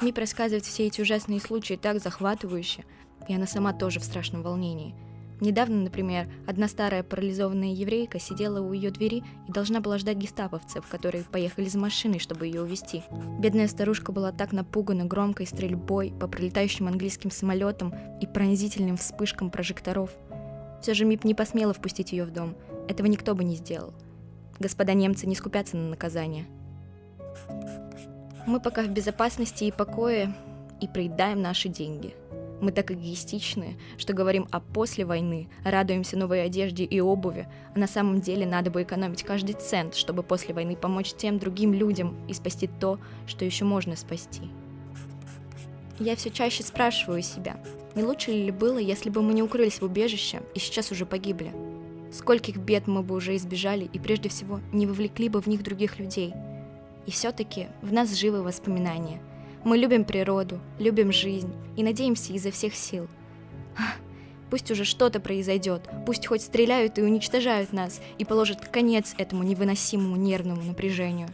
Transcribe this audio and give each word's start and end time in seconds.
Мип 0.00 0.18
рассказывает 0.18 0.64
все 0.64 0.86
эти 0.86 1.00
ужасные 1.00 1.40
случаи 1.40 1.74
так 1.74 2.00
захватывающе, 2.00 2.84
и 3.28 3.34
она 3.34 3.46
сама 3.46 3.72
тоже 3.72 4.00
в 4.00 4.04
страшном 4.04 4.42
волнении. 4.42 4.94
Недавно, 5.40 5.82
например, 5.82 6.28
одна 6.46 6.68
старая 6.68 7.02
парализованная 7.02 7.72
еврейка 7.72 8.20
сидела 8.20 8.60
у 8.60 8.72
ее 8.72 8.92
двери 8.92 9.24
и 9.48 9.52
должна 9.52 9.80
была 9.80 9.98
ждать 9.98 10.16
гестаповцев, 10.16 10.86
которые 10.86 11.24
поехали 11.24 11.64
за 11.64 11.78
машиной, 11.78 12.20
чтобы 12.20 12.46
ее 12.46 12.62
увезти. 12.62 13.02
Бедная 13.40 13.66
старушка 13.66 14.12
была 14.12 14.30
так 14.30 14.52
напугана 14.52 15.04
громкой 15.04 15.48
стрельбой 15.48 16.12
по 16.20 16.28
пролетающим 16.28 16.86
английским 16.86 17.32
самолетам 17.32 17.92
и 18.20 18.26
пронзительным 18.26 18.96
вспышкам 18.96 19.50
прожекторов. 19.50 20.10
Все 20.80 20.94
же 20.94 21.04
Мип 21.04 21.24
не 21.24 21.34
посмела 21.34 21.72
впустить 21.72 22.12
ее 22.12 22.24
в 22.24 22.30
дом. 22.30 22.54
Этого 22.88 23.08
никто 23.08 23.34
бы 23.34 23.42
не 23.42 23.56
сделал. 23.56 23.94
Господа 24.60 24.94
немцы 24.94 25.26
не 25.26 25.34
скупятся 25.34 25.76
на 25.76 25.88
наказание. 25.88 26.46
Мы 28.46 28.60
пока 28.60 28.82
в 28.82 28.88
безопасности 28.88 29.64
и 29.64 29.72
покое 29.72 30.34
и 30.80 30.88
проедаем 30.88 31.42
наши 31.42 31.68
деньги– 31.68 32.14
мы 32.62 32.70
так 32.70 32.92
эгоистичны, 32.92 33.76
что 33.98 34.12
говорим 34.12 34.46
о 34.52 34.60
после 34.60 35.04
войны, 35.04 35.48
радуемся 35.64 36.16
новой 36.16 36.44
одежде 36.44 36.84
и 36.84 37.00
обуви, 37.00 37.48
а 37.74 37.78
на 37.78 37.88
самом 37.88 38.20
деле 38.20 38.46
надо 38.46 38.70
бы 38.70 38.84
экономить 38.84 39.24
каждый 39.24 39.54
цент, 39.54 39.96
чтобы 39.96 40.22
после 40.22 40.54
войны 40.54 40.76
помочь 40.76 41.12
тем 41.12 41.40
другим 41.40 41.74
людям 41.74 42.16
и 42.28 42.32
спасти 42.32 42.68
то, 42.68 43.00
что 43.26 43.44
еще 43.44 43.64
можно 43.64 43.96
спасти. 43.96 44.42
Я 45.98 46.14
все 46.14 46.30
чаще 46.30 46.62
спрашиваю 46.62 47.22
себя, 47.22 47.56
не 47.96 48.04
лучше 48.04 48.30
ли 48.30 48.52
было, 48.52 48.78
если 48.78 49.10
бы 49.10 49.22
мы 49.22 49.34
не 49.34 49.42
укрылись 49.42 49.80
в 49.80 49.84
убежище 49.84 50.40
и 50.54 50.60
сейчас 50.60 50.92
уже 50.92 51.04
погибли? 51.04 51.52
Скольких 52.12 52.58
бед 52.58 52.86
мы 52.86 53.02
бы 53.02 53.16
уже 53.16 53.34
избежали 53.34 53.90
и 53.92 53.98
прежде 53.98 54.28
всего 54.28 54.60
не 54.72 54.86
вовлекли 54.86 55.28
бы 55.28 55.40
в 55.42 55.48
них 55.48 55.64
других 55.64 55.98
людей? 55.98 56.32
И 57.06 57.10
все-таки 57.10 57.68
в 57.82 57.92
нас 57.92 58.14
живы 58.14 58.42
воспоминания– 58.42 59.20
мы 59.64 59.78
любим 59.78 60.04
природу, 60.04 60.60
любим 60.80 61.12
жизнь 61.12 61.52
и 61.76 61.84
надеемся 61.84 62.32
изо 62.32 62.50
всех 62.50 62.74
сил. 62.74 63.06
Пусть 64.50 64.70
уже 64.70 64.84
что-то 64.84 65.20
произойдет, 65.20 65.88
пусть 66.04 66.26
хоть 66.26 66.42
стреляют 66.42 66.98
и 66.98 67.02
уничтожают 67.02 67.72
нас, 67.72 68.00
и 68.18 68.24
положат 68.24 68.68
конец 68.68 69.14
этому 69.18 69.44
невыносимому 69.44 70.16
нервному 70.16 70.62
напряжению. 70.62 71.28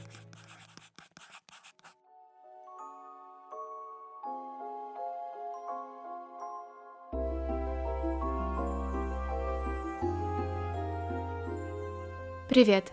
Привет! 12.49 12.93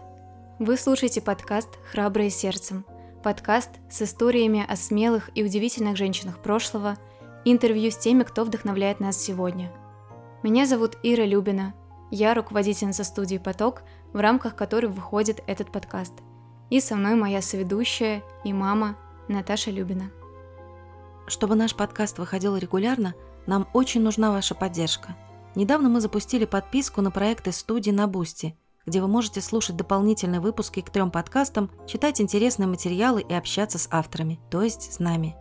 Вы 0.58 0.78
слушаете 0.78 1.20
подкаст 1.20 1.68
«Храбрые 1.92 2.30
сердцем», 2.30 2.86
подкаст 3.24 3.72
с 3.90 4.02
историями 4.02 4.66
о 4.66 4.78
смелых 4.78 5.30
и 5.36 5.44
удивительных 5.44 5.98
женщинах 5.98 6.42
прошлого, 6.42 6.96
интервью 7.44 7.92
с 7.92 7.98
теми, 7.98 8.24
кто 8.24 8.46
вдохновляет 8.46 9.02
нас 9.02 9.22
сегодня. 9.22 9.70
Меня 10.44 10.66
зовут 10.66 10.98
Ира 11.04 11.26
Любина, 11.26 11.74
я 12.10 12.34
руководительница 12.34 13.04
студии 13.04 13.38
«Поток», 13.38 13.84
в 14.14 14.18
рамках 14.18 14.56
которой 14.56 14.86
выходит 14.86 15.44
этот 15.46 15.74
подкаст. 15.74 16.14
И 16.70 16.80
со 16.80 16.96
мной 16.96 17.16
моя 17.16 17.42
соведущая 17.42 18.24
и 18.46 18.54
мама 18.54 18.96
Наташа 19.28 19.72
Любина. 19.72 20.10
Чтобы 21.28 21.56
наш 21.56 21.76
подкаст 21.76 22.18
выходил 22.18 22.56
регулярно, 22.56 23.14
нам 23.46 23.68
очень 23.74 24.00
нужна 24.00 24.32
ваша 24.32 24.56
поддержка. 24.56 25.18
Недавно 25.54 25.90
мы 25.90 26.00
запустили 26.00 26.46
подписку 26.46 27.02
на 27.02 27.12
проекты 27.12 27.52
студии 27.52 27.92
на 27.92 28.08
Бусти– 28.08 28.58
где 28.86 29.02
вы 29.02 29.08
можете 29.08 29.42
слушать 29.42 29.76
дополнительные 29.76 30.40
выпуски 30.40 30.82
к 30.82 30.90
трем 30.90 31.12
подкастам, 31.12 31.72
читать 31.88 32.22
интересные 32.22 32.68
материалы 32.68 33.22
и 33.22 33.34
общаться 33.34 33.78
с 33.78 33.88
авторами, 33.92 34.40
то 34.50 34.62
есть 34.62 34.94
с 34.94 35.00
нами. 35.00 35.36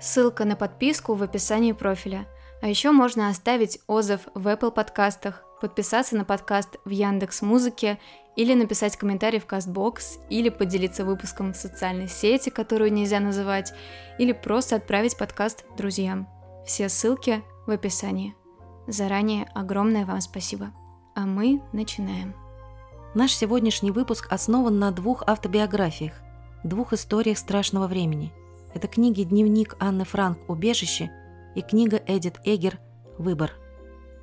Ссылка 0.00 0.44
на 0.44 0.56
подписку 0.56 1.14
в 1.14 1.22
описании 1.22 1.72
профиля. 1.72 2.26
А 2.60 2.68
еще 2.68 2.92
можно 2.92 3.28
оставить 3.28 3.80
отзыв 3.86 4.20
в 4.34 4.46
Apple 4.46 4.70
подкастах, 4.70 5.44
подписаться 5.60 6.16
на 6.16 6.24
подкаст 6.24 6.76
в 6.84 6.90
Яндекс 6.90 7.42
Музыке 7.42 7.98
или 8.36 8.54
написать 8.54 8.96
комментарий 8.96 9.38
в 9.38 9.46
Castbox, 9.46 10.20
или 10.28 10.48
поделиться 10.48 11.04
выпуском 11.04 11.52
в 11.52 11.56
социальной 11.56 12.08
сети, 12.08 12.50
которую 12.50 12.92
нельзя 12.92 13.20
называть, 13.20 13.72
или 14.18 14.32
просто 14.32 14.76
отправить 14.76 15.16
подкаст 15.16 15.64
друзьям. 15.76 16.28
Все 16.66 16.88
ссылки 16.88 17.42
в 17.66 17.70
описании. 17.70 18.34
Заранее 18.86 19.48
огромное 19.54 20.06
вам 20.06 20.20
спасибо. 20.20 20.72
А 21.14 21.26
мы 21.26 21.62
начинаем. 21.72 22.41
Наш 23.14 23.34
сегодняшний 23.34 23.90
выпуск 23.90 24.26
основан 24.30 24.78
на 24.78 24.90
двух 24.90 25.22
автобиографиях, 25.26 26.14
двух 26.64 26.94
историях 26.94 27.36
страшного 27.36 27.86
времени. 27.86 28.32
Это 28.72 28.88
книги 28.88 29.22
«Дневник 29.22 29.76
Анны 29.78 30.06
Франк. 30.06 30.38
Убежище» 30.48 31.10
и 31.54 31.60
книга 31.60 32.02
Эдит 32.06 32.40
Эгер 32.44 32.78
«Выбор». 33.18 33.52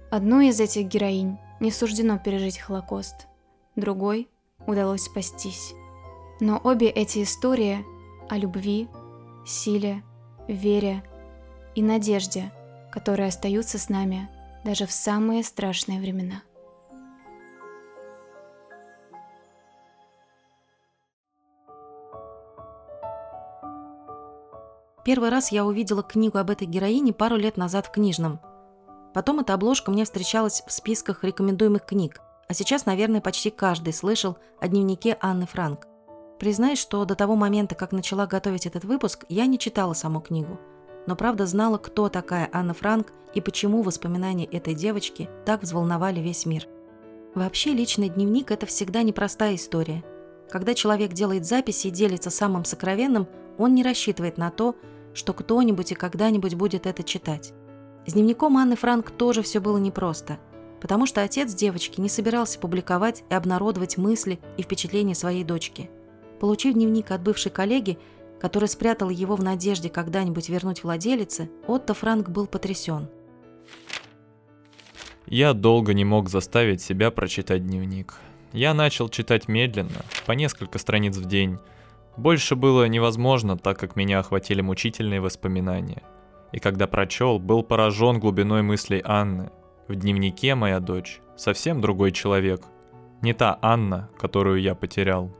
Одной 0.09 0.47
из 0.47 0.59
этих 0.59 0.87
героинь 0.87 1.37
не 1.59 1.69
суждено 1.69 2.17
пережить 2.17 2.57
Холокост, 2.57 3.27
другой 3.75 4.27
удалось 4.65 5.03
спастись. 5.03 5.75
Но 6.39 6.59
обе 6.63 6.89
эти 6.89 7.21
истории 7.21 7.85
о 8.27 8.37
любви, 8.37 8.87
силе, 9.45 10.01
вере 10.47 11.03
и 11.75 11.83
надежде, 11.83 12.51
которые 12.91 13.27
остаются 13.27 13.77
с 13.77 13.87
нами 13.87 14.27
даже 14.65 14.87
в 14.87 14.91
самые 14.91 15.43
страшные 15.43 15.99
времена. 15.99 16.41
Первый 25.03 25.29
раз 25.29 25.51
я 25.51 25.65
увидела 25.65 26.03
книгу 26.03 26.37
об 26.37 26.49
этой 26.49 26.67
героине 26.67 27.13
пару 27.13 27.35
лет 27.35 27.57
назад 27.57 27.87
в 27.87 27.91
книжном. 27.91 28.39
Потом 29.13 29.39
эта 29.39 29.53
обложка 29.53 29.91
мне 29.91 30.05
встречалась 30.05 30.63
в 30.67 30.71
списках 30.71 31.23
рекомендуемых 31.23 31.85
книг, 31.85 32.21
а 32.47 32.53
сейчас, 32.53 32.85
наверное, 32.85 33.21
почти 33.21 33.49
каждый 33.49 33.93
слышал 33.93 34.37
о 34.59 34.67
дневнике 34.67 35.17
Анны 35.21 35.45
Франк. 35.45 35.87
Признаюсь, 36.39 36.79
что 36.79 37.03
до 37.05 37.15
того 37.15 37.35
момента, 37.35 37.75
как 37.75 37.91
начала 37.91 38.25
готовить 38.25 38.65
этот 38.65 38.85
выпуск, 38.85 39.25
я 39.29 39.45
не 39.45 39.59
читала 39.59 39.93
саму 39.93 40.21
книгу. 40.21 40.59
Но 41.05 41.15
правда 41.15 41.45
знала, 41.45 41.77
кто 41.77 42.07
такая 42.09 42.49
Анна 42.53 42.73
Франк 42.73 43.11
и 43.33 43.41
почему 43.41 43.81
воспоминания 43.81 44.45
этой 44.45 44.73
девочки 44.73 45.29
так 45.45 45.61
взволновали 45.61 46.19
весь 46.19 46.45
мир. 46.45 46.67
Вообще, 47.35 47.73
личный 47.73 48.09
дневник– 48.09 48.51
это 48.51 48.65
всегда 48.65 49.03
непростая 49.03 49.55
история. 49.55 50.03
Когда 50.49 50.73
человек 50.73 51.13
делает 51.13 51.45
записи 51.45 51.87
и 51.87 51.91
делится 51.91 52.29
самым 52.29 52.65
сокровенным, 52.65 53.27
он 53.57 53.75
не 53.75 53.83
рассчитывает 53.83 54.37
на 54.37 54.49
то, 54.49 54.75
что 55.13 55.33
кто-нибудь 55.33 55.91
и 55.91 55.95
когда-нибудь 55.95 56.55
будет 56.55 56.87
это 56.87 57.03
читать. 57.03 57.53
С 58.05 58.13
дневником 58.13 58.57
Анны 58.57 58.75
Франк 58.75 59.11
тоже 59.11 59.43
все 59.43 59.59
было 59.59 59.77
непросто, 59.77 60.39
потому 60.81 61.05
что 61.05 61.21
отец 61.21 61.53
девочки 61.53 62.01
не 62.01 62.09
собирался 62.09 62.59
публиковать 62.59 63.23
и 63.29 63.33
обнародовать 63.33 63.97
мысли 63.97 64.39
и 64.57 64.63
впечатления 64.63 65.15
своей 65.15 65.43
дочки. 65.43 65.89
Получив 66.39 66.73
дневник 66.73 67.11
от 67.11 67.21
бывшей 67.21 67.51
коллеги, 67.51 67.99
которая 68.39 68.69
спрятала 68.69 69.09
его 69.09 69.35
в 69.35 69.43
надежде 69.43 69.89
когда-нибудь 69.89 70.49
вернуть 70.49 70.83
владелице, 70.83 71.49
Отто 71.67 71.93
Франк 71.93 72.29
был 72.29 72.47
потрясен. 72.47 73.09
Я 75.27 75.53
долго 75.53 75.93
не 75.93 76.05
мог 76.05 76.29
заставить 76.29 76.81
себя 76.81 77.11
прочитать 77.11 77.67
дневник. 77.67 78.15
Я 78.51 78.73
начал 78.73 79.09
читать 79.09 79.47
медленно, 79.47 80.03
по 80.25 80.31
несколько 80.31 80.79
страниц 80.79 81.17
в 81.17 81.25
день, 81.25 81.59
больше 82.19 82.57
было 82.57 82.85
невозможно, 82.85 83.57
так 83.57 83.79
как 83.79 83.95
меня 83.95 84.19
охватили 84.19 84.59
мучительные 84.59 85.21
воспоминания. 85.21 86.03
И 86.51 86.59
когда 86.59 86.85
прочел, 86.85 87.39
был 87.39 87.63
поражен 87.63 88.19
глубиной 88.19 88.61
мыслей 88.61 89.01
Анны. 89.05 89.51
В 89.87 89.95
дневнике 89.95 90.53
моя 90.55 90.81
дочь 90.81 91.21
совсем 91.37 91.79
другой 91.79 92.11
человек. 92.11 92.61
Не 93.21 93.33
та 93.33 93.57
Анна, 93.61 94.09
которую 94.17 94.61
я 94.61 94.75
потерял. 94.75 95.31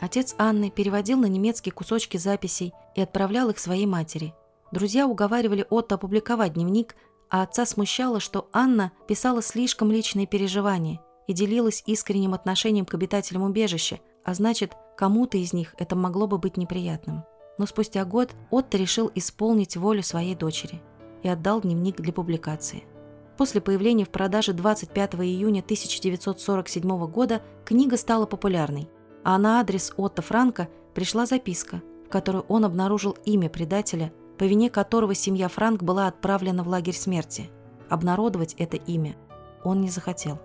Отец 0.00 0.34
Анны 0.38 0.70
переводил 0.70 1.18
на 1.18 1.26
немецкий 1.26 1.70
кусочки 1.70 2.16
записей 2.16 2.72
и 2.96 3.00
отправлял 3.00 3.48
их 3.50 3.60
своей 3.60 3.86
матери. 3.86 4.34
Друзья 4.72 5.06
уговаривали 5.06 5.64
Отто 5.70 5.94
опубликовать 5.94 6.54
дневник, 6.54 6.96
а 7.30 7.42
отца 7.42 7.64
смущало, 7.64 8.18
что 8.18 8.48
Анна 8.52 8.90
писала 9.06 9.40
слишком 9.40 9.92
личные 9.92 10.26
переживания 10.26 11.00
и 11.26 11.32
делилась 11.32 11.82
искренним 11.86 12.34
отношением 12.34 12.86
к 12.86 12.94
обитателям 12.94 13.42
убежища, 13.42 14.00
а 14.24 14.34
значит, 14.34 14.72
кому-то 14.96 15.38
из 15.38 15.52
них 15.52 15.74
это 15.78 15.96
могло 15.96 16.26
бы 16.26 16.38
быть 16.38 16.56
неприятным. 16.56 17.24
Но 17.58 17.66
спустя 17.66 18.04
год 18.04 18.34
Отто 18.50 18.76
решил 18.76 19.10
исполнить 19.14 19.76
волю 19.76 20.02
своей 20.02 20.34
дочери 20.34 20.82
и 21.22 21.28
отдал 21.28 21.60
дневник 21.60 21.96
для 21.96 22.12
публикации. 22.12 22.84
После 23.36 23.60
появления 23.60 24.04
в 24.04 24.10
продаже 24.10 24.52
25 24.52 25.14
июня 25.16 25.60
1947 25.60 27.06
года 27.06 27.42
книга 27.64 27.96
стала 27.96 28.26
популярной, 28.26 28.88
а 29.24 29.38
на 29.38 29.60
адрес 29.60 29.92
Отто 29.96 30.22
Франка 30.22 30.68
пришла 30.94 31.26
записка, 31.26 31.82
в 32.06 32.08
которой 32.08 32.42
он 32.48 32.64
обнаружил 32.64 33.16
имя 33.24 33.50
предателя, 33.50 34.12
по 34.38 34.44
вине 34.44 34.70
которого 34.70 35.14
семья 35.14 35.48
Франк 35.48 35.82
была 35.82 36.06
отправлена 36.06 36.62
в 36.62 36.68
лагерь 36.68 36.94
смерти. 36.94 37.50
Обнародовать 37.88 38.54
это 38.58 38.76
имя 38.76 39.16
он 39.64 39.80
не 39.80 39.90
захотел. 39.90 40.38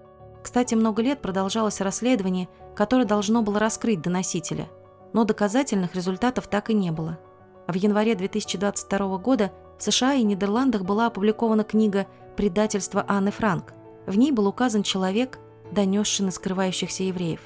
Кстати, 0.44 0.76
много 0.76 1.02
лет 1.02 1.22
продолжалось 1.22 1.82
расследование, 1.82 2.50
которое 2.76 3.06
должно 3.06 3.42
было 3.42 3.60
раскрыть 3.60 4.02
доносителя. 4.02 4.70
но 5.14 5.26
доказательных 5.26 5.94
результатов 5.94 6.48
так 6.48 6.70
и 6.70 6.74
не 6.74 6.90
было. 6.92 7.20
В 7.68 7.76
январе 7.76 8.16
2022 8.16 9.18
года 9.18 9.52
в 9.78 9.84
США 9.84 10.14
и 10.14 10.24
Нидерландах 10.24 10.84
была 10.84 11.08
опубликована 11.08 11.64
книга 11.64 12.08
«Предательство 12.38 13.04
Анны 13.08 13.32
Франк». 13.32 13.74
В 14.06 14.18
ней 14.18 14.32
был 14.32 14.48
указан 14.48 14.84
человек, 14.84 15.40
донесший 15.72 16.26
на 16.26 16.32
скрывающихся 16.32 17.04
евреев. 17.04 17.42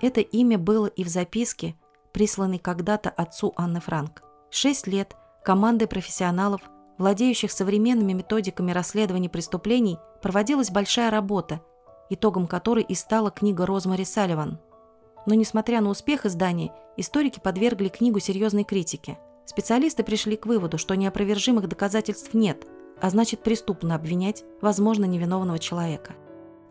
Это 0.00 0.20
имя 0.20 0.58
было 0.58 0.86
и 0.86 1.04
в 1.04 1.08
записке, 1.08 1.74
присланной 2.12 2.58
когда-то 2.58 3.10
отцу 3.10 3.52
Анны 3.56 3.80
Франк. 3.80 4.22
Шесть 4.50 4.86
лет 4.86 5.16
командой 5.44 5.86
профессионалов, 5.86 6.60
владеющих 6.98 7.50
современными 7.50 8.12
методиками 8.12 8.72
расследования 8.72 9.28
преступлений, 9.28 9.98
проводилась 10.22 10.70
большая 10.70 11.10
работа, 11.10 11.60
итогом 12.10 12.46
которой 12.46 12.82
и 12.82 12.94
стала 12.94 13.30
книга 13.30 13.66
Розмари 13.66 14.04
Салливан. 14.04 14.58
Но 15.26 15.34
несмотря 15.34 15.80
на 15.80 15.90
успех 15.90 16.26
издания, 16.26 16.72
историки 16.96 17.40
подвергли 17.40 17.88
книгу 17.88 18.20
серьезной 18.20 18.64
критике. 18.64 19.18
Специалисты 19.44 20.02
пришли 20.02 20.36
к 20.36 20.46
выводу, 20.46 20.78
что 20.78 20.94
неопровержимых 20.94 21.68
доказательств 21.68 22.34
нет, 22.34 22.66
а 23.00 23.10
значит 23.10 23.42
преступно 23.42 23.94
обвинять, 23.94 24.44
возможно, 24.60 25.04
невиновного 25.04 25.58
человека. 25.58 26.14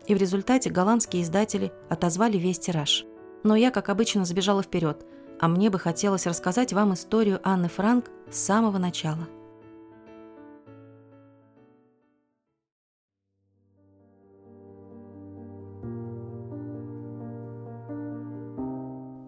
И 0.06 0.14
в 0.14 0.18
результате 0.18 0.70
голландские 0.70 1.22
издатели 1.22 1.72
отозвали 1.88 2.36
весь 2.36 2.58
тираж. 2.58 3.04
Но 3.42 3.56
я, 3.56 3.70
как 3.70 3.88
обычно, 3.88 4.24
забежала 4.24 4.62
вперед, 4.62 5.04
а 5.40 5.48
мне 5.48 5.70
бы 5.70 5.78
хотелось 5.78 6.26
рассказать 6.26 6.72
вам 6.72 6.94
историю 6.94 7.40
Анны 7.42 7.68
Франк 7.68 8.10
с 8.30 8.38
самого 8.38 8.78
начала. 8.78 9.26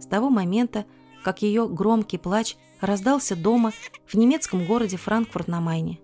Того 0.09 0.31
момента, 0.31 0.85
как 1.23 1.43
ее 1.43 1.69
громкий 1.69 2.19
плач 2.19 2.57
раздался 2.81 3.37
дома 3.37 3.73
в 4.07 4.15
немецком 4.15 4.65
городе 4.67 4.97
Франкфурт 4.97 5.49
на 5.49 5.61
Майне. 5.61 6.01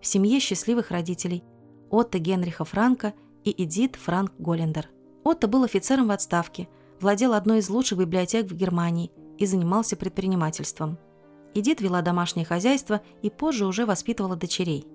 В 0.00 0.06
семье 0.06 0.40
счастливых 0.40 0.90
родителей 0.90 1.44
Отто 1.90 2.18
Генриха 2.18 2.64
Франка 2.64 3.14
и 3.44 3.54
Эдит 3.62 3.96
Франк 3.96 4.32
Голлендер. 4.38 4.88
Отто 5.24 5.48
был 5.48 5.64
офицером 5.64 6.08
в 6.08 6.10
отставке, 6.10 6.68
владел 7.00 7.32
одной 7.32 7.58
из 7.58 7.68
лучших 7.68 7.98
библиотек 7.98 8.46
в 8.46 8.54
Германии 8.54 9.10
и 9.38 9.46
занимался 9.46 9.96
предпринимательством. 9.96 10.98
Эдит 11.54 11.80
вела 11.80 12.02
домашнее 12.02 12.44
хозяйство 12.44 13.00
и 13.22 13.30
позже 13.30 13.66
уже 13.66 13.86
воспитывала 13.86 14.36
дочерей. 14.36 14.86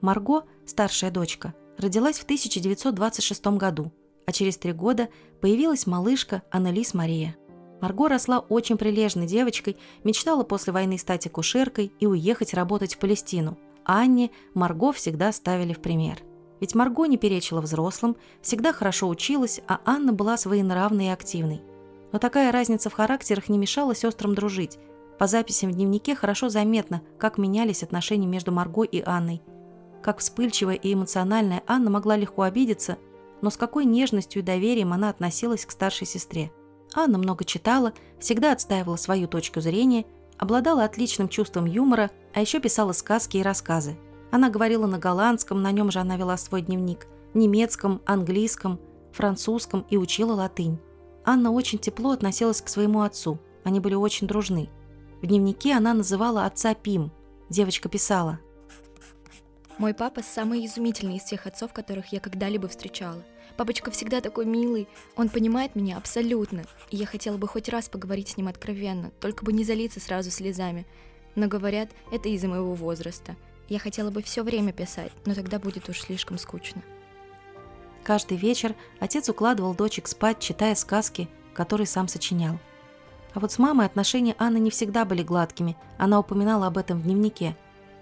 Марго, 0.00 0.44
старшая 0.66 1.10
дочка, 1.10 1.54
родилась 1.78 2.18
в 2.18 2.24
1926 2.24 3.46
году, 3.58 3.92
а 4.26 4.32
через 4.32 4.56
три 4.56 4.72
года 4.72 5.08
появилась 5.40 5.86
малышка 5.86 6.42
Аннелис 6.50 6.94
Мария. 6.94 7.36
Марго 7.84 8.08
росла 8.08 8.38
очень 8.38 8.78
прилежной 8.78 9.26
девочкой, 9.26 9.76
мечтала 10.04 10.42
после 10.42 10.72
войны 10.72 10.96
стать 10.96 11.26
акушеркой 11.26 11.92
и 12.00 12.06
уехать 12.06 12.54
работать 12.54 12.94
в 12.94 12.98
Палестину. 12.98 13.58
Анне 13.84 14.30
Марго 14.54 14.90
всегда 14.92 15.30
ставили 15.32 15.74
в 15.74 15.82
пример. 15.82 16.22
Ведь 16.60 16.74
Марго 16.74 17.04
не 17.04 17.18
перечила 17.18 17.60
взрослым, 17.60 18.16
всегда 18.40 18.72
хорошо 18.72 19.06
училась, 19.06 19.60
а 19.68 19.80
Анна 19.84 20.14
была 20.14 20.38
своенравной 20.38 21.08
и 21.08 21.10
активной. 21.10 21.60
Но 22.10 22.18
такая 22.18 22.52
разница 22.52 22.88
в 22.88 22.94
характерах 22.94 23.50
не 23.50 23.58
мешала 23.58 23.94
сестрам 23.94 24.34
дружить. 24.34 24.78
По 25.18 25.26
записям 25.26 25.70
в 25.70 25.74
дневнике 25.74 26.14
хорошо 26.14 26.48
заметно, 26.48 27.02
как 27.18 27.36
менялись 27.36 27.82
отношения 27.82 28.26
между 28.26 28.50
Марго 28.50 28.84
и 28.84 29.02
Анной. 29.04 29.42
Как 30.02 30.20
вспыльчивая 30.20 30.76
и 30.76 30.94
эмоциональная 30.94 31.62
Анна 31.66 31.90
могла 31.90 32.16
легко 32.16 32.44
обидеться, 32.44 32.96
но 33.42 33.50
с 33.50 33.58
какой 33.58 33.84
нежностью 33.84 34.40
и 34.40 34.42
доверием 34.42 34.94
она 34.94 35.10
относилась 35.10 35.66
к 35.66 35.70
старшей 35.70 36.06
сестре– 36.06 36.50
Анна 36.94 37.18
много 37.18 37.44
читала, 37.44 37.92
всегда 38.20 38.52
отстаивала 38.52 38.96
свою 38.96 39.26
точку 39.26 39.60
зрения, 39.60 40.06
обладала 40.38 40.84
отличным 40.84 41.28
чувством 41.28 41.64
юмора, 41.64 42.10
а 42.32 42.40
еще 42.40 42.60
писала 42.60 42.92
сказки 42.92 43.36
и 43.36 43.42
рассказы. 43.42 43.96
Она 44.30 44.48
говорила 44.48 44.86
на 44.86 44.98
голландском, 44.98 45.62
на 45.62 45.72
нем 45.72 45.90
же 45.90 45.98
она 45.98 46.16
вела 46.16 46.36
свой 46.36 46.62
дневник, 46.62 47.06
немецком, 47.34 48.00
английском, 48.06 48.80
французском 49.12 49.86
и 49.90 49.96
учила 49.96 50.32
латынь. 50.32 50.78
Анна 51.24 51.50
очень 51.52 51.78
тепло 51.78 52.10
относилась 52.10 52.60
к 52.60 52.68
своему 52.68 53.02
отцу, 53.02 53.38
они 53.64 53.80
были 53.80 53.94
очень 53.94 54.26
дружны. 54.26 54.70
В 55.22 55.26
дневнике 55.26 55.74
она 55.74 55.94
называла 55.94 56.44
отца 56.44 56.74
Пим. 56.74 57.10
Девочка 57.48 57.88
писала. 57.88 58.40
«Мой 59.78 59.94
папа 59.94 60.22
самый 60.22 60.64
изумительный 60.66 61.16
из 61.16 61.24
тех 61.24 61.46
отцов, 61.46 61.72
которых 61.72 62.12
я 62.12 62.20
когда-либо 62.20 62.68
встречала. 62.68 63.22
Папочка 63.56 63.90
всегда 63.90 64.20
такой 64.20 64.46
милый, 64.46 64.88
он 65.16 65.28
понимает 65.28 65.76
меня 65.76 65.96
абсолютно, 65.96 66.64
и 66.90 66.96
я 66.96 67.06
хотела 67.06 67.36
бы 67.36 67.46
хоть 67.46 67.68
раз 67.68 67.88
поговорить 67.88 68.30
с 68.30 68.36
ним 68.36 68.48
откровенно, 68.48 69.12
только 69.20 69.44
бы 69.44 69.52
не 69.52 69.64
залиться 69.64 70.00
сразу 70.00 70.30
слезами. 70.30 70.86
Но 71.36 71.46
говорят, 71.46 71.90
это 72.10 72.28
из-за 72.28 72.48
моего 72.48 72.74
возраста. 72.74 73.36
Я 73.68 73.78
хотела 73.78 74.10
бы 74.10 74.22
все 74.22 74.42
время 74.42 74.72
писать, 74.72 75.12
но 75.24 75.34
тогда 75.34 75.58
будет 75.58 75.88
уж 75.88 76.00
слишком 76.00 76.38
скучно. 76.38 76.82
Каждый 78.02 78.36
вечер 78.36 78.74
отец 79.00 79.28
укладывал 79.28 79.74
дочек 79.74 80.08
спать, 80.08 80.38
читая 80.38 80.74
сказки, 80.74 81.28
которые 81.54 81.86
сам 81.86 82.08
сочинял. 82.08 82.58
А 83.32 83.40
вот 83.40 83.50
с 83.50 83.58
мамой 83.58 83.86
отношения 83.86 84.36
Анны 84.38 84.58
не 84.58 84.70
всегда 84.70 85.04
были 85.04 85.22
гладкими, 85.22 85.76
она 85.96 86.20
упоминала 86.20 86.66
об 86.66 86.76
этом 86.76 87.00
в 87.00 87.04
дневнике. 87.04 87.56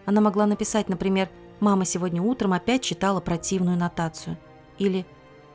Она 0.05 0.21
могла 0.21 0.47
написать, 0.47 0.89
например, 0.89 1.31
«Мама 1.61 1.85
сегодня 1.85 2.21
утром 2.21 2.53
опять 2.53 2.83
читала 2.83 3.21
противную 3.21 3.79
нотацию» 3.79 4.37
или 4.79 5.06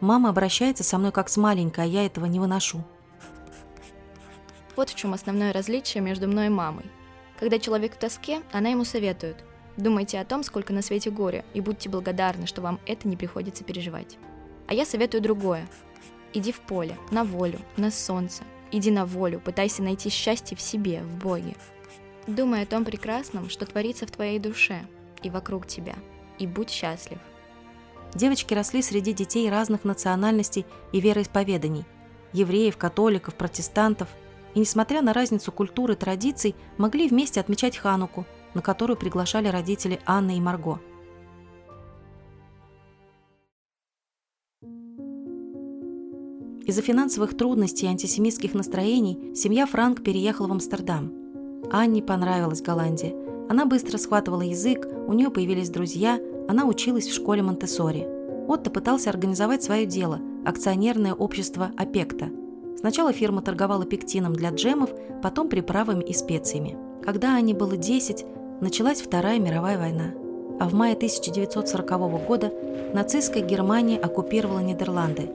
обращается 0.01 0.83
со 0.83 0.97
мной 0.97 1.11
как 1.11 1.29
с 1.29 1.37
маленькой, 1.37 1.85
а 1.85 1.87
я 1.87 2.05
этого 2.05 2.25
не 2.25 2.39
выношу. 2.39 2.83
Вот 4.75 4.89
в 4.89 4.95
чем 4.95 5.13
основное 5.13 5.53
различие 5.53 6.03
между 6.03 6.27
мной 6.27 6.47
и 6.47 6.49
мамой. 6.49 6.85
Когда 7.39 7.57
человек 7.59 7.95
в 7.95 7.97
тоске, 7.97 8.41
она 8.51 8.69
ему 8.69 8.83
советует. 8.83 9.43
Думайте 9.75 10.19
о 10.19 10.25
том, 10.25 10.43
сколько 10.43 10.73
на 10.73 10.81
свете 10.81 11.09
горя, 11.09 11.45
и 11.53 11.61
будьте 11.61 11.89
благодарны, 11.89 12.47
что 12.47 12.61
вам 12.61 12.79
это 12.85 13.07
не 13.07 13.15
приходится 13.15 13.63
переживать. 13.63 14.17
А 14.67 14.73
я 14.73 14.85
советую 14.85 15.21
другое. 15.21 15.67
Иди 16.33 16.51
в 16.51 16.59
поле, 16.61 16.95
на 17.11 17.23
волю, 17.23 17.59
на 17.77 17.89
солнце. 17.91 18.43
Иди 18.71 18.91
на 18.91 19.05
волю, 19.05 19.39
пытайся 19.39 19.81
найти 19.81 20.09
счастье 20.09 20.57
в 20.57 20.61
себе, 20.61 21.01
в 21.01 21.17
Боге. 21.17 21.55
Думай 22.27 22.63
о 22.63 22.65
том 22.65 22.85
прекрасном, 22.85 23.49
что 23.49 23.65
творится 23.65 24.05
в 24.05 24.11
твоей 24.11 24.39
душе 24.39 24.81
и 25.23 25.29
вокруг 25.29 25.65
тебя, 25.65 25.95
и 26.37 26.45
будь 26.45 26.69
счастлив– 26.69 27.19
Девочки 28.15 28.53
росли 28.53 28.81
среди 28.81 29.13
детей 29.13 29.49
разных 29.49 29.83
национальностей 29.83 30.65
и 30.91 30.99
вероисповеданий– 30.99 31.85
евреев, 32.33 32.77
католиков, 32.77 33.35
протестантов. 33.35 34.07
И, 34.53 34.59
несмотря 34.59 35.01
на 35.01 35.13
разницу 35.13 35.51
культуры 35.51 35.93
и 35.93 35.97
традиций, 35.97 36.55
могли 36.77 37.07
вместе 37.07 37.39
отмечать 37.39 37.77
Хануку, 37.77 38.25
на 38.53 38.61
которую 38.61 38.97
приглашали 38.97 39.47
родители 39.47 39.99
Анны 40.05 40.37
и 40.37 40.41
Марго. 40.41 40.79
Из-за 46.65 46.81
финансовых 46.81 47.37
трудностей 47.37 47.85
и 47.85 47.89
антисемитских 47.89 48.53
настроений 48.53 49.33
семья 49.35 49.65
Франк 49.65 50.03
переехала 50.03 50.47
в 50.47 50.51
Амстердам. 50.51 51.13
Анне 51.71 52.01
понравилась 52.01 52.61
Голландия. 52.61 53.15
Она 53.49 53.65
быстро 53.65 53.97
схватывала 53.97 54.41
язык, 54.41 54.85
у 55.07 55.13
нее 55.13 55.29
появились 55.29 55.69
друзья, 55.69 56.19
она 56.47 56.65
училась 56.65 57.07
в 57.07 57.13
школе 57.13 57.41
Монтессори. 57.41 58.07
Отто 58.47 58.69
пытался 58.69 59.09
организовать 59.09 59.63
свое 59.63 59.85
дело– 59.85 60.21
акционерное 60.45 61.13
общество 61.13 61.71
«Опекта». 61.75 62.29
Сначала 62.79 63.11
фирма 63.11 63.41
торговала 63.41 63.85
пектином 63.85 64.33
для 64.33 64.51
джемов, 64.51 64.89
потом 65.21 65.49
приправами 65.49 66.03
и 66.03 66.13
специями. 66.13 66.77
Когда 67.03 67.35
Ане 67.35 67.53
было 67.53 67.75
10, 67.75 68.25
началась 68.61 69.01
Вторая 69.01 69.39
мировая 69.39 69.77
война. 69.77 70.13
А 70.59 70.69
в 70.69 70.73
мае 70.73 70.93
1940 70.93 72.25
года 72.25 72.53
нацистская 72.93 73.43
Германия 73.43 73.97
оккупировала 73.97 74.59
Нидерланды. 74.59 75.29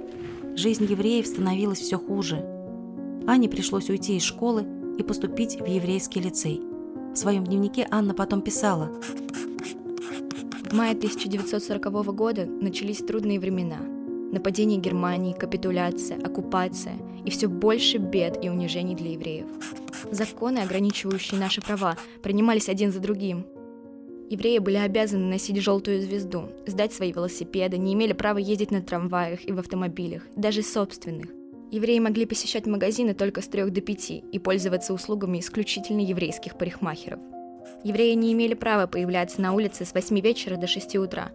Жизнь 0.56 0.84
евреев 0.84 1.26
становилась 1.26 1.80
все 1.80 1.98
хуже. 1.98 2.44
Ане 3.26 3.48
пришлось 3.48 3.90
уйти 3.90 4.16
из 4.16 4.22
школы 4.22 4.64
и 4.98 5.02
поступить 5.02 5.60
в 5.60 5.66
еврейский 5.66 6.20
лицей. 6.20 6.62
В 7.12 7.16
своем 7.16 7.44
дневнике 7.44 7.86
Анна 7.90 8.14
потом 8.14 8.40
писала– 8.40 8.90
в 10.72 10.74
мае 10.74 10.92
1940 10.92 12.14
года 12.14 12.46
начались 12.46 13.04
трудные 13.04 13.38
времена. 13.38 13.76
Нападение 14.32 14.80
Германии, 14.80 15.34
капитуляция, 15.34 16.18
оккупация 16.18 16.96
и 17.26 17.30
все 17.30 17.48
больше 17.48 17.98
бед 17.98 18.42
и 18.42 18.48
унижений 18.48 18.94
для 18.94 19.12
евреев. 19.12 19.44
Законы, 20.10 20.60
ограничивающие 20.60 21.38
наши 21.38 21.60
права, 21.60 21.98
принимались 22.22 22.70
один 22.70 22.90
за 22.90 23.00
другим. 23.00 23.44
Евреи 24.30 24.56
были 24.60 24.78
обязаны 24.78 25.26
носить 25.26 25.58
желтую 25.58 26.00
звезду, 26.00 26.48
сдать 26.66 26.94
свои 26.94 27.12
велосипеды, 27.12 27.76
не 27.76 27.92
имели 27.92 28.14
права 28.14 28.38
ездить 28.38 28.70
на 28.70 28.80
трамваях 28.80 29.46
и 29.46 29.52
в 29.52 29.58
автомобилях, 29.58 30.22
даже 30.36 30.62
собственных. 30.62 31.26
Евреи 31.70 31.98
могли 31.98 32.24
посещать 32.24 32.64
магазины 32.64 33.12
только 33.12 33.42
с 33.42 33.46
трех 33.46 33.70
до 33.74 33.82
пяти 33.82 34.24
и 34.32 34.38
пользоваться 34.38 34.94
услугами 34.94 35.38
исключительно 35.40 36.00
еврейских 36.00 36.56
парикмахеров. 36.56 37.20
Евреи 37.84 38.14
не 38.14 38.32
имели 38.32 38.54
права 38.54 38.86
появляться 38.86 39.40
на 39.40 39.52
улице 39.52 39.84
с 39.84 39.94
8 39.94 40.20
вечера 40.20 40.56
до 40.56 40.66
6 40.66 40.96
утра. 40.96 41.30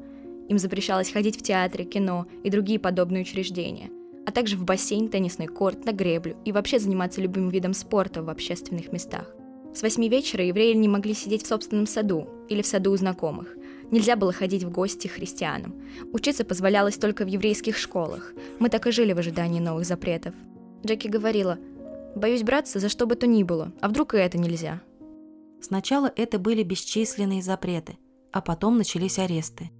Им 0.48 0.58
запрещалось 0.58 1.12
ходить 1.12 1.38
в 1.38 1.44
театры, 1.44 1.84
кино 1.84 2.26
и 2.44 2.50
другие 2.50 2.80
подобные 2.80 3.22
учреждения. 3.24 3.90
а 4.26 4.32
также 4.32 4.58
в 4.58 4.66
бассейн, 4.66 5.08
теннисный 5.08 5.48
корт, 5.48 5.86
на 5.86 5.94
греблю 5.94 6.36
и 6.44 6.52
вообще 6.52 6.80
заниматься 6.80 7.22
любым 7.22 7.48
видом 7.48 7.74
спорта 7.74 8.22
в 8.22 8.30
общественных 8.30 8.92
местах. 8.92 9.34
С 9.74 9.82
восьми 9.82 10.10
вечера 10.10 10.44
евреи 10.44 10.74
не 10.74 10.90
могли 10.90 11.14
сидеть 11.14 11.44
в 11.44 11.48
собственном 11.48 11.88
саду 11.88 12.28
или 12.50 12.62
в 12.62 12.66
саду 12.66 12.92
у 12.92 12.98
знакомых. 12.98 13.56
Нельзя 13.90 14.18
было 14.18 14.34
ходить 14.34 14.64
в 14.64 14.70
гости 14.70 15.08
христианам. 15.08 15.76
Учиться 16.12 16.44
позволялось 16.44 16.98
только 16.98 17.24
в 17.24 17.28
еврейских 17.28 17.78
школах. 17.78 18.34
Мы 18.60 18.68
так 18.68 18.86
и 18.88 18.92
жили 18.92 19.14
в 19.14 19.20
ожидании 19.20 19.62
новых 19.62 19.86
запретов. 19.86 20.34
Джеки 20.86 21.08
говорила, 21.08 21.58
«Боюсь 22.16 22.44
браться 22.44 22.80
за 22.80 22.90
что 22.90 23.06
бы 23.06 23.16
то 23.16 23.28
ни 23.28 23.44
было, 23.44 23.72
а 23.80 23.88
вдруг 23.88 24.14
и 24.14 24.18
это 24.18 24.38
нельзя?» 24.38 24.82
Сначала 25.62 26.12
это 26.16 26.40
были 26.40 26.64
бесчисленные 26.64 27.42
запреты, 27.42 27.98
а 28.32 28.42
потом 28.42 28.78
начались 28.78 29.20
аресты. 29.20 29.72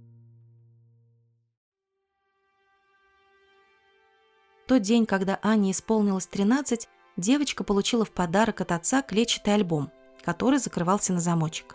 тот 4.68 4.82
день, 4.82 5.06
когда 5.06 5.40
Анне 5.42 5.72
исполнилось 5.72 6.26
13, 6.26 6.88
девочка 7.16 7.64
получила 7.64 8.04
в 8.04 8.12
подарок 8.12 8.60
от 8.60 8.70
отца 8.70 9.02
клетчатый 9.02 9.54
альбом, 9.54 9.90
который 10.22 10.58
закрывался 10.58 11.12
на 11.12 11.20
замочек. 11.20 11.74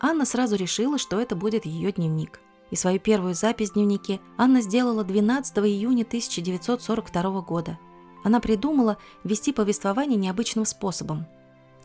Анна 0.00 0.24
сразу 0.24 0.56
решила, 0.56 0.98
что 0.98 1.18
это 1.18 1.34
будет 1.34 1.66
ее 1.66 1.90
дневник. 1.90 2.40
И 2.70 2.76
свою 2.76 3.00
первую 3.00 3.34
запись 3.34 3.70
в 3.70 3.74
дневнике 3.74 4.20
Анна 4.38 4.60
сделала 4.60 5.02
12 5.02 5.58
июня 5.58 6.04
1942 6.04 7.40
года. 7.40 7.78
Она 8.22 8.38
придумала 8.38 8.98
вести 9.24 9.52
повествование 9.52 10.16
необычным 10.16 10.66
способом. 10.66 11.26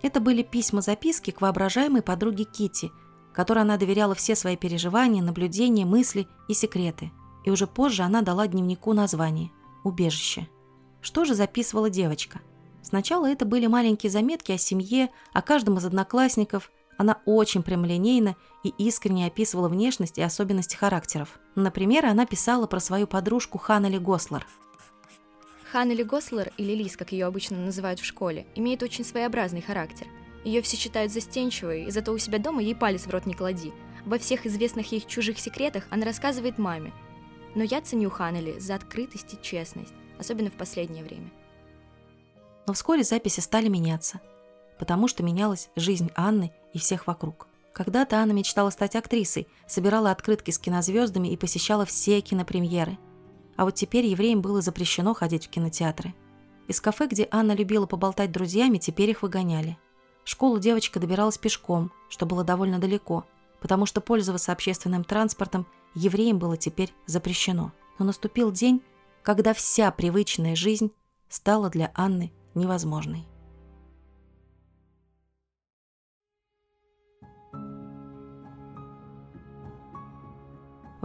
Это 0.01 0.19
были 0.19 0.43
письма-записки 0.43 1.31
к 1.31 1.41
воображаемой 1.41 2.01
подруге 2.01 2.43
Кити, 2.43 2.91
которой 3.33 3.59
она 3.59 3.77
доверяла 3.77 4.15
все 4.15 4.35
свои 4.35 4.55
переживания, 4.55 5.21
наблюдения, 5.21 5.85
мысли 5.85 6.27
и 6.47 6.53
секреты. 6.53 7.11
И 7.43 7.49
уже 7.49 7.67
позже 7.67 8.03
она 8.03 8.21
дала 8.21 8.47
дневнику 8.47 8.93
название– 8.93 9.51
убежище. 9.83 10.47
Что 11.01 11.25
же 11.25 11.35
записывала 11.35 11.89
девочка? 11.89 12.41
Сначала 12.81 13.29
это 13.29 13.45
были 13.45 13.67
маленькие 13.67 14.11
заметки 14.11 14.51
о 14.51 14.57
семье, 14.57 15.09
о 15.33 15.41
каждом 15.41 15.77
из 15.77 15.85
одноклассников. 15.85 16.71
Она 16.97 17.19
очень 17.25 17.61
прямолинейно 17.61 18.35
и 18.63 18.69
искренне 18.69 19.27
описывала 19.27 19.67
внешность 19.67 20.17
и 20.17 20.21
особенности 20.21 20.75
характеров. 20.75 21.39
Например, 21.55 22.05
она 22.05 22.25
писала 22.25 22.67
про 22.67 22.79
свою 22.79 23.05
подружку 23.05 23.57
Ханнели 23.57 23.97
Гослер. 23.97 24.47
Ханнели 25.75 26.03
Гослер, 26.03 26.53
или 26.55 26.73
Лиз, 26.73 26.95
как 26.95 27.11
ее 27.11 27.25
обычно 27.25 27.57
называют 27.57 27.99
в 27.99 28.05
школе, 28.05 28.45
имеет 28.55 28.81
очень 28.81 29.03
своеобразный 29.03 29.61
характер. 29.61 30.07
Ее 30.45 30.61
все 30.61 30.77
считают 30.77 31.11
застенчивой, 31.11 31.83
и 31.83 31.91
зато 31.91 32.13
у 32.13 32.17
себя 32.17 32.39
дома 32.39 32.61
ей 32.61 32.73
палец 32.73 33.05
в 33.05 33.09
рот 33.09 33.25
не 33.25 33.33
клади. 33.33 33.73
Во 34.05 34.17
всех 34.17 34.45
известных 34.45 34.93
ей 34.93 35.01
чужих 35.01 35.37
секретах 35.37 35.83
она 35.89 36.05
рассказывает 36.05 36.59
маме, 36.59 36.93
но 37.55 37.63
я 37.63 37.81
ценю 37.81 38.09
Ханнели 38.09 38.57
за 38.57 38.75
открытость 38.75 39.33
и 39.33 39.41
честность, 39.41 39.93
особенно 40.17 40.49
в 40.49 40.53
последнее 40.53 41.03
время. 41.03 41.29
Но 42.67 42.71
вскоре 42.71 43.03
записи 43.03 43.41
стали 43.41 43.67
меняться, 43.67 44.21
потому 44.79 45.09
что 45.09 45.23
менялась 45.23 45.67
жизнь 45.75 46.09
Анны 46.15 46.53
и 46.71 46.79
всех 46.79 47.05
вокруг. 47.05 47.49
Когда-то 47.73 48.15
Анна 48.15 48.31
мечтала 48.31 48.69
стать 48.69 48.95
актрисой, 48.95 49.49
собирала 49.67 50.11
открытки 50.11 50.51
с 50.51 50.57
кинозвездами 50.57 51.27
и 51.27 51.35
посещала 51.35 51.85
все 51.85 52.21
кинопремьеры. 52.21 52.97
А 53.55 53.65
вот 53.65 53.75
теперь 53.75 54.05
евреям 54.05 54.41
было 54.41 54.61
запрещено 54.61 55.13
ходить 55.13 55.47
в 55.47 55.49
кинотеатры. 55.49 56.13
Из 56.67 56.81
кафе, 56.81 57.07
где 57.07 57.27
Анна 57.31 57.53
любила 57.53 57.85
поболтать 57.85 58.31
друзьями, 58.31 58.77
теперь 58.77 59.11
их 59.11 59.21
выгоняли. 59.21 59.77
В 60.23 60.29
школу 60.29 60.59
девочка 60.59 60.99
добиралась 60.99 61.37
пешком, 61.37 61.91
что 62.09 62.25
было 62.25 62.43
довольно 62.43 62.79
далеко, 62.79 63.25
потому 63.61 63.85
что 63.85 64.01
пользоваться 64.01 64.51
общественным 64.51 65.03
транспортом 65.03 65.67
евреям 65.93 66.39
было 66.39 66.57
теперь 66.57 66.93
запрещено. 67.05 67.71
Но 67.99 68.05
наступил 68.05 68.51
день, 68.51 68.81
когда 69.21 69.53
вся 69.53 69.91
привычная 69.91 70.55
жизнь 70.55 70.91
стала 71.29 71.69
для 71.69 71.91
Анны 71.95 72.33
невозможной. 72.55 73.25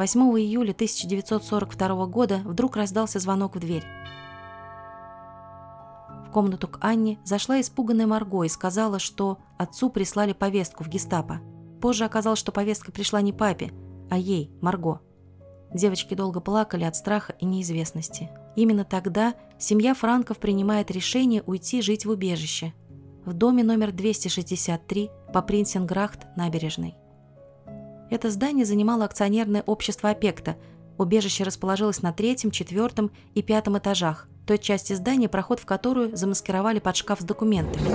Восьмого 0.00 0.40
июля 0.40 0.71
1942 0.71 2.07
года 2.07 2.40
вдруг 2.47 2.76
раздался 2.76 3.19
звонок 3.19 3.57
в 3.57 3.59
дверь. 3.59 3.85
В 6.26 6.30
комнату 6.33 6.69
к 6.69 6.78
Анне 6.80 7.19
зашла 7.23 7.61
испуганная 7.61 8.07
Марго 8.07 8.45
и 8.45 8.49
сказала, 8.49 8.99
что 8.99 9.37
отцу 9.59 9.90
прислали 9.90 10.33
повестку 10.33 10.85
в 10.85 10.88
гестапо. 10.88 11.42
Позже 11.83 12.07
оказалось, 12.07 12.38
что 12.38 12.50
повестка 12.50 12.92
пришла 12.92 13.21
не 13.21 13.35
папе, 13.35 13.73
а 14.09 14.16
ей, 14.16 14.50
Марго. 14.62 15.02
Девочки 15.75 16.14
долго 16.14 16.40
плакали 16.40 16.85
от 16.85 16.97
страха 16.97 17.35
и 17.38 17.45
неизвестности. 17.45 18.30
Именно 18.57 18.87
тогда 18.87 19.35
семья 19.59 19.92
Франков 19.92 20.38
принимает 20.38 20.90
решение 20.90 21.42
уйти 21.42 21.83
жить 21.83 22.07
в 22.07 22.11
убежище. 22.11 22.73
В 23.26 23.35
доме 23.35 23.62
номер 23.62 23.92
263 23.92 25.11
по 25.35 25.42
Принсенграхт 25.42 26.26
набережной. 26.37 26.97
Это 28.11 28.29
здание 28.29 28.67
занимало 28.67 29.05
акционерное 29.05 29.62
общество 29.67 30.11
«Опекта». 30.11 30.57
Убежище 30.99 31.45
расположилось 31.45 32.02
на 32.02 32.12
третьем, 32.12 32.50
четвертом 32.50 33.12
и 33.35 33.43
пятом 33.43 33.79
этажах, 33.79 34.26
той 34.47 34.59
части 34.59 34.95
здания, 34.95 35.29
проход 35.29 35.61
в 35.61 35.64
которую 35.64 36.17
замаскировали 36.17 36.81
под 36.81 36.97
шкаф 36.97 37.21
с 37.21 37.25
документами. 37.25 37.87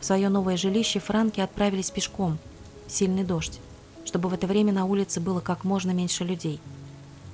В 0.00 0.04
свое 0.04 0.28
новое 0.28 0.56
жилище 0.56 1.00
франки 1.00 1.40
отправились 1.40 1.90
пешком, 1.90 2.38
сильный 2.86 3.24
дождь, 3.24 3.60
чтобы 4.04 4.28
в 4.28 4.32
это 4.32 4.46
время 4.46 4.72
на 4.72 4.84
улице 4.84 5.20
было 5.20 5.40
как 5.40 5.64
можно 5.64 5.90
меньше 5.90 6.22
людей. 6.22 6.60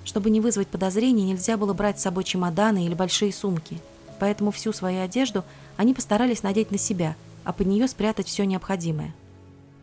Чтобы 0.05 0.31
не 0.31 0.41
вызвать 0.41 0.69
подозрений, 0.69 1.25
нельзя 1.25 1.59
было 1.59 1.75
брать 1.75 2.01
с 2.01 2.03
собой 2.03 2.25
чемоданы 2.25 2.87
или 2.87 2.95
большие 2.95 3.33
сумки, 3.33 3.81
поэтому 4.19 4.51
всю 4.51 4.73
свою 4.73 5.03
одежду 5.03 5.45
они 5.77 5.95
постарались 5.95 6.43
надеть 6.43 6.71
на 6.71 6.79
себя, 6.79 7.17
а 7.45 7.53
под 7.53 7.67
нее 7.67 7.89
спрятать 7.89 8.27
все 8.27 8.45
необходимое. 8.45 9.15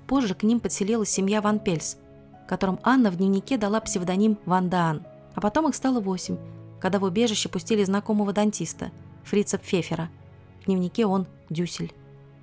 Позже 0.08 0.36
к 0.36 0.44
ним 0.44 0.60
подселилась 0.60 1.10
семья 1.10 1.42
Ван 1.42 1.60
Пельс, 1.60 1.98
которым 2.48 2.80
Анна 2.84 3.10
в 3.10 3.18
дневнике 3.18 3.58
дала 3.58 3.80
псевдоним 3.80 4.38
Ван 4.46 4.70
Даан, 4.70 5.04
а 5.34 5.42
потом 5.42 5.68
их 5.70 5.75
стало 5.75 6.00
восемь, 6.00 6.38
когда 6.80 7.00
в 7.00 7.04
убежище 7.04 7.50
пустили 7.50 7.84
знакомого 7.84 8.34
дантиста, 8.34 8.92
Фрица 9.24 9.58
Пфефера. 9.58 10.10
В 10.62 10.65
дневнике 10.65 11.06
он 11.06 11.25
Дюсель. 11.50 11.94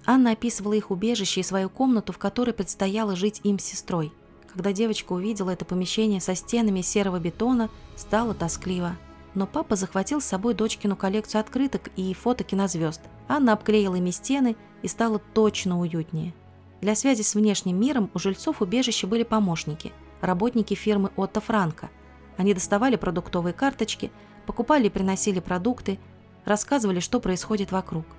Анна 0.04 0.32
описывала 0.32 0.72
их 0.72 0.90
убежище 0.90 1.40
и 1.40 1.44
свою 1.44 1.70
комнату, 1.70 2.12
в 2.12 2.18
которой 2.18 2.52
предстояло 2.52 3.14
жить 3.14 3.40
им 3.44 3.58
с 3.58 3.64
сестрой. 3.64 4.12
Когда 4.52 4.72
девочка 4.72 5.12
увидела 5.12 5.50
это 5.50 5.64
помещение 5.64 6.20
со 6.20 6.34
стенами 6.34 6.82
серого 6.82 7.18
бетона, 7.18 7.70
стало 7.96 8.34
тоскливо. 8.34 8.96
Но 9.34 9.46
папа 9.46 9.76
захватил 9.76 10.20
с 10.20 10.26
собой 10.26 10.54
дочкину 10.54 10.96
коллекцию 10.96 11.40
открыток 11.40 11.90
и 11.96 12.12
фото 12.14 12.44
кинозвезд. 12.44 13.00
Анна 13.28 13.52
обклеила 13.52 13.94
ими 13.94 14.10
стены 14.10 14.56
и 14.82 14.88
стало 14.88 15.18
точно 15.18 15.80
уютнее. 15.80 16.34
Для 16.80 16.94
связи 16.94 17.22
с 17.22 17.34
внешним 17.34 17.80
миром 17.80 18.10
у 18.12 18.18
жильцов 18.18 18.60
убежища 18.60 19.06
были 19.06 19.22
помощники, 19.22 19.92
работники 20.20 20.74
фирмы 20.74 21.10
Отто 21.16 21.40
Франко. 21.40 21.90
Они 22.36 22.54
доставали 22.54 22.96
продуктовые 22.96 23.52
карточки, 23.52 24.10
покупали 24.46 24.86
и 24.86 24.90
приносили 24.90 25.40
продукты, 25.40 25.98
рассказывали, 26.44 27.00
что 27.00 27.20
происходит 27.20 27.72
вокруг– 27.72 28.04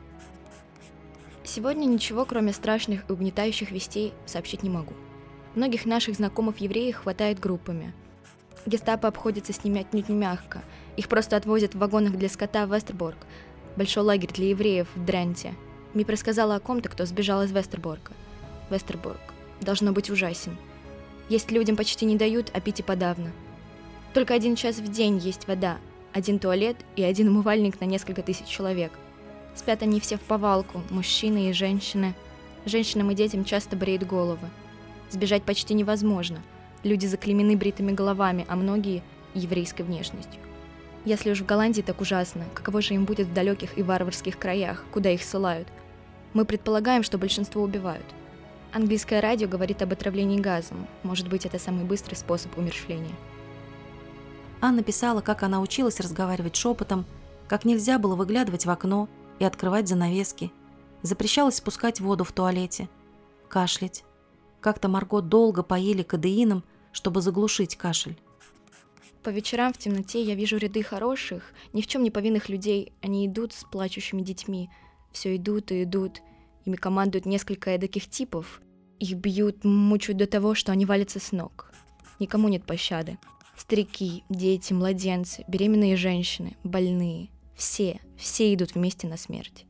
Сегодня 1.44 1.86
ничего, 1.86 2.24
кроме 2.26 2.54
страшных 2.54 3.10
и 3.10 3.12
угнетающих 3.12 3.72
вестей, 3.72 4.14
сообщить 4.26 4.64
не 4.64 4.70
могу. 4.70 4.94
Многих 5.56 5.86
наших 5.86 6.16
знакомых 6.16 6.60
евреев 6.60 6.96
хватает 6.96 7.40
группами. 7.40 7.94
Гестапо 8.66 9.08
обходится 9.08 9.54
с 9.54 9.64
ними 9.64 9.82
отнюдь 9.82 10.10
не 10.10 10.16
мягко. 10.16 10.62
Их 10.96 11.08
просто 11.08 11.36
отвозят 11.36 11.76
в 11.76 11.80
вагонах 11.80 12.14
для 12.14 12.30
скота 12.30 12.66
в 12.66 12.74
Вестерборг, 12.74 13.18
большой 13.76 14.04
лагерь 14.04 14.32
для 14.32 14.50
евреев 14.50 14.88
в 14.96 15.04
Дренте. 15.04 15.54
Ми 15.94 16.04
рассказала 16.04 16.56
о 16.56 16.60
ком-то, 16.60 16.90
кто 16.90 17.06
сбежал 17.06 17.44
из 17.44 17.52
Вестерборга. 17.52 18.12
Вестерборг 18.70 19.20
должно 19.62 19.92
быть 19.92 20.10
ужасен. 20.10 20.58
Есть 21.30 21.52
людям 21.52 21.76
почти 21.76 22.06
не 22.06 22.16
дают, 22.16 22.52
а 22.54 22.60
пить 22.60 22.80
и 22.80 22.84
подавно. 22.84 23.32
Только 24.14 24.34
один 24.34 24.56
час 24.56 24.78
в 24.78 24.92
день 24.92 25.18
есть 25.18 25.48
вода, 25.48 25.78
один 26.14 26.40
туалет 26.40 26.78
и 26.96 27.04
один 27.04 27.30
умывальник 27.30 27.80
на 27.80 27.86
несколько 27.86 28.22
тысяч 28.22 28.46
человек. 28.46 28.92
Спят 29.56 29.82
они 29.82 30.00
все 30.00 30.18
в 30.18 30.22
повалку, 30.22 30.82
мужчины 30.90 31.50
и 31.50 31.54
женщины. 31.54 32.14
Женщинам 32.66 33.12
и 33.12 33.16
детям 33.16 33.46
часто 33.46 33.76
бреют 33.76 34.04
головы. 34.04 34.50
Сбежать 35.10 35.44
почти 35.44 35.74
невозможно. 35.74 36.42
Люди 36.84 37.06
заклемены 37.06 37.56
бритыми 37.56 37.92
головами, 37.92 38.46
а 38.48 38.56
многие– 38.56 39.04
еврейской 39.34 39.82
внешностью. 39.82 40.42
Если 41.06 41.32
уж 41.32 41.42
в 41.42 41.46
Голландии 41.46 41.82
так 41.82 42.02
ужасно, 42.02 42.46
каково 42.54 42.82
же 42.82 42.94
им 42.94 43.06
будет 43.06 43.28
в 43.28 43.34
далеких 43.34 43.78
и 43.78 43.84
варварских 43.84 44.38
краях, 44.38 44.84
куда 44.92 45.10
их 45.10 45.24
ссылают? 45.24 45.68
Мы 46.34 46.46
предполагаем, 46.46 47.04
что 47.04 47.18
большинство 47.18 47.62
убивают. 47.62 48.06
Английское 48.72 49.22
радио 49.22 49.48
говорит 49.48 49.82
об 49.82 49.94
отравлении 49.94 50.40
газом. 50.40 50.88
Может 51.04 51.30
быть, 51.30 51.46
это 51.46 51.60
самый 51.60 51.86
быстрый 51.86 52.16
способ 52.16 52.58
умершления. 52.58 53.16
Анна 54.62 54.82
писала, 54.84 55.22
как 55.22 55.44
она 55.44 55.62
училась 55.62 56.00
разговаривать 56.00 56.56
шепотом, 56.56 57.06
как 57.48 57.66
нельзя 57.66 58.00
было 58.00 58.16
выглядывать 58.16 58.66
в 58.66 58.70
окно– 58.70 59.10
и 59.40 59.46
открывать 59.46 59.88
занавески. 59.88 60.52
Запрещалось 61.02 61.56
спускать 61.56 62.00
воду 62.00 62.24
в 62.24 62.32
туалете, 62.32 62.90
кашлять. 63.50 64.04
Как-то 64.62 64.88
Марго 64.88 65.22
долго 65.22 65.64
поили 65.64 66.04
кадеином, 66.04 66.64
чтобы 66.94 67.22
заглушить 67.22 67.76
кашель. 67.76 68.18
По 69.24 69.30
вечерам 69.30 69.74
в 69.74 69.78
темноте 69.78 70.22
я 70.22 70.36
вижу 70.36 70.58
ряды 70.58 70.84
хороших, 70.84 71.54
ни 71.74 71.82
в 71.82 71.88
чем 71.88 72.04
не 72.04 72.12
повинных 72.12 72.50
людей. 72.50 72.94
Они 73.02 73.26
идут 73.26 73.54
с 73.54 73.64
плачущими 73.64 74.22
детьми. 74.22 74.70
Все 75.12 75.36
идут 75.36 75.72
и 75.72 75.84
идут. 75.84 76.22
Ими 76.66 76.76
командуют 76.76 77.26
несколько 77.26 77.72
эдаких 77.72 78.10
типов. 78.10 78.62
Их 79.00 79.16
бьют, 79.16 79.64
мучают 79.64 80.18
до 80.18 80.28
того, 80.28 80.56
что 80.56 80.72
они 80.72 80.86
валятся 80.86 81.20
с 81.20 81.32
ног. 81.32 81.72
Никому 82.20 82.48
нет 82.48 82.66
пощады. 82.66 83.18
Старики, 83.58 84.24
дети, 84.30 84.74
младенцы, 84.74 85.46
беременные 85.48 85.96
женщины, 85.96 86.58
больные. 86.64 87.30
Все, 87.56 88.00
все 88.18 88.54
идут 88.54 88.76
вместе 88.76 89.08
на 89.08 89.18
смерть. 89.18 89.66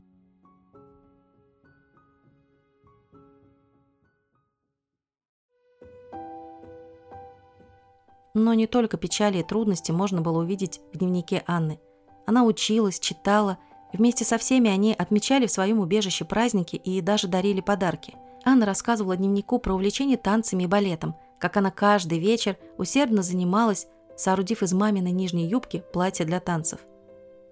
Но 8.34 8.52
не 8.52 8.66
только 8.66 8.96
печали 8.96 9.38
и 9.38 9.42
трудности 9.44 9.92
можно 9.92 10.20
было 10.20 10.40
увидеть 10.40 10.80
в 10.92 10.98
дневнике 10.98 11.44
Анны. 11.46 11.80
Она 12.26 12.44
училась, 12.44 12.98
читала, 12.98 13.58
вместе 13.92 14.24
со 14.24 14.38
всеми 14.38 14.68
они 14.68 14.92
отмечали 14.92 15.46
в 15.46 15.52
своем 15.52 15.78
убежище 15.78 16.24
праздники 16.24 16.76
и 16.76 17.00
даже 17.00 17.28
дарили 17.28 17.60
подарки. 17.60 18.14
Анна 18.44 18.66
рассказывала 18.66 19.16
дневнику 19.16 19.58
про 19.58 19.74
увлечение 19.74 20.16
танцами 20.16 20.64
и 20.64 20.66
балетом, 20.66 21.16
как 21.38 21.56
она 21.56 21.70
каждый 21.70 22.18
вечер 22.18 22.56
усердно 22.76 23.22
занималась, 23.22 23.86
соорудив 24.16 24.62
из 24.62 24.72
маминой 24.72 25.12
нижней 25.12 25.46
юбки 25.46 25.84
платье 25.92 26.26
для 26.26 26.40
танцев. 26.40 26.80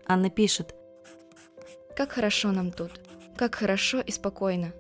Анна 0.06 0.30
пишет. 0.30 0.74
«Как 1.96 2.12
хорошо 2.12 2.50
нам 2.52 2.72
тут. 2.72 2.90
Как 3.36 3.54
хорошо 3.54 4.00
и 4.00 4.10
спокойно. 4.10 4.72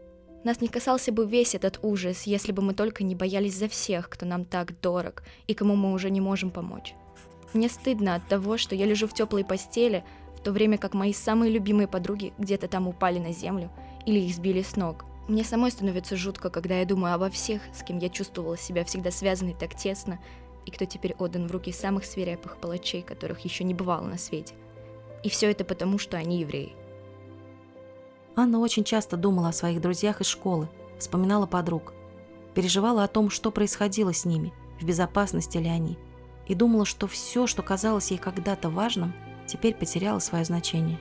Нас 0.44 0.60
не 0.60 0.68
касался 0.68 1.12
бы 1.12 1.24
весь 1.24 1.54
этот 1.54 1.78
ужас, 1.82 2.24
если 2.24 2.50
бы 2.50 2.62
мы 2.62 2.74
только 2.74 3.04
не 3.04 3.14
боялись 3.14 3.56
за 3.56 3.68
всех, 3.68 4.08
кто 4.08 4.26
нам 4.26 4.44
так 4.44 4.80
дорог 4.80 5.22
и 5.46 5.54
кому 5.54 5.76
мы 5.76 5.92
уже 5.92 6.10
не 6.10 6.20
можем 6.20 6.50
помочь. 6.50 6.94
Мне 7.52 7.68
стыдно 7.68 8.16
от 8.16 8.26
того, 8.26 8.56
что 8.56 8.74
я 8.74 8.86
лежу 8.86 9.06
в 9.06 9.14
теплой 9.14 9.44
постели, 9.44 10.04
в 10.36 10.40
то 10.40 10.50
время 10.50 10.78
как 10.78 10.94
мои 10.94 11.12
самые 11.12 11.52
любимые 11.52 11.86
подруги 11.86 12.32
где-то 12.38 12.66
там 12.66 12.88
упали 12.88 13.20
на 13.20 13.32
землю 13.32 13.70
или 14.04 14.18
их 14.18 14.34
сбили 14.34 14.62
с 14.62 14.74
ног. 14.74 15.04
Мне 15.28 15.44
самой 15.44 15.70
становится 15.70 16.16
жутко, 16.16 16.50
когда 16.50 16.80
я 16.80 16.84
думаю 16.84 17.14
обо 17.14 17.30
всех, 17.30 17.62
с 17.72 17.84
кем 17.84 17.98
я 17.98 18.08
чувствовала 18.08 18.58
себя 18.58 18.84
всегда 18.84 19.12
связанной 19.12 19.54
так 19.54 19.76
тесно, 19.76 20.18
и 20.66 20.72
кто 20.72 20.84
теперь 20.84 21.14
отдан 21.18 21.46
в 21.46 21.52
руки 21.52 21.70
самых 21.70 22.04
свирепых 22.04 22.56
палачей, 22.56 23.02
которых 23.02 23.40
еще 23.40 23.62
не 23.62 23.74
бывало 23.74 24.04
на 24.04 24.18
свете. 24.18 24.54
И 25.22 25.28
все 25.28 25.48
это 25.50 25.64
потому, 25.64 25.98
что 25.98 26.16
они 26.16 26.40
евреи. 26.40 26.74
Анна 28.34 28.60
очень 28.60 28.84
часто 28.84 29.16
думала 29.16 29.48
о 29.48 29.52
своих 29.52 29.80
друзьях 29.80 30.20
из 30.20 30.26
школы, 30.26 30.68
вспоминала 30.98 31.46
подруг, 31.46 31.92
переживала 32.54 33.04
о 33.04 33.08
том, 33.08 33.28
что 33.28 33.50
происходило 33.50 34.12
с 34.14 34.24
ними, 34.24 34.52
в 34.80 34.84
безопасности 34.84 35.58
ли 35.58 35.68
они, 35.68 35.98
и 36.46 36.54
думала, 36.54 36.86
что 36.86 37.06
все, 37.06 37.46
что 37.46 37.62
казалось 37.62 38.10
ей 38.10 38.18
когда-то 38.18 38.70
важным, 38.70 39.12
теперь 39.46 39.74
потеряло 39.74 40.18
свое 40.18 40.44
значение. 40.44 40.98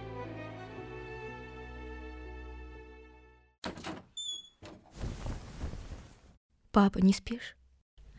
Папа, 6.72 7.00
не 7.00 7.14
спишь? 7.14 7.56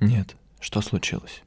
Нет, 0.00 0.36
что 0.60 0.80
случилось? 0.80 1.42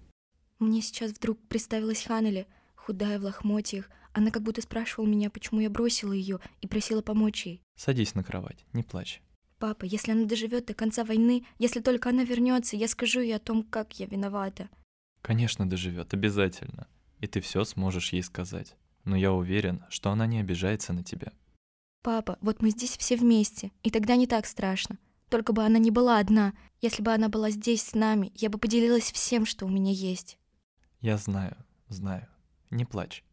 Мне 0.59 0.81
сейчас 0.81 1.11
вдруг 1.11 1.39
представилась 1.47 2.03
Ханнели, 2.03 2.47
худая 2.75 3.19
в 3.19 3.23
лохмотьях, 3.23 3.89
она 4.15 4.31
как 4.31 4.43
будто 4.43 4.61
спрашивала 4.61 5.05
меня, 5.05 5.29
почему 5.29 5.59
я 5.59 5.69
бросила 5.69 6.13
ее 6.13 6.39
и 6.61 6.67
просила 6.67 7.01
помочь 7.01 7.45
ей. 7.45 7.61
Садись 7.75 8.15
на 8.15 8.23
кровать, 8.23 8.65
не 8.71 8.81
плачь. 8.81 9.21
Папа, 9.59 9.83
если 9.83 10.13
она 10.13 10.25
доживет 10.25 10.67
до 10.67 10.73
конца 10.73 11.03
войны, 11.03 11.45
если 11.59 11.81
только 11.81 12.09
она 12.09 12.23
вернется, 12.23 12.77
я 12.77 12.87
скажу 12.87 13.19
ей 13.19 13.35
о 13.35 13.39
том, 13.39 13.61
как 13.63 13.99
я 13.99 14.05
виновата. 14.05 14.69
Конечно, 15.21 15.69
доживет, 15.69 16.13
обязательно. 16.13 16.87
И 17.19 17.27
ты 17.27 17.41
все 17.41 17.65
сможешь 17.65 18.13
ей 18.13 18.23
сказать. 18.23 18.75
Но 19.03 19.17
я 19.17 19.33
уверен, 19.33 19.83
что 19.89 20.11
она 20.11 20.25
не 20.27 20.39
обижается 20.39 20.93
на 20.93 21.03
тебя. 21.03 21.33
Папа, 22.01 22.37
вот 22.39 22.61
мы 22.61 22.69
здесь 22.69 22.97
все 22.97 23.17
вместе, 23.17 23.71
и 23.83 23.91
тогда 23.91 24.15
не 24.15 24.27
так 24.27 24.45
страшно. 24.45 24.97
Только 25.29 25.51
бы 25.51 25.65
она 25.65 25.77
не 25.77 25.91
была 25.91 26.19
одна. 26.19 26.53
Если 26.81 27.01
бы 27.01 27.11
она 27.11 27.27
была 27.27 27.49
здесь 27.49 27.83
с 27.83 27.95
нами, 27.95 28.31
я 28.35 28.49
бы 28.49 28.59
поделилась 28.59 29.11
всем, 29.11 29.45
что 29.45 29.65
у 29.65 29.69
меня 29.69 29.91
есть. 29.91 30.37
Я 31.01 31.17
знаю, 31.17 31.57
знаю. 31.89 32.27
Не 32.71 32.85
плачь. 32.85 33.23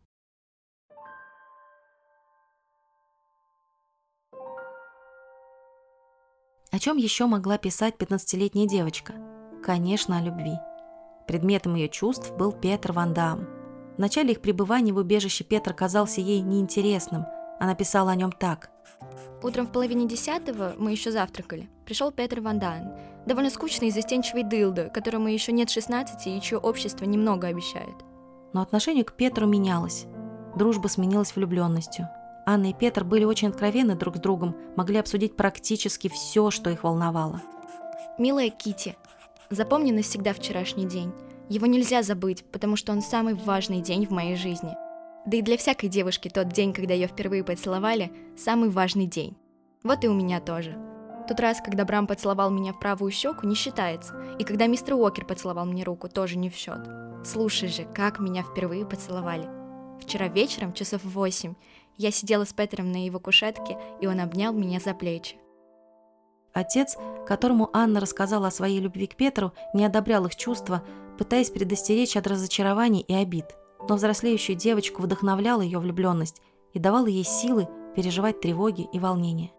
О 6.72 6.78
чем 6.78 6.96
еще 6.96 7.26
могла 7.26 7.58
писать 7.58 7.96
15-летняя 7.98 8.66
девочка? 8.66 9.12
Конечно, 9.62 10.16
о 10.16 10.22
любви. 10.22 10.54
Предметом 11.26 11.74
ее 11.74 11.90
чувств 11.90 12.32
был 12.38 12.50
Петр 12.50 12.92
Ван 12.92 13.12
Дам. 13.12 13.46
В 13.96 13.98
начале 13.98 14.32
их 14.32 14.40
пребывания 14.40 14.94
в 14.94 14.96
убежище 14.96 15.44
Петр 15.44 15.74
казался 15.74 16.22
ей 16.22 16.40
неинтересным. 16.40 17.26
Она 17.61 17.74
писала 17.74 18.12
о 18.12 18.16
нем 18.16 18.32
так. 18.32 18.70
Утром 19.42 19.66
в 19.66 19.70
половине 19.70 20.08
десятого 20.08 20.72
мы 20.78 20.92
еще 20.92 21.11
завтракали. 21.12 21.68
Пришел 21.85 22.11
Петр 22.11 22.40
Ван 22.40 22.58
Дан. 22.58 22.94
Довольно 23.26 23.50
скучный 23.50 23.88
и 23.88 23.92
застенчивый 23.92 24.42
дылда, 24.42 24.88
которому 24.88 25.28
еще 25.28 25.52
нет 25.52 25.68
16 25.68 26.26
и 26.26 26.40
чье 26.40 26.56
общество 26.56 27.04
немного 27.04 27.48
обещает. 27.48 27.96
Но 28.54 28.62
отношение 28.62 29.04
к 29.04 29.12
Петру 29.12 29.46
менялось. 29.46 30.06
Дружба 30.56 30.88
сменилась 30.88 31.37
влюбленностью– 31.37 32.08
Анна 32.44 32.70
и 32.70 32.72
Петр 32.72 33.05
были 33.05 33.24
очень 33.24 33.48
откровенны 33.48 33.94
друг 33.94 34.16
с 34.16 34.20
другом, 34.20 34.57
могли 34.76 34.98
обсудить 34.98 35.37
практически 35.37 36.09
все, 36.09 36.50
что 36.50 36.70
их 36.70 36.83
волновало. 36.85 37.40
Милая 38.18 38.50
Кити, 38.50 38.96
запомни 39.50 39.92
навсегда 39.92 40.33
вчерашний 40.33 40.87
день. 40.87 41.12
Его 41.48 41.66
нельзя 41.66 42.02
забыть, 42.02 42.44
потому 42.50 42.76
что 42.76 42.92
он 42.92 43.02
самый 43.02 43.35
важный 43.35 43.81
день 43.81 44.07
в 44.07 44.11
моей 44.11 44.37
жизни. 44.37 44.74
Да 45.24 45.37
и 45.37 45.42
для 45.42 45.57
всякой 45.57 45.88
девушки 45.88 46.28
тот 46.28 46.48
день, 46.48 46.72
когда 46.72 46.94
ее 46.94 47.07
впервые 47.07 47.44
поцеловали, 47.44 48.12
самый 48.37 48.70
важный 48.70 49.07
день. 49.07 49.37
Вот 49.85 50.02
и 50.05 50.09
у 50.09 50.14
меня 50.14 50.40
тоже. 50.40 50.76
Тот 51.28 51.38
раз, 51.38 51.61
когда 51.64 51.85
Брам 51.85 52.09
поцеловал 52.09 52.50
меня 52.50 52.72
в 52.72 52.81
правую 52.81 53.12
щеку, 53.12 53.46
не 53.46 53.55
считается. 53.55 54.14
И 54.38 54.44
когда 54.44 54.66
мистер 54.66 54.94
Уокер 54.94 55.24
поцеловал 55.24 55.66
мне 55.66 55.85
руку, 55.85 56.09
тоже 56.09 56.37
не 56.37 56.50
в 56.50 56.55
счет. 56.55 56.81
Слушай 57.24 57.68
же, 57.68 57.85
как 57.85 58.18
меня 58.18 58.42
впервые 58.42 58.85
поцеловали. 58.85 59.48
Вчера 60.00 60.26
вечером, 60.26 60.72
часов 60.72 61.05
в 61.05 61.11
восемь, 61.11 61.55
я 61.96 62.11
сидела 62.11 62.44
с 62.44 62.52
Петером 62.52 62.90
на 62.92 63.05
его 63.05 63.18
кушетке, 63.20 63.78
и 64.00 64.07
он 64.07 64.20
обнял 64.20 64.52
меня 64.52 64.81
за 64.81 64.94
плечи. 64.94 65.37
Отец, 66.52 66.96
которому 67.26 67.70
Анна 67.72 68.00
рассказала 68.00 68.48
о 68.48 68.50
своей 68.50 68.81
любви 68.81 69.07
к 69.07 69.16
Петру, 69.16 69.52
не 69.72 69.85
одобрял 69.85 70.26
их 70.26 70.37
чувства, 70.37 70.83
пытаясь 71.18 71.50
предостеречь 71.50 72.16
от 72.16 72.26
разочарований 72.26 73.00
и 73.00 73.14
обид. 73.14 73.46
Но 73.88 73.96
взрослеющую 73.96 74.57
девочку 74.57 75.02
вдохновляла 75.02 75.62
ее 75.62 75.78
влюбленность 75.78 76.40
и 76.72 76.78
давала 76.78 77.07
ей 77.07 77.24
силы 77.24 77.68
переживать 77.96 78.40
тревоги 78.40 78.88
и 78.92 78.98
волнения. 78.98 79.50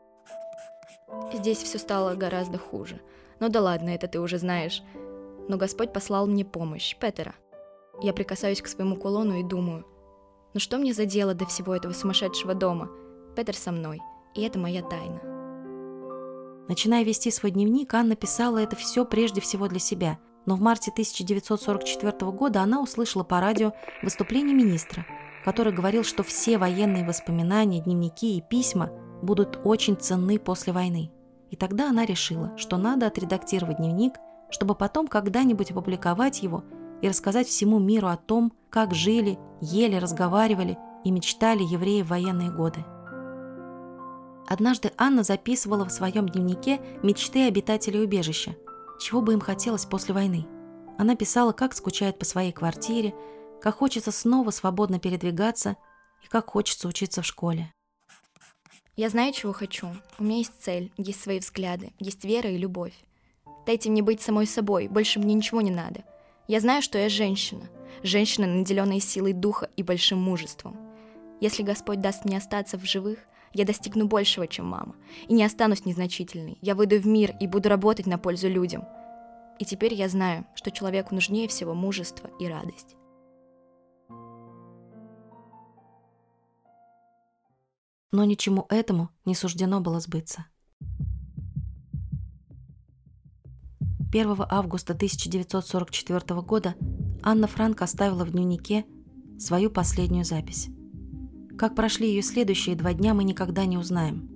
Здесь 1.33 1.57
все 1.57 1.79
стало 1.79 2.15
гораздо 2.15 2.57
хуже. 2.57 3.01
Ну 3.39 3.49
да 3.49 3.61
ладно, 3.61 3.89
это 3.89 4.07
ты 4.07 4.19
уже 4.19 4.37
знаешь. 4.37 4.83
Но 5.47 5.57
Господь 5.57 5.91
послал 5.91 6.27
мне 6.27 6.45
помощь, 6.45 6.95
Петера. 6.95 7.35
Я 8.01 8.13
прикасаюсь 8.13 8.61
к 8.61 8.67
своему 8.67 8.95
кулону 8.95 9.35
и 9.35 9.43
думаю, 9.43 9.85
но 10.53 10.59
что 10.59 10.77
мне 10.77 10.93
за 10.93 11.05
дело 11.05 11.33
до 11.33 11.45
всего 11.45 11.75
этого 11.75 11.93
сумасшедшего 11.93 12.53
дома? 12.53 12.89
Петер 13.35 13.55
со 13.55 13.71
мной, 13.71 13.99
и 14.35 14.41
это 14.41 14.59
моя 14.59 14.83
тайна. 14.83 15.21
Начиная 16.67 17.03
вести 17.03 17.31
свой 17.31 17.51
дневник, 17.51 17.93
Анна 17.93 18.15
писала 18.15 18.59
это 18.59 18.75
все 18.75 19.03
прежде 19.05 19.41
всего 19.41 19.67
для 19.67 19.79
себя. 19.79 20.19
Но 20.45 20.55
в 20.55 20.61
марте 20.61 20.91
1944 20.91 22.31
года 22.31 22.61
она 22.61 22.81
услышала 22.81 23.23
по 23.23 23.39
радио 23.39 23.73
выступление 24.01 24.53
министра, 24.53 25.05
который 25.43 25.73
говорил, 25.73 26.03
что 26.03 26.23
все 26.23 26.57
военные 26.57 27.05
воспоминания, 27.05 27.81
дневники 27.81 28.37
и 28.37 28.41
письма 28.41 28.91
будут 29.21 29.59
очень 29.63 29.95
ценны 29.95 30.37
после 30.39 30.73
войны. 30.73 31.11
И 31.49 31.55
тогда 31.55 31.89
она 31.89 32.05
решила, 32.05 32.55
что 32.57 32.77
надо 32.77 33.07
отредактировать 33.07 33.77
дневник, 33.77 34.13
чтобы 34.49 34.75
потом 34.75 35.07
когда-нибудь 35.07 35.71
опубликовать 35.71 36.43
его 36.43 36.63
и 37.03 37.09
рассказать 37.09 37.47
всему 37.47 37.79
миру 37.79 38.07
о 38.07 38.15
том, 38.15 38.53
как 38.69 38.93
жили, 38.93 39.37
ели, 39.59 39.97
разговаривали 39.97 40.77
и 41.03 41.11
мечтали 41.11 41.61
евреи 41.61 42.01
в 42.01 42.07
военные 42.07 42.49
годы. 42.49 42.85
Однажды 44.47 44.93
Анна 44.97 45.23
записывала 45.23 45.83
в 45.83 45.91
своем 45.91 46.29
дневнике 46.29 46.79
мечты 47.03 47.45
обитателей 47.45 48.01
убежища, 48.01 48.55
чего 49.01 49.21
бы 49.21 49.33
им 49.33 49.41
хотелось 49.41 49.85
после 49.85 50.13
войны. 50.13 50.47
Она 50.97 51.17
писала, 51.17 51.51
как 51.51 51.73
скучает 51.73 52.17
по 52.17 52.23
своей 52.23 52.53
квартире, 52.53 53.13
как 53.61 53.75
хочется 53.75 54.13
снова 54.13 54.51
свободно 54.51 54.97
передвигаться 54.97 55.75
и 56.23 56.29
как 56.29 56.51
хочется 56.51 56.87
учиться 56.87 57.21
в 57.21 57.25
школе. 57.25 57.73
Я 58.95 59.09
знаю, 59.09 59.33
чего 59.33 59.51
хочу. 59.51 59.89
У 60.19 60.23
меня 60.23 60.37
есть 60.37 60.53
цель, 60.61 60.93
есть 60.95 61.21
свои 61.21 61.39
взгляды, 61.39 61.91
есть 61.99 62.23
вера 62.23 62.49
и 62.49 62.57
любовь. 62.57 62.93
Дайте 63.65 63.89
мне 63.89 64.01
быть 64.01 64.21
самой 64.21 64.47
собой, 64.47 64.87
больше 64.87 65.19
мне 65.19 65.33
ничего 65.33 65.59
не 65.59 65.71
надо. 65.71 66.05
Я 66.47 66.59
знаю, 66.59 66.81
что 66.81 66.97
я 66.97 67.09
женщина. 67.09 67.69
Женщина, 68.03 68.47
наделенная 68.47 68.99
силой 68.99 69.33
духа 69.33 69.69
и 69.77 69.83
большим 69.83 70.19
мужеством. 70.19 70.77
Если 71.39 71.63
Господь 71.63 72.01
даст 72.01 72.25
мне 72.25 72.37
остаться 72.37 72.77
в 72.77 72.85
живых, 72.85 73.19
Я 73.53 73.65
достигну 73.65 74.07
большего, 74.07 74.47
чем 74.47 74.65
мама. 74.65 74.95
И 75.27 75.33
не 75.33 75.43
останусь 75.43 75.85
незначительной. 75.85 76.57
Я 76.61 76.73
выйду 76.73 76.99
в 76.99 77.05
мир 77.05 77.35
и 77.39 77.47
буду 77.47 77.69
работать 77.69 78.07
на 78.07 78.17
пользу 78.17 78.49
людям. 78.49 78.83
И 79.59 79.65
теперь 79.65 79.93
я 79.93 80.09
знаю, 80.09 80.45
что 80.55 80.71
человеку 80.71 81.13
нужнее 81.13 81.47
всего 81.47 81.75
мужество 81.75 82.31
и 82.39 82.47
радость. 82.47 82.95
Но 88.11 88.25
ничему 88.25 88.65
этому 88.69 89.09
не 89.25 89.35
суждено 89.35 89.81
было 89.81 89.99
сбыться. 89.99 90.45
1 94.13 94.45
августа 94.47 94.93
1944 94.93 96.41
года 96.41 96.75
Анна 97.23 97.47
Франк 97.47 97.81
оставила 97.81 98.23
в 98.23 98.29
дневнике 98.29 98.85
свою 99.39 99.71
последнюю 99.71 100.23
запись. 100.23 100.69
Как 101.57 101.73
прошли 101.73 102.09
ее 102.09 102.21
следующие 102.21 102.75
два 102.75 102.93
дня, 102.93 103.15
мы 103.15 103.23
никогда 103.23 103.65
не 103.65 103.75
узнаем. 103.75 104.29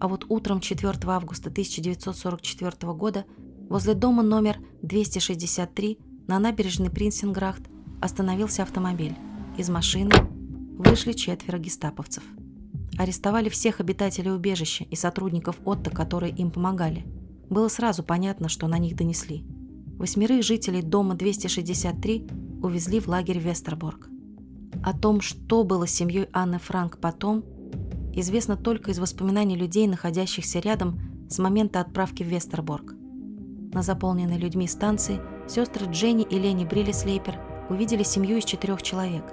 А 0.00 0.08
вот 0.08 0.26
утром 0.28 0.58
4 0.58 0.92
августа 1.04 1.50
1944 1.50 2.92
года 2.94 3.26
возле 3.68 3.94
дома 3.94 4.24
номер 4.24 4.58
263 4.82 6.00
на 6.26 6.40
набережной 6.40 6.90
Принсенграхт 6.90 7.62
остановился 8.00 8.64
автомобиль. 8.64 9.14
Из 9.56 9.68
машины 9.68 10.10
вышли 10.78 11.12
четверо 11.12 11.58
гестаповцев. 11.58 12.24
Арестовали 12.98 13.50
всех 13.50 13.78
обитателей 13.78 14.32
убежища 14.32 14.82
и 14.82 14.96
сотрудников 14.96 15.60
Отто, 15.64 15.90
которые 15.90 16.34
им 16.34 16.50
помогали. 16.50 17.06
Было 17.48 17.68
сразу 17.68 18.02
понятно, 18.02 18.48
что 18.48 18.66
на 18.66 18.78
них 18.78 18.96
донесли. 18.96 19.44
Восьмерых 19.98 20.42
жителей 20.42 20.82
дома 20.82 21.14
263 21.14 22.28
увезли 22.62 23.00
в 23.00 23.08
лагерь 23.08 23.38
Вестерборг. 23.38 24.08
О 24.82 24.92
том, 24.92 25.20
что 25.20 25.64
было 25.64 25.86
с 25.86 25.90
семьей 25.90 26.28
Анны 26.32 26.58
Франк 26.58 26.98
потом, 26.98 27.44
известно 28.14 28.56
только 28.56 28.90
из 28.90 28.98
воспоминаний 28.98 29.56
людей, 29.56 29.86
находящихся 29.86 30.58
рядом 30.58 31.00
с 31.28 31.38
момента 31.38 31.80
отправки 31.80 32.22
в 32.22 32.26
Вестерборг. 32.26 32.94
На 33.72 33.82
заполненной 33.82 34.38
людьми 34.38 34.66
станции 34.66 35.20
сестры 35.48 35.86
Дженни 35.90 36.24
и 36.24 36.38
Лени 36.38 36.64
Бриллислейпер 36.64 37.38
увидели 37.68 38.02
семью 38.02 38.38
из 38.38 38.44
четырех 38.44 38.82
человек. 38.82 39.24